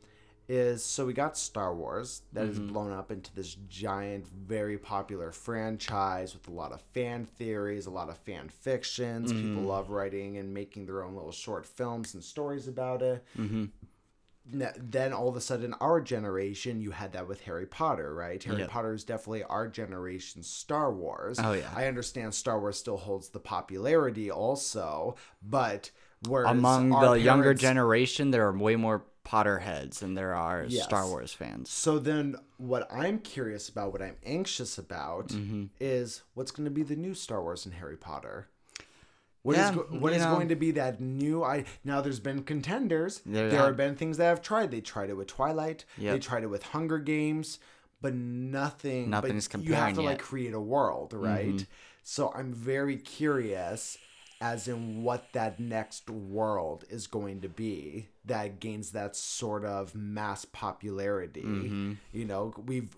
is 0.49 0.83
so 0.83 1.05
we 1.05 1.13
got 1.13 1.37
Star 1.37 1.75
Wars 1.75 2.23
that 2.33 2.47
has 2.47 2.57
mm-hmm. 2.59 2.73
blown 2.73 2.93
up 2.93 3.11
into 3.11 3.35
this 3.35 3.57
giant, 3.69 4.27
very 4.27 4.79
popular 4.79 5.31
franchise 5.31 6.33
with 6.33 6.49
a 6.49 6.51
lot 6.51 6.73
of 6.73 6.81
fan 6.95 7.27
theories, 7.27 7.85
a 7.85 7.91
lot 7.91 8.09
of 8.09 8.17
fan 8.19 8.49
fictions. 8.49 9.31
People 9.31 9.49
mm-hmm. 9.49 9.67
love 9.67 9.91
writing 9.91 10.39
and 10.39 10.55
making 10.55 10.87
their 10.87 11.05
own 11.05 11.15
little 11.15 11.33
short 11.33 11.67
films 11.67 12.15
and 12.15 12.25
stories 12.25 12.67
about 12.67 13.03
it. 13.03 13.23
Ne- 13.37 13.69
then 14.51 15.13
all 15.13 15.29
of 15.29 15.37
a 15.37 15.41
sudden 15.41 15.75
our 15.75 16.01
generation 16.01 16.81
you 16.81 16.91
had 16.91 17.13
that 17.13 17.29
with 17.29 17.43
harry 17.43 17.67
potter 17.67 18.15
right 18.15 18.43
harry 18.43 18.61
Yep. 18.61 18.71
potter 18.71 18.93
is 18.95 19.05
definitely 19.05 19.45
our 19.45 19.69
generation's 19.69 20.47
star 20.49 20.93
wars 20.93 21.39
Oh, 21.39 21.53
yeah. 21.53 21.71
i 21.77 21.87
understand 21.87 22.35
star 22.35 22.59
wars 22.59 22.79
still 22.79 22.97
holds 22.97 23.29
the 23.29 23.41
popularity 23.41 24.31
also 24.31 25.17
but 25.43 25.91
whereas 26.27 26.51
Among 26.51 26.91
the 26.91 27.13
younger 27.13 27.55
generation, 27.55 28.31
there 28.31 28.47
are 28.47 28.57
way 28.57 28.77
more 28.77 29.05
Potterheads 29.25 29.99
than 29.99 30.15
there 30.15 30.35
are 30.35 30.65
Yes. 30.67 30.85
Star 30.85 31.07
Wars 31.07 31.35
fans. 31.35 31.69
so 31.69 31.99
then 31.99 32.35
what 32.57 32.91
i'm 32.91 33.19
curious 33.19 33.69
about 33.69 33.93
what 33.93 34.01
i'm 34.01 34.17
anxious 34.25 34.79
about 34.79 35.29
Mm-hmm. 35.29 35.65
is 35.79 36.23
what's 36.33 36.51
going 36.51 36.65
to 36.65 36.71
be 36.71 36.83
the 36.83 36.97
new 36.97 37.13
star 37.13 37.43
wars 37.43 37.67
and 37.67 37.75
harry 37.75 37.99
potter 37.99 38.49
What 39.43 39.55
is 39.57 39.61
Yeah, 39.61 39.75
go- 39.75 39.83
what 39.99 40.13
is 40.13 40.23
know. 40.23 40.35
going 40.35 40.49
to 40.49 40.57
be 40.57 40.73
that 40.73 41.01
new? 41.01 41.45
I 41.45 41.65
now 41.85 42.01
there's 42.01 42.21
been 42.21 42.43
contenders. 42.43 43.21
There 43.25 43.49
There, 43.49 43.59
have- 43.61 43.69
have 43.69 43.77
been 43.77 43.95
things 43.97 44.17
that 44.19 44.25
have 44.27 44.43
tried. 44.43 44.71
They 44.71 44.81
tried 44.81 45.11
it 45.11 45.15
with 45.15 45.29
Twilight. 45.29 45.85
They 45.97 46.19
tried 46.19 46.43
it 46.43 46.49
with 46.49 46.63
Hunger 46.65 46.99
Games, 46.99 47.59
but 48.01 48.15
nothing. 48.15 49.11
Nothing's 49.11 49.49
but 49.49 49.63
You 49.63 49.75
have 49.75 49.95
to 49.95 50.03
like 50.03 50.11
yet. 50.11 50.19
Mm-hmm. 50.19 50.27
create 50.29 50.55
a 50.55 50.61
world, 50.61 51.13
right? 51.15 51.65
So 52.03 52.33
I'm 52.35 52.53
very 52.53 52.97
curious 52.97 53.99
as 54.41 54.69
in 54.69 55.03
what 55.03 55.33
that 55.33 55.59
next 55.59 56.09
world 56.09 56.85
is 56.89 57.07
going 57.09 57.41
to 57.41 57.49
be 57.49 58.07
that 58.25 58.61
gains 58.61 58.93
that 58.93 59.17
sort 59.17 59.65
of 59.65 59.95
mass 59.97 60.45
popularity. 60.45 61.43
Mm-hmm. 61.43 61.93
You 62.13 62.25
know, 62.25 62.55
we've 62.65 62.95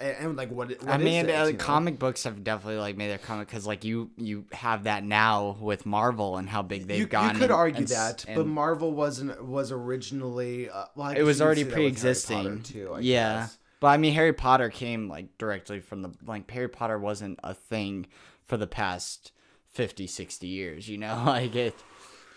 and, 0.00 0.16
and, 0.18 0.36
like 0.36 0.50
what, 0.50 0.68
what 0.68 0.88
I 0.88 0.98
mean, 0.98 1.28
it, 1.28 1.32
uh, 1.32 1.44
you 1.44 1.52
know? 1.52 1.58
comic 1.58 1.98
books 1.98 2.24
have 2.24 2.42
definitely 2.42 2.80
like 2.80 2.96
made 2.96 3.08
their 3.08 3.18
comic 3.18 3.48
because 3.48 3.66
like 3.66 3.84
you 3.84 4.10
you 4.16 4.46
have 4.52 4.84
that 4.84 5.04
now 5.04 5.56
with 5.60 5.86
Marvel 5.86 6.36
and 6.36 6.48
how 6.48 6.62
big 6.62 6.86
they've 6.86 7.00
you, 7.00 7.06
gotten. 7.06 7.36
you 7.36 7.40
could 7.40 7.50
and- 7.50 7.52
argue 7.52 7.78
and 7.78 7.88
that, 7.88 8.24
but 8.34 8.46
Marvel 8.46 8.92
wasn't 8.92 9.44
was 9.44 9.70
originally. 9.70 10.70
Uh, 10.70 10.86
well, 10.96 11.10
it 11.10 11.22
was 11.22 11.40
already 11.40 11.62
say 11.62 11.64
that 11.64 11.68
with 11.68 11.74
Harry 11.74 11.84
pre-existing. 11.90 12.62
Too, 12.62 12.92
I 12.94 13.00
yeah, 13.00 13.32
guess. 13.40 13.58
but 13.80 13.88
I 13.88 13.96
mean, 13.98 14.14
Harry 14.14 14.32
Potter 14.32 14.70
came 14.70 15.08
like 15.08 15.36
directly 15.38 15.80
from 15.80 16.02
the 16.02 16.10
like 16.26 16.50
Harry 16.50 16.68
Potter 16.68 16.98
wasn't 16.98 17.38
a 17.44 17.54
thing 17.54 18.06
for 18.46 18.56
the 18.56 18.66
past 18.66 19.32
50, 19.68 20.06
60 20.06 20.46
years. 20.46 20.88
You 20.88 20.98
know, 20.98 21.22
like 21.26 21.54
it. 21.54 21.74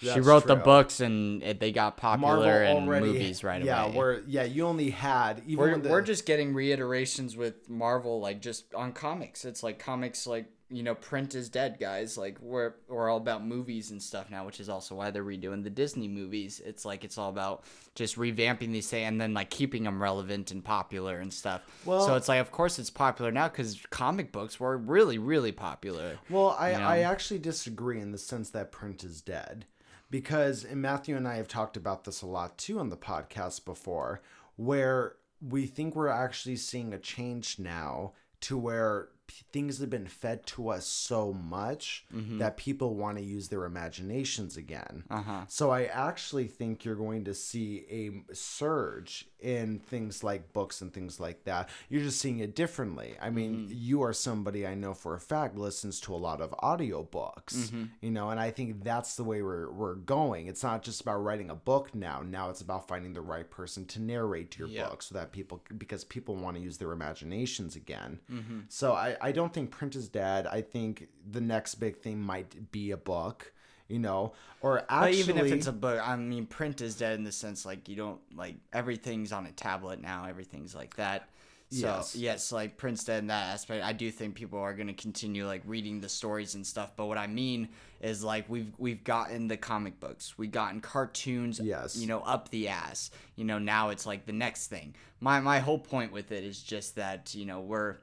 She 0.03 0.09
That's 0.09 0.25
wrote 0.25 0.47
the 0.47 0.55
books 0.55 0.99
and 0.99 1.41
it, 1.43 1.59
they 1.59 1.71
got 1.71 2.01
Marvel 2.01 2.27
popular 2.27 2.63
in 2.63 2.77
already, 2.77 3.07
movies 3.07 3.43
right 3.43 3.63
yeah, 3.63 3.85
away. 3.85 3.95
where 3.95 4.21
yeah, 4.27 4.43
you 4.43 4.65
only 4.65 4.89
had 4.89 5.41
even 5.45 5.57
we're, 5.57 5.77
the, 5.77 5.89
we're 5.89 6.01
just 6.01 6.25
getting 6.25 6.53
reiterations 6.53 7.37
with 7.37 7.69
Marvel, 7.69 8.19
like 8.19 8.41
just 8.41 8.73
on 8.73 8.91
comics. 8.91 9.45
It's 9.45 9.63
like 9.63 9.79
comics, 9.79 10.27
like 10.27 10.47
you 10.73 10.81
know, 10.81 10.95
print 10.95 11.35
is 11.35 11.49
dead, 11.49 11.77
guys. 11.79 12.17
Like 12.17 12.39
we're 12.41 12.73
we're 12.87 13.09
all 13.09 13.17
about 13.17 13.45
movies 13.45 13.91
and 13.91 14.01
stuff 14.01 14.31
now, 14.31 14.45
which 14.45 14.59
is 14.59 14.69
also 14.69 14.95
why 14.95 15.11
they're 15.11 15.23
redoing 15.23 15.63
the 15.63 15.69
Disney 15.69 16.07
movies. 16.07 16.61
It's 16.65 16.83
like 16.83 17.03
it's 17.03 17.17
all 17.17 17.29
about 17.29 17.63
just 17.93 18.17
revamping 18.17 18.71
these 18.71 18.89
things 18.89 19.07
and 19.07 19.21
then 19.21 19.35
like 19.35 19.51
keeping 19.51 19.83
them 19.83 20.01
relevant 20.01 20.49
and 20.51 20.63
popular 20.63 21.19
and 21.19 21.31
stuff. 21.31 21.61
Well- 21.85 22.05
so 22.05 22.15
it's 22.15 22.27
like, 22.27 22.41
of 22.41 22.51
course, 22.51 22.79
it's 22.79 22.89
popular 22.89 23.31
now 23.31 23.49
because 23.49 23.79
comic 23.91 24.31
books 24.31 24.59
were 24.59 24.75
really, 24.77 25.19
really 25.19 25.51
popular. 25.51 26.17
Well, 26.29 26.55
I, 26.57 26.71
you 26.71 26.79
know? 26.79 26.87
I 26.87 26.99
actually 26.99 27.39
disagree 27.39 27.99
in 27.99 28.11
the 28.11 28.17
sense 28.17 28.49
that 28.49 28.71
print 28.71 29.03
is 29.03 29.21
dead. 29.21 29.65
Because 30.13 30.63
and 30.63 30.79
Matthew 30.79 31.17
and 31.17 31.27
I 31.27 31.37
have 31.37 31.47
talked 31.47 31.75
about 31.75 32.03
this 32.03 32.21
a 32.21 32.27
lot 32.27 32.55
too 32.59 32.77
on 32.77 32.89
the 32.89 32.95
podcast 32.95 33.65
before, 33.65 34.21
where 34.57 35.15
we 35.41 35.65
think 35.65 35.95
we're 35.95 36.07
actually 36.07 36.57
seeing 36.57 36.93
a 36.93 36.99
change 36.99 37.57
now 37.57 38.13
to 38.41 38.55
where 38.55 39.07
p- 39.25 39.43
things 39.51 39.79
have 39.79 39.89
been 39.89 40.05
fed 40.05 40.45
to 40.45 40.69
us 40.69 40.85
so 40.85 41.33
much 41.33 42.05
that 42.37 42.57
people 42.57 42.93
want 42.93 43.17
to 43.17 43.23
use 43.23 43.47
their 43.47 43.65
imaginations 43.65 44.55
again. 44.55 45.03
Uh 45.09 45.21
huh. 45.23 45.41
So 45.47 45.71
I 45.71 45.85
actually 45.85 46.45
think 46.45 46.85
you're 46.85 46.93
going 46.93 47.23
to 47.23 47.33
see 47.33 47.83
a 47.89 48.35
surge 48.35 49.25
in 49.43 49.79
things 49.79 50.23
like 50.23 50.53
books 50.53 50.81
and 50.81 50.93
things 50.93 51.19
like 51.19 51.43
that. 51.43 51.69
You're 51.89 52.01
just 52.01 52.19
seeing 52.19 52.39
it 52.39 52.55
differently. 52.55 53.15
I 53.21 53.29
mean, 53.29 53.55
mm-hmm. 53.55 53.73
you 53.75 54.01
are 54.03 54.13
somebody 54.13 54.65
I 54.65 54.73
know 54.75 54.93
for 54.93 55.15
a 55.15 55.19
fact 55.19 55.57
listens 55.57 55.99
to 56.01 56.13
a 56.13 56.17
lot 56.17 56.41
of 56.41 56.51
audiobooks, 56.63 57.53
mm-hmm. 57.53 57.83
you 58.01 58.11
know, 58.11 58.29
and 58.29 58.39
I 58.39 58.51
think 58.51 58.83
that's 58.83 59.15
the 59.15 59.23
way 59.23 59.41
we're 59.41 59.69
we're 59.71 59.95
going. 59.95 60.47
It's 60.47 60.63
not 60.63 60.83
just 60.83 61.01
about 61.01 61.17
writing 61.17 61.49
a 61.49 61.55
book 61.55 61.93
now. 61.93 62.21
Now 62.25 62.49
it's 62.49 62.61
about 62.61 62.87
finding 62.87 63.13
the 63.13 63.21
right 63.21 63.49
person 63.49 63.85
to 63.87 64.01
narrate 64.01 64.57
your 64.57 64.67
Yeah. 64.67 64.87
book 64.89 65.03
so 65.03 65.15
that 65.15 65.31
people 65.31 65.61
because 65.77 66.03
people 66.03 66.35
want 66.35 66.57
to 66.57 66.63
use 66.63 66.77
their 66.77 66.91
imaginations 66.91 67.75
again. 67.75 68.19
Mm-hmm. 68.31 68.59
So 68.69 68.93
I 68.93 69.17
I 69.21 69.31
don't 69.31 69.53
think 69.53 69.71
print 69.71 69.95
is 69.95 70.07
dead. 70.07 70.47
I 70.47 70.61
think 70.61 71.09
the 71.29 71.41
next 71.41 71.75
big 71.75 71.97
thing 71.97 72.21
might 72.21 72.71
be 72.71 72.91
a 72.91 72.97
book. 72.97 73.53
You 73.93 73.99
know, 73.99 74.33
or 74.61 74.83
But 74.89 75.13
even 75.13 75.37
if 75.37 75.51
it's 75.51 75.67
a 75.67 75.71
book, 75.71 76.01
I 76.03 76.15
mean, 76.15 76.47
print 76.47 76.81
is 76.81 76.95
dead 76.95 77.13
in 77.13 77.23
the 77.23 77.31
sense 77.31 77.63
like 77.63 77.87
you 77.87 77.95
don't 77.95 78.19
like 78.35 78.55
everything's 78.73 79.31
on 79.31 79.45
a 79.45 79.51
tablet 79.51 80.01
now. 80.01 80.25
Everything's 80.27 80.73
like 80.73 80.95
that. 80.95 81.29
So 81.69 81.87
Yes. 81.87 82.15
yes, 82.15 82.51
like 82.51 82.77
print's 82.77 83.03
dead 83.03 83.19
in 83.19 83.27
that 83.27 83.53
aspect. 83.53 83.83
I 83.83 83.93
do 83.93 84.09
think 84.11 84.33
people 84.35 84.57
are 84.59 84.73
gonna 84.73 84.93
continue 84.93 85.45
like 85.45 85.61
reading 85.65 86.01
the 86.01 86.09
stories 86.09 86.55
and 86.55 86.65
stuff. 86.65 86.95
But 86.95 87.05
what 87.05 87.19
I 87.19 87.27
mean 87.27 87.69
is 88.01 88.23
like 88.23 88.49
we've 88.49 88.71
we've 88.79 89.03
gotten 89.03 89.47
the 89.47 89.57
comic 89.57 89.99
books, 89.99 90.37
we've 90.39 90.51
gotten 90.51 90.81
cartoons. 90.81 91.59
Yes. 91.59 91.95
You 91.95 92.07
know, 92.07 92.21
up 92.21 92.49
the 92.49 92.69
ass. 92.69 93.11
You 93.35 93.45
know, 93.45 93.59
now 93.59 93.89
it's 93.89 94.05
like 94.07 94.25
the 94.25 94.33
next 94.33 94.67
thing. 94.67 94.95
My 95.19 95.39
my 95.39 95.59
whole 95.59 95.79
point 95.79 96.11
with 96.11 96.31
it 96.31 96.43
is 96.43 96.61
just 96.61 96.95
that 96.95 97.33
you 97.35 97.45
know 97.45 97.61
we're 97.61 97.97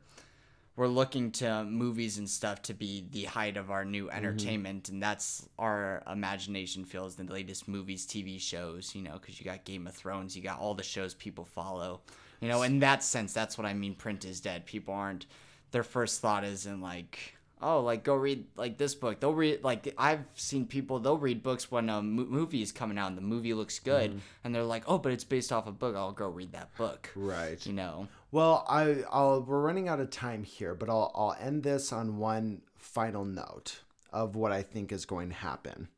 we're 0.80 0.88
looking 0.88 1.30
to 1.30 1.62
movies 1.64 2.16
and 2.16 2.28
stuff 2.28 2.62
to 2.62 2.72
be 2.72 3.04
the 3.10 3.24
height 3.24 3.58
of 3.58 3.70
our 3.70 3.84
new 3.84 4.06
mm-hmm. 4.06 4.16
entertainment 4.16 4.88
and 4.88 5.02
that's 5.02 5.46
our 5.58 6.02
imagination 6.10 6.86
feels 6.86 7.16
the 7.16 7.24
latest 7.24 7.68
movies 7.68 8.06
tv 8.06 8.40
shows 8.40 8.94
you 8.94 9.02
know 9.02 9.12
because 9.20 9.38
you 9.38 9.44
got 9.44 9.62
game 9.66 9.86
of 9.86 9.92
thrones 9.92 10.34
you 10.34 10.42
got 10.42 10.58
all 10.58 10.72
the 10.72 10.82
shows 10.82 11.12
people 11.12 11.44
follow 11.44 12.00
you 12.40 12.48
know 12.48 12.62
in 12.62 12.78
that 12.78 13.04
sense 13.04 13.34
that's 13.34 13.58
what 13.58 13.66
i 13.66 13.74
mean 13.74 13.94
print 13.94 14.24
is 14.24 14.40
dead. 14.40 14.64
People 14.64 14.94
aren't 14.94 15.26
their 15.70 15.82
first 15.82 16.20
thought 16.20 16.44
isn't 16.44 16.80
like 16.80 17.36
oh 17.62 17.80
like 17.80 18.04
go 18.04 18.14
read 18.14 18.44
like 18.56 18.78
this 18.78 18.94
book. 18.94 19.20
They'll 19.20 19.34
read 19.34 19.64
like 19.64 19.92
i've 19.98 20.24
seen 20.34 20.66
people 20.66 20.98
they'll 20.98 21.18
read 21.18 21.42
books 21.42 21.70
when 21.70 21.88
a 21.88 22.02
mo- 22.02 22.26
movie 22.26 22.62
is 22.62 22.72
coming 22.72 22.98
out 22.98 23.08
and 23.08 23.18
the 23.18 23.22
movie 23.22 23.54
looks 23.54 23.78
good 23.78 24.10
mm-hmm. 24.10 24.18
and 24.44 24.54
they're 24.54 24.64
like 24.64 24.84
oh 24.86 24.98
but 24.98 25.12
it's 25.12 25.24
based 25.24 25.52
off 25.52 25.66
a 25.66 25.72
book. 25.72 25.96
I'll 25.96 26.12
go 26.12 26.28
read 26.28 26.52
that 26.52 26.74
book. 26.76 27.10
Right. 27.14 27.64
you 27.66 27.72
know? 27.72 28.08
Well, 28.30 28.64
I, 28.68 29.02
I'll 29.10 29.42
we're 29.42 29.60
running 29.60 29.88
out 29.88 30.00
of 30.00 30.10
time 30.10 30.44
here, 30.44 30.74
but 30.74 30.88
I'll 30.88 31.10
I'll 31.14 31.36
end 31.40 31.62
this 31.62 31.92
on 31.92 32.18
one 32.18 32.62
final 32.76 33.24
note 33.24 33.80
of 34.12 34.36
what 34.36 34.52
I 34.52 34.62
think 34.62 34.92
is 34.92 35.04
going 35.04 35.30
to 35.30 35.34
happen, 35.34 35.88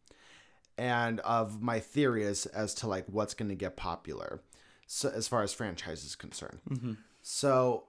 and 0.78 1.20
of 1.20 1.60
my 1.60 1.80
theory 1.80 2.24
as 2.24 2.46
as 2.46 2.74
to 2.76 2.86
like 2.86 3.04
what's 3.06 3.34
going 3.34 3.50
to 3.50 3.54
get 3.54 3.76
popular, 3.76 4.40
so 4.86 5.10
as 5.10 5.28
far 5.28 5.42
as 5.42 5.52
franchise 5.52 6.04
is 6.04 6.14
concerned. 6.14 6.60
Mm-hmm. 6.70 6.92
So 7.20 7.84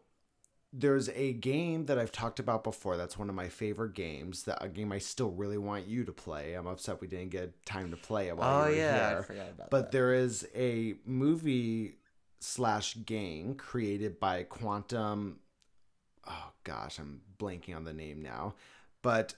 there's 0.76 1.08
a 1.10 1.34
game 1.34 1.86
that 1.86 2.00
I've 2.00 2.12
talked 2.12 2.40
about 2.40 2.64
before. 2.64 2.98
That's 2.98 3.18
one 3.18 3.30
of 3.30 3.36
my 3.36 3.48
favorite 3.48 3.94
games. 3.94 4.44
That 4.44 4.58
a 4.64 4.68
game 4.68 4.92
I 4.92 4.98
still 4.98 5.30
really 5.30 5.60
want 5.60 5.86
you 5.88 6.04
to 6.04 6.12
play. 6.12 6.56
I'm 6.56 6.66
upset 6.66 7.00
we 7.00 7.08
didn't 7.08 7.30
get 7.30 7.64
time 7.66 7.92
to 7.92 7.98
play 7.98 8.30
it 8.30 8.38
while 8.38 8.64
oh 8.64 8.66
you 8.66 8.72
were 8.72 8.78
yeah 8.78 9.10
here. 9.10 9.20
i 9.20 9.22
forgot 9.22 9.50
about 9.52 9.70
But 9.70 9.82
that 9.84 9.92
there 9.92 10.14
is 10.14 10.48
a 10.56 10.96
movie 11.06 11.98
slash 12.40 12.98
game 13.06 13.54
created 13.54 14.20
by 14.20 14.44
Quantum. 14.44 15.40
Oh 16.28 16.52
gosh, 16.64 16.98
I'm 17.00 17.22
blanking 17.38 17.76
on 17.76 17.84
the 17.84 17.94
name 17.94 18.22
now. 18.24 18.56
But 19.04 19.36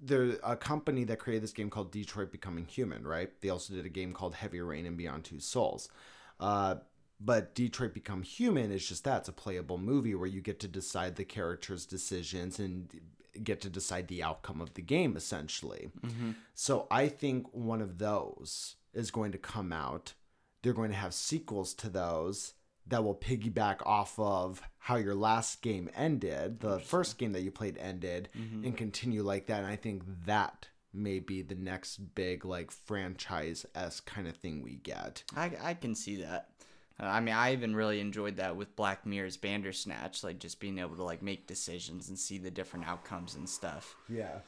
there's 0.00 0.36
a 0.42 0.56
company 0.56 1.04
that 1.04 1.18
created 1.18 1.42
this 1.42 1.52
game 1.52 1.68
called 1.70 1.90
Detroit 1.90 2.30
Becoming 2.32 2.64
Human, 2.66 3.06
right? 3.06 3.30
They 3.40 3.50
also 3.50 3.74
did 3.74 3.84
a 3.84 3.90
game 3.90 4.12
called 4.14 4.34
Heavy 4.34 4.60
Rain 4.60 4.86
and 4.86 4.96
Beyond 4.96 5.24
Two 5.24 5.40
Souls. 5.40 5.88
Uh, 6.40 6.76
but 7.20 7.54
Detroit 7.54 7.94
Become 7.94 8.22
Human 8.22 8.70
is 8.70 8.86
just 8.86 9.04
that. 9.04 9.18
It's 9.18 9.28
a 9.28 9.32
playable 9.32 9.78
movie 9.78 10.14
where 10.14 10.28
you 10.28 10.40
get 10.40 10.60
to 10.60 10.68
decide 10.68 11.16
the 11.16 11.24
character's 11.24 11.84
decisions 11.86 12.58
and 12.58 12.88
get 13.42 13.60
to 13.62 13.70
decide 13.70 14.08
the 14.08 14.22
outcome 14.22 14.60
of 14.60 14.74
the 14.74 14.82
game, 14.82 15.16
essentially. 15.16 15.90
Mm-hmm. 16.04 16.32
So 16.54 16.86
I 16.90 17.08
think 17.08 17.46
one 17.52 17.80
of 17.80 17.98
those 17.98 18.76
is 18.94 19.10
going 19.10 19.32
to 19.32 19.38
come 19.38 19.72
out. 19.72 20.14
They're 20.62 20.72
going 20.72 20.90
to 20.90 20.96
have 20.96 21.14
sequels 21.14 21.74
to 21.74 21.88
those 21.88 22.54
that 22.86 23.04
will 23.04 23.14
piggyback 23.14 23.84
off 23.84 24.18
of 24.18 24.62
how 24.78 24.96
your 24.96 25.14
last 25.14 25.60
game 25.60 25.90
ended, 25.94 26.60
the 26.60 26.80
first 26.80 27.18
game 27.18 27.32
that 27.32 27.42
you 27.42 27.50
played 27.50 27.76
ended, 27.78 28.28
mm-hmm. 28.36 28.64
and 28.64 28.76
continue 28.76 29.22
like 29.22 29.46
that. 29.46 29.58
And 29.58 29.66
I 29.66 29.76
think 29.76 30.02
that 30.24 30.68
may 30.92 31.18
be 31.18 31.42
the 31.42 31.54
next 31.54 32.14
big 32.14 32.44
like 32.44 32.70
franchise 32.70 33.66
s 33.74 34.00
kind 34.00 34.26
of 34.26 34.36
thing 34.36 34.62
we 34.62 34.76
get. 34.76 35.22
I, 35.36 35.52
I 35.62 35.74
can 35.74 35.94
see 35.94 36.22
that. 36.22 36.48
I 37.00 37.20
mean, 37.20 37.34
I 37.34 37.52
even 37.52 37.76
really 37.76 38.00
enjoyed 38.00 38.36
that 38.38 38.56
with 38.56 38.74
Black 38.74 39.06
Mirror's 39.06 39.36
Bandersnatch, 39.36 40.24
like 40.24 40.38
just 40.40 40.58
being 40.60 40.78
able 40.78 40.96
to 40.96 41.04
like 41.04 41.22
make 41.22 41.46
decisions 41.46 42.08
and 42.08 42.18
see 42.18 42.38
the 42.38 42.50
different 42.50 42.88
outcomes 42.88 43.34
and 43.36 43.48
stuff. 43.48 43.94
Yeah. 44.08 44.38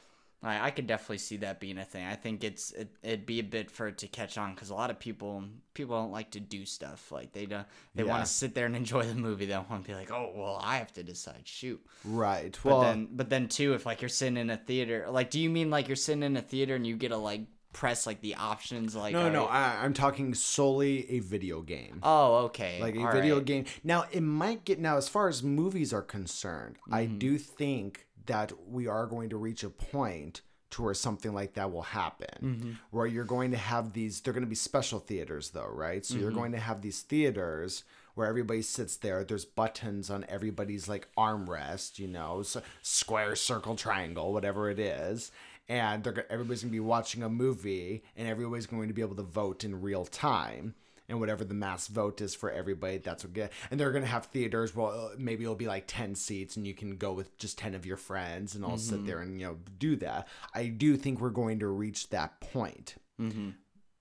I, 0.43 0.67
I 0.67 0.71
could 0.71 0.87
definitely 0.87 1.19
see 1.19 1.37
that 1.37 1.59
being 1.59 1.77
a 1.77 1.85
thing. 1.85 2.05
I 2.05 2.15
think 2.15 2.43
it's 2.43 2.71
it, 2.71 2.89
it'd 3.03 3.25
be 3.27 3.39
a 3.39 3.43
bit 3.43 3.69
for 3.69 3.87
it 3.87 3.99
to 3.99 4.07
catch 4.07 4.37
on 4.39 4.53
because 4.53 4.69
a 4.71 4.73
lot 4.75 4.89
of 4.89 4.99
people 4.99 5.43
people 5.75 5.95
don't 6.01 6.11
like 6.11 6.31
to 6.31 6.39
do 6.39 6.65
stuff 6.65 7.11
like 7.11 7.31
they 7.31 7.45
don't 7.45 7.67
they 7.93 8.03
Yeah. 8.03 8.09
want 8.09 8.25
to 8.25 8.31
sit 8.31 8.55
there 8.55 8.65
and 8.65 8.75
enjoy 8.83 9.03
the 9.05 9.15
movie. 9.15 9.45
They 9.45 9.53
don't 9.53 9.69
want 9.69 9.83
to 9.83 9.87
be 9.87 9.95
like, 9.95 10.11
oh 10.11 10.31
well, 10.35 10.59
I 10.61 10.77
have 10.77 10.91
to 10.93 11.03
decide. 11.03 11.43
Shoot. 11.47 11.79
Right. 12.03 12.57
But 12.63 12.69
well, 12.69 12.81
then 12.81 13.07
but 13.11 13.29
then 13.29 13.47
too, 13.49 13.75
if 13.75 13.85
like 13.85 14.01
you're 14.01 14.09
sitting 14.09 14.37
in 14.37 14.49
a 14.49 14.57
theater, 14.57 15.05
like 15.09 15.29
do 15.29 15.39
you 15.39 15.49
mean 15.49 15.69
like 15.69 15.87
you're 15.87 15.95
sitting 15.95 16.23
in 16.23 16.35
a 16.35 16.41
theater 16.41 16.75
and 16.75 16.87
you 16.87 16.97
get 16.97 17.09
to 17.09 17.17
like 17.17 17.41
press 17.73 18.05
like 18.05 18.21
the 18.21 18.35
options 18.35 18.95
like 18.95 19.13
no, 19.13 19.29
no, 19.29 19.45
right- 19.47 19.77
I, 19.79 19.83
I'm 19.85 19.93
talking 19.93 20.33
solely 20.33 21.09
a 21.11 21.19
video 21.19 21.61
game. 21.61 21.99
Oh, 22.03 22.35
okay. 22.45 22.81
like 22.81 22.95
a 22.95 23.05
all 23.05 23.11
video 23.11 23.37
right. 23.37 23.45
game. 23.45 23.65
Now 23.83 24.05
it 24.11 24.21
might 24.21 24.65
get 24.65 24.79
now 24.79 24.97
as 24.97 25.07
far 25.07 25.27
as 25.27 25.41
movies 25.43 25.93
are 25.93 26.01
concerned, 26.01 26.77
I 26.91 27.05
Mm-hmm. 27.05 27.17
do 27.19 27.37
think 27.37 28.07
that 28.27 28.51
we 28.67 28.87
are 28.87 29.07
going 29.07 29.29
to 29.29 29.37
reach 29.37 29.63
a 29.63 29.69
point 29.69 30.41
to 30.71 30.83
where 30.83 30.93
something 30.93 31.33
like 31.33 31.53
that 31.55 31.71
will 31.71 31.81
happen. 31.81 32.27
Mm-hmm. 32.41 32.71
Where 32.91 33.05
you're 33.07 33.25
going 33.25 33.51
to 33.51 33.57
have 33.57 33.93
these 33.93 34.21
they're 34.21 34.33
going 34.33 34.43
to 34.45 34.49
be 34.49 34.55
special 34.55 34.99
theaters 34.99 35.49
though, 35.49 35.67
right? 35.67 36.05
So 36.05 36.13
Mm-hmm. 36.13 36.23
you're 36.23 36.31
going 36.31 36.51
to 36.53 36.59
have 36.59 36.81
these 36.81 37.01
theaters 37.01 37.83
where 38.15 38.27
everybody 38.27 38.61
sits 38.61 38.97
there. 38.97 39.23
There's 39.23 39.45
buttons 39.45 40.09
on 40.09 40.25
everybody's 40.27 40.89
like 40.89 41.07
armrest, 41.17 41.97
you 41.97 42.07
know, 42.09 42.41
so 42.43 42.61
square, 42.81 43.35
circle, 43.37 43.75
triangle, 43.77 44.33
whatever 44.33 44.69
it 44.69 44.79
is. 44.79 45.31
And 45.69 46.03
they're 46.03 46.31
everybody's 46.31 46.63
gonna 46.63 46.71
be 46.71 46.79
watching 46.79 47.23
a 47.23 47.29
movie, 47.29 48.03
and 48.15 48.27
everybody's 48.27 48.65
going 48.67 48.87
to 48.87 48.93
be 48.93 49.01
able 49.01 49.15
to 49.15 49.23
vote 49.23 49.63
in 49.63 49.81
real 49.81 50.05
time 50.05 50.75
and 51.11 51.19
whatever 51.19 51.43
the 51.43 51.53
mass 51.53 51.87
vote 51.87 52.21
is 52.21 52.33
for 52.33 52.49
everybody, 52.49 52.97
that's 52.97 53.25
what 53.25 53.33
get. 53.33 53.51
And 53.69 53.77
they're 53.77 53.91
gonna 53.91 54.05
have 54.05 54.27
theaters. 54.27 54.73
Well, 54.73 55.11
maybe 55.17 55.43
it'll 55.43 55.55
be 55.55 55.67
like 55.67 55.83
ten 55.85 56.15
seats, 56.15 56.55
and 56.55 56.65
you 56.65 56.73
can 56.73 56.95
go 56.95 57.11
with 57.11 57.37
just 57.37 57.57
ten 57.57 57.75
of 57.75 57.85
your 57.85 57.97
friends, 57.97 58.55
and 58.55 58.63
all 58.63 58.71
Mm-hmm. 58.71 58.79
sit 58.79 59.05
there 59.05 59.19
and 59.19 59.39
you 59.39 59.47
know 59.47 59.57
do 59.77 59.97
that. 59.97 60.27
I 60.55 60.67
do 60.67 60.95
think 60.95 61.19
we're 61.19 61.29
going 61.29 61.59
to 61.59 61.67
reach 61.67 62.09
that 62.09 62.39
point. 62.39 62.95
Mm-hmm. 63.19 63.49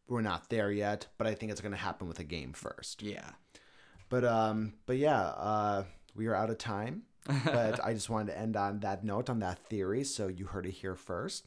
We're 0.09 0.23
not 0.23 0.51
there 0.51 0.71
yet, 0.71 1.09
but 1.19 1.27
I 1.27 1.35
think 1.35 1.51
it's 1.51 1.61
gonna 1.61 1.77
happen 1.77 2.07
with 2.07 2.21
a 2.21 2.25
game 2.25 2.53
first. 2.53 3.03
Yeah. 3.03 3.31
But 4.09 4.25
um, 4.25 4.75
but 4.87 4.97
yeah, 4.97 5.21
uh, 5.21 5.85
we 6.15 6.29
are 6.29 6.35
out 6.35 6.51
of 6.51 6.59
time. 6.59 7.03
But 7.27 7.85
I 7.85 7.93
just 7.95 8.09
wanted 8.11 8.33
to 8.33 8.39
end 8.39 8.57
on 8.57 8.81
that 8.81 9.05
note, 9.05 9.29
on 9.31 9.41
that 9.41 9.59
theory. 9.68 10.05
So 10.05 10.29
you 10.29 10.47
heard 10.47 10.66
it 10.66 10.73
here 10.73 10.95
first. 10.95 11.47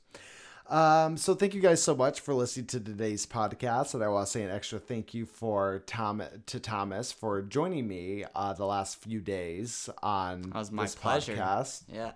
Um, 0.69 1.17
so 1.17 1.35
thank 1.35 1.53
you 1.53 1.59
guys 1.61 1.83
so 1.83 1.93
much 1.93 2.21
for 2.21 2.33
listening 2.33 2.67
to 2.67 2.79
today's 2.79 3.25
podcast, 3.25 3.93
and 3.93 4.01
I 4.03 4.07
want 4.07 4.27
to 4.27 4.31
say 4.31 4.43
an 4.43 4.49
extra 4.49 4.79
thank 4.79 5.13
you 5.13 5.25
for 5.25 5.83
Tom 5.85 6.23
to 6.45 6.59
Thomas 6.59 7.11
for 7.11 7.41
joining 7.41 7.85
me 7.87 8.23
uh, 8.33 8.53
the 8.53 8.65
last 8.65 9.01
few 9.01 9.19
days 9.19 9.89
on 10.01 10.41
That 10.43 10.55
was 10.55 10.71
my 10.71 10.83
this 10.83 10.95
pleasure. 10.95 11.35
podcast. 11.35 11.83
Yeah. 11.91 12.11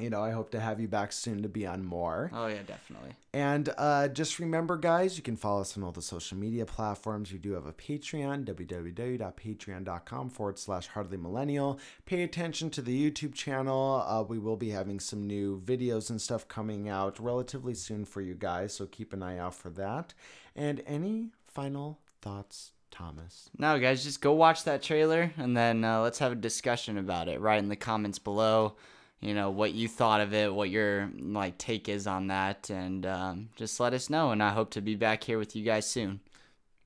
You 0.00 0.10
know, 0.10 0.22
I 0.22 0.30
hope 0.30 0.50
to 0.52 0.60
have 0.60 0.80
you 0.80 0.88
back 0.88 1.12
soon 1.12 1.42
to 1.42 1.48
be 1.48 1.66
on 1.66 1.84
more. 1.84 2.30
Oh 2.32 2.46
yeah, 2.46 2.62
definitely. 2.66 3.10
And 3.32 3.68
uh, 3.76 4.08
just 4.08 4.38
remember, 4.38 4.76
guys, 4.76 5.16
you 5.16 5.22
can 5.22 5.36
follow 5.36 5.60
us 5.60 5.76
on 5.76 5.82
all 5.82 5.92
the 5.92 6.02
social 6.02 6.38
media 6.38 6.64
platforms. 6.64 7.32
We 7.32 7.38
do 7.38 7.52
have 7.52 7.66
a 7.66 7.72
Patreon, 7.72 8.44
www.patreon.com 8.44 10.30
forward 10.30 10.58
slash 10.58 10.88
hardly 10.88 11.16
millennial. 11.16 11.78
Pay 12.06 12.22
attention 12.22 12.70
to 12.70 12.82
the 12.82 13.10
YouTube 13.10 13.34
channel. 13.34 14.04
Uh, 14.06 14.22
we 14.22 14.38
will 14.38 14.56
be 14.56 14.70
having 14.70 14.98
some 15.00 15.26
new 15.26 15.60
videos 15.60 16.10
and 16.10 16.20
stuff 16.20 16.48
coming 16.48 16.88
out 16.88 17.18
relatively 17.20 17.74
soon 17.74 18.04
for 18.04 18.20
you 18.20 18.34
guys, 18.34 18.74
so 18.74 18.86
keep 18.86 19.12
an 19.12 19.22
eye 19.22 19.38
out 19.38 19.54
for 19.54 19.70
that. 19.70 20.14
And 20.56 20.82
any 20.86 21.30
final 21.46 22.00
thoughts, 22.22 22.72
Thomas? 22.90 23.50
No, 23.58 23.78
guys, 23.78 24.02
just 24.04 24.20
go 24.20 24.32
watch 24.32 24.64
that 24.64 24.82
trailer 24.82 25.32
and 25.36 25.56
then 25.56 25.84
uh, 25.84 26.00
let's 26.00 26.18
have 26.18 26.32
a 26.32 26.36
discussion 26.36 26.98
about 26.98 27.28
it. 27.28 27.40
Right 27.40 27.58
in 27.58 27.68
the 27.68 27.76
comments 27.76 28.18
below, 28.18 28.76
you 29.20 29.34
know 29.34 29.50
what 29.50 29.74
you 29.74 29.88
thought 29.88 30.20
of 30.20 30.32
it, 30.32 30.52
what 30.52 30.70
your 30.70 31.10
like 31.18 31.58
take 31.58 31.88
is 31.88 32.06
on 32.06 32.28
that, 32.28 32.70
and 32.70 33.04
um, 33.04 33.48
just 33.56 33.80
let 33.80 33.94
us 33.94 34.08
know. 34.08 34.30
And 34.30 34.42
I 34.42 34.50
hope 34.50 34.70
to 34.72 34.80
be 34.80 34.94
back 34.94 35.24
here 35.24 35.38
with 35.38 35.56
you 35.56 35.64
guys 35.64 35.86
soon. 35.88 36.20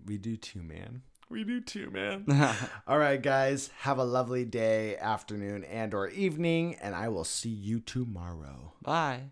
We 0.05 0.19
do 0.19 0.37
too, 0.37 0.63
man. 0.63 1.03
We 1.29 1.45
do 1.45 1.61
too, 1.61 1.91
man. 1.91 2.25
All 2.87 2.99
right, 2.99 3.21
guys. 3.21 3.71
Have 3.81 3.99
a 3.99 4.05
lovely 4.05 4.45
day, 4.45 4.97
afternoon, 4.97 5.65
and 5.65 5.95
or 5.95 6.09
evening, 6.09 6.77
and 6.83 6.95
I 6.95 7.09
will 7.09 7.25
see 7.25 7.51
you 7.51 7.81
tomorrow. 7.81 8.75
Bye. 8.83 9.31